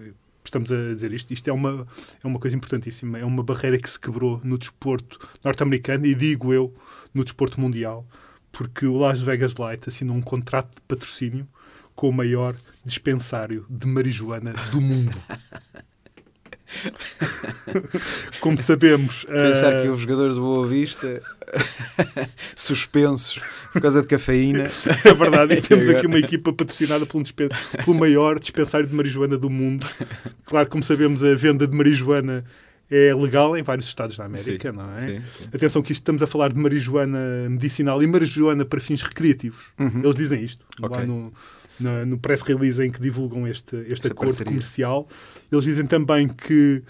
estamos 0.50 0.72
a 0.72 0.94
dizer 0.94 1.14
isto, 1.14 1.32
isto 1.32 1.50
é 1.50 1.54
uma, 1.54 1.88
é 2.24 2.28
uma 2.28 2.40
coisa 2.40 2.56
importantíssima, 2.56 3.20
é 3.20 3.26
uma 3.26 3.44
barreira 3.44 3.78
que 3.78 3.90
se 3.90 4.00
quebrou 4.00 4.42
no 4.44 4.58
desporto 4.58 5.20
norte-americano 5.44 6.06
e 6.06 6.14
digo 6.14 6.54
eu 6.54 6.74
no 7.14 7.24
desporto 7.24 7.62
mundial, 7.62 8.06
porque 8.52 8.86
o 8.86 8.98
Las 8.98 9.22
Vegas 9.22 9.56
Light 9.56 9.88
assinou 9.88 10.16
um 10.16 10.22
contrato 10.22 10.76
de 10.76 10.82
patrocínio 10.88 11.48
com 11.96 12.10
o 12.10 12.14
maior 12.14 12.56
dispensário 12.86 13.66
de 13.70 13.86
marijuana 13.86 14.54
do 14.72 14.82
mundo. 14.82 15.16
Como 18.40 18.58
sabemos, 18.58 19.26
Pensar 19.26 19.74
eh, 19.74 19.84
que 19.84 19.90
os 19.90 20.02
jogadores 20.02 20.36
do 20.36 20.42
Boa 20.42 20.68
Vista 20.68 21.22
suspensos 22.56 23.42
por 23.74 23.82
causa 23.82 24.02
de 24.02 24.08
cafeína. 24.08 24.70
É 25.06 25.14
verdade, 25.14 25.54
e 25.54 25.62
temos 25.62 25.88
aqui 25.90 26.06
uma 26.08 26.20
equipa 26.20 26.52
patrocinada 26.54 27.06
um 27.14 27.22
dispen- 27.22 27.50
pelo 27.86 27.98
maior 27.98 28.40
dispensário 28.40 28.88
de 28.88 28.94
marijuana 28.96 29.38
do 29.38 29.50
mundo. 29.50 29.86
Claro, 30.46 30.70
como 30.70 30.84
sabemos, 30.84 31.24
a 31.24 31.34
venda 31.36 31.68
de 31.68 31.76
marijuana 31.76 32.44
é 32.92 33.14
legal 33.14 33.56
em 33.56 33.62
vários 33.62 33.88
estados 33.88 34.18
da 34.18 34.26
América, 34.26 34.72
Sim, 34.72 34.78
não 34.78 34.92
é? 34.94 34.98
sim, 34.98 35.22
Atenção 35.54 35.82
que 35.82 35.92
isto 35.92 36.02
estamos 36.02 36.24
a 36.24 36.28
falar 36.28 36.52
de 36.52 36.60
marijuana 36.60 37.48
medicinal 37.50 38.02
e 38.02 38.08
marijuana 38.08 38.66
para 38.66 38.80
fins 38.80 39.02
recreativos. 39.04 39.68
Eles 40.04 40.16
dizem 40.16 40.44
isto 40.44 40.64
lá 40.82 40.88
Uhum. 40.88 40.94
Ok. 40.96 41.06
no, 41.06 41.34
na- 41.80 42.06
no 42.06 42.18
press 42.18 42.42
release 42.42 42.82
em 42.84 42.90
que 42.92 43.00
divulgam 43.00 43.48
este, 43.48 43.76
este 43.82 43.94
Esta 43.94 44.08
acordo 44.08 44.30
parceria. 44.30 44.46
comercial. 44.46 45.08
Eles 45.52 45.66
dizem 45.66 45.86
também 45.86 46.28
que, 46.28 46.82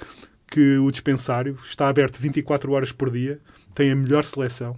que 0.50 0.78
o 0.78 0.90
dispensário 0.90 1.58
está 1.66 1.90
aberto 1.90 2.18
24 2.18 2.72
horas 2.72 2.92
por 2.94 3.12
dia, 3.12 3.40
tem 3.76 3.92
a 3.92 3.96
melhor 3.96 4.24
seleção, 4.24 4.78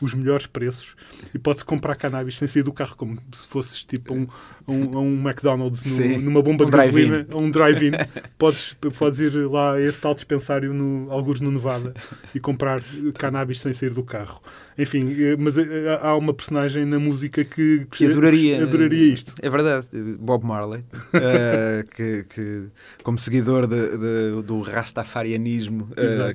os 0.00 0.14
melhores 0.14 0.46
preços 0.46 0.94
e 1.34 1.38
pode-se 1.38 1.64
comprar 1.64 1.96
cannabis 1.96 2.36
sem 2.38 2.48
sair 2.48 2.62
do 2.62 2.72
carro, 2.72 2.94
como 2.96 3.18
se 3.32 3.46
fosses 3.46 3.84
tipo 3.84 4.14
um, 4.14 4.26
um, 4.66 4.98
um 4.98 5.20
McDonald's 5.28 5.84
no- 5.84 5.96
Sim. 5.96 6.18
numa 6.18 6.42
bomba 6.42 6.64
Um 6.64 6.66
de 6.70 6.72
gasolina, 6.76 7.26
um 7.34 7.50
drive-in. 7.50 7.92
podes, 8.38 8.74
podes 8.98 9.20
ir 9.20 9.34
lá 9.48 9.74
a 9.74 9.80
esse 9.80 9.98
tal 10.00 10.14
dispensário, 10.14 10.72
no, 10.72 11.10
alguns 11.10 11.40
no 11.40 11.50
Nevada, 11.50 11.92
e 12.34 12.40
comprar 12.40 12.82
cannabis 13.18 13.60
sem 13.60 13.72
sair 13.72 13.90
do 13.90 14.02
carro. 14.02 14.40
Enfim, 14.78 15.14
eh, 15.18 15.36
mas 15.38 15.58
eh, 15.58 15.98
há 16.00 16.16
uma 16.16 16.32
personagem 16.32 16.84
na 16.86 16.98
música 16.98 17.44
que, 17.44 17.86
Que 17.90 18.06
adoraria. 18.06 18.62
adoraria 18.62 19.12
isto. 19.12 19.34
É 19.42 19.50
verdade. 19.50 19.86
Bob 20.18 20.44
Marley, 20.46 20.82
eh, 21.12 21.84
que, 21.94 22.24
que, 22.24 22.64
como 23.02 23.18
seguidor 23.18 23.66
de- 23.66 23.98
de- 23.98 24.42
do 24.42 24.60
rastafarianismo, 24.60 25.88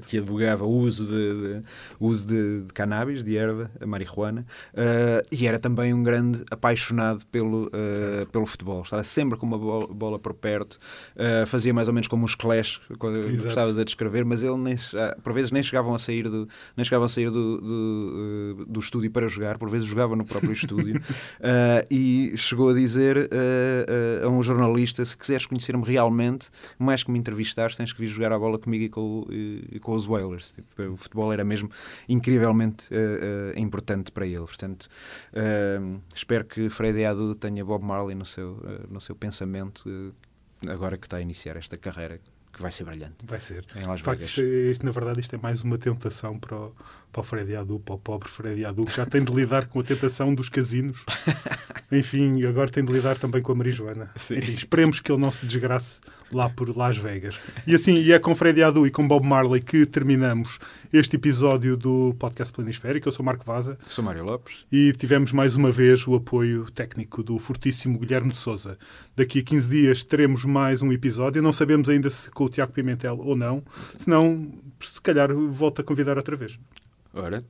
que 0.08 0.18
advogava 0.20 0.66
o 0.66 0.70
uso 0.72 1.06
de, 1.06 1.12
de- 1.60 1.64
uso 2.00 2.28
de, 2.28 2.62
de 2.62 2.74
cannabis, 2.74 3.24
de 3.24 3.38
erva, 3.48 3.72
a 3.80 3.86
marihuana, 3.86 4.46
eh, 4.74 5.24
e 5.32 5.48
era 5.48 5.60
também 5.60 5.94
um 5.94 6.04
grande 6.04 6.44
apaixonado 6.52 7.26
pelo, 7.28 7.70
eh, 7.74 8.26
pelo 8.32 8.46
futebol. 8.46 8.82
Estava 8.82 9.04
sempre 9.04 9.38
com 9.38 9.46
uma 9.46 9.58
bola, 9.58 9.88
bola 9.88 10.20
por 10.20 10.34
perto, 10.34 10.78
eh, 11.16 11.46
fazia 11.46 11.74
mais 11.74 11.88
ou 11.88 11.94
menos 11.94 12.08
como 12.08 12.26
os 12.26 12.36
Clash, 12.36 12.80
quando 13.00 13.30
estavas 13.30 13.78
a 13.78 13.84
descrever, 13.84 14.24
mas 14.26 14.44
ele 14.44 14.58
nem, 14.58 14.76
ah, 14.96 15.18
por 15.24 15.34
vezes 15.34 15.52
nem 15.52 15.64
chegavam 15.64 15.94
a 15.96 16.00
sair 16.00 16.24
do, 16.30 16.48
nem 16.76 16.84
chegavam 16.84 17.06
a 17.06 17.10
sair 17.10 17.30
do, 17.32 17.58
do, 17.62 18.66
do 18.68 18.80
estúdio 18.80 19.10
para 19.12 19.28
jogar, 19.28 19.58
por 19.58 19.70
vezes 19.70 19.88
jogava 19.88 20.16
no 20.16 20.26
próprio 20.26 20.52
estúdio. 20.52 21.00
E 21.90 22.34
chegou 22.38 22.70
a 22.70 22.74
dizer 22.74 23.30
a 24.24 24.28
um 24.30 24.42
jornalista: 24.44 25.04
se 25.06 25.18
quiseres 25.18 25.46
conhecer-me 25.46 25.84
realmente, 25.84 26.50
mais 26.78 27.04
que 27.04 27.12
me 27.12 27.18
entrevistares, 27.20 27.76
tens 27.76 27.94
que 27.94 28.00
vir 28.00 28.08
jogar 28.08 28.32
a 28.32 28.40
bola 28.40 28.58
comigo 28.60 28.84
e 28.84 28.90
com, 28.90 29.26
e- 29.30 29.64
e 29.74 29.80
com 29.80 29.94
os 29.94 30.06
Whalers. 30.08 30.54
Tipo, 30.54 30.84
o 30.94 30.98
futebol 30.98 31.32
era 31.32 31.44
mesmo 31.44 31.70
incrivelmente 32.08 32.88
ah, 32.92 32.96
ah, 33.28 33.60
importante 33.60 34.12
para 34.12 34.26
ele. 34.26 34.38
Portanto, 34.38 34.88
ah, 35.34 36.00
espero 36.16 36.46
que 36.46 36.70
Freddy 36.70 37.06
Adu 37.06 37.36
tenha 37.36 37.64
Bob 37.64 37.84
Marley 37.84 38.16
no 38.16 38.26
seu, 38.26 38.62
ah, 38.66 38.86
no 38.90 39.02
seu 39.02 39.16
pensamento, 39.16 40.14
agora 40.68 40.98
que 40.98 41.06
está 41.06 41.18
a 41.18 41.22
iniciar 41.22 41.58
esta 41.58 41.78
carreira 41.78 42.20
que 42.58 42.62
vai 42.64 42.72
ser 42.72 42.84
brilhante. 42.84 43.16
Vai 43.24 43.40
ser. 43.40 43.64
Em 43.76 43.84
facto, 43.84 44.04
Vegas. 44.06 44.22
isto, 44.24 44.42
é- 44.42 44.72
isto, 44.72 44.86
na 44.86 44.92
verdade, 44.92 45.20
isto 45.22 45.36
é 45.36 45.40
mais 45.42 45.62
uma 45.64 45.78
tentação 45.78 46.38
para 46.38 46.56
o, 46.58 46.76
para 47.14 47.22
o 47.22 47.24
Freddy 47.24 47.56
Adu, 47.56 47.80
para 47.80 47.96
o 47.96 48.00
pobre 48.00 48.28
Freddy 48.28 48.66
Adu, 48.66 48.84
que 48.86 48.96
já 48.98 49.06
tem 49.06 49.24
de 49.24 49.32
lidar 49.32 49.68
com 49.68 49.80
a 49.80 49.84
tentação 49.84 50.34
dos 50.36 50.50
casinos. 50.50 51.06
Enfim, 51.92 52.44
agora 52.46 52.70
tem 52.70 52.84
de 52.84 52.92
lidar 52.92 53.18
também 53.18 53.42
com 53.42 53.52
a 53.52 53.56
marijuana. 53.56 54.10
Enfim, 54.16 54.52
esperemos 54.54 55.00
que 55.00 55.12
ele 55.12 55.22
não 55.22 55.32
se 55.32 55.46
desgrace 55.46 56.00
lá 56.32 56.50
por 56.50 56.76
Las 56.76 56.98
Vegas. 56.98 57.40
E 57.66 57.74
assim, 57.74 57.96
e 58.02 58.12
é 58.12 58.20
com 58.20 58.36
Freddy 58.36 58.62
Adu 58.62 58.86
e 58.86 58.92
com 58.92 59.08
Bob 59.08 59.26
Marley 59.26 59.62
que 59.62 59.86
terminamos 59.86 60.60
este 60.92 61.16
episódio 61.16 61.78
do 61.78 62.14
podcast 62.20 62.54
Planisférico. 62.54 63.08
Eu 63.08 63.12
sou 63.14 63.24
Marco 63.26 63.46
Vaza 63.46 63.78
Sou 63.88 64.04
Mário 64.04 64.26
Lopes. 64.26 64.54
e 64.70 64.92
tivemos 64.92 65.32
mais 65.32 65.56
uma 65.56 65.72
vez 65.72 66.06
o 66.06 66.16
apoio 66.16 66.70
técnico 66.72 67.24
do 67.24 67.40
fortíssimo 67.40 67.98
Guilherme 67.98 68.34
de 68.34 68.38
Souza. 68.38 68.78
Daqui 69.16 69.40
a 69.40 69.44
15 69.44 69.70
dias 69.70 70.04
teremos 70.04 70.44
mais 70.44 70.82
um 70.82 70.92
episódio. 70.92 71.42
Não 71.42 71.54
sabemos 71.54 71.88
ainda 71.90 72.10
se 72.10 72.30
com 72.30 72.47
o 72.48 72.50
Tiago 72.50 72.72
Pimentel 72.74 73.18
ou 73.20 73.36
não. 73.36 73.64
Se 73.98 74.10
não, 74.10 74.52
se 74.82 75.00
calhar 75.02 75.34
volto 75.34 75.82
a 75.82 75.84
convidar 75.84 76.18
outra 76.18 76.36
vez. 76.36 76.60
Ora, 77.14 77.44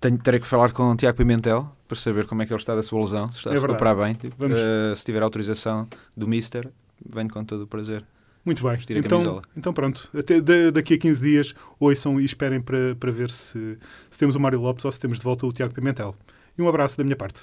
tenho, 0.00 0.18
terei 0.18 0.40
que 0.40 0.46
falar 0.46 0.72
com 0.72 0.90
o 0.90 0.96
Tiago 0.96 1.16
Pimentel 1.18 1.70
para 1.86 1.96
saber 1.96 2.26
como 2.26 2.42
é 2.42 2.46
que 2.46 2.52
ele 2.52 2.60
está 2.60 2.74
da 2.74 2.82
sua 2.82 3.00
lesão. 3.00 3.30
Se 3.32 3.38
está 3.38 3.50
É 3.54 3.56
a 3.56 3.60
recuperar 3.60 3.96
bem. 3.96 4.16
Eh, 4.22 4.94
se 4.94 5.04
tiver 5.04 5.22
autorização 5.22 5.88
do 6.16 6.26
Mister, 6.28 6.68
venho 7.08 7.28
com 7.30 7.44
todo 7.44 7.62
o 7.62 7.66
prazer. 7.66 8.04
Muito 8.44 8.62
bem. 8.62 8.78
Então, 8.90 9.42
então 9.56 9.72
pronto. 9.72 10.08
Até 10.16 10.40
da- 10.40 10.70
daqui 10.72 10.94
a 10.94 10.98
15 10.98 11.20
dias 11.20 11.54
ouçam 11.78 12.20
e 12.20 12.24
esperem 12.24 12.60
para, 12.60 12.94
para 12.98 13.10
ver 13.10 13.30
se, 13.30 13.76
se 14.10 14.18
temos 14.18 14.36
o 14.36 14.40
Mário 14.40 14.60
Lopes 14.60 14.84
ou 14.84 14.92
se 14.92 14.98
temos 15.00 15.18
de 15.18 15.24
volta 15.24 15.44
o 15.46 15.52
Tiago 15.52 15.74
Pimentel. 15.74 16.14
E 16.56 16.62
um 16.62 16.68
abraço 16.68 16.96
da 16.96 17.04
minha 17.04 17.16
parte. 17.16 17.42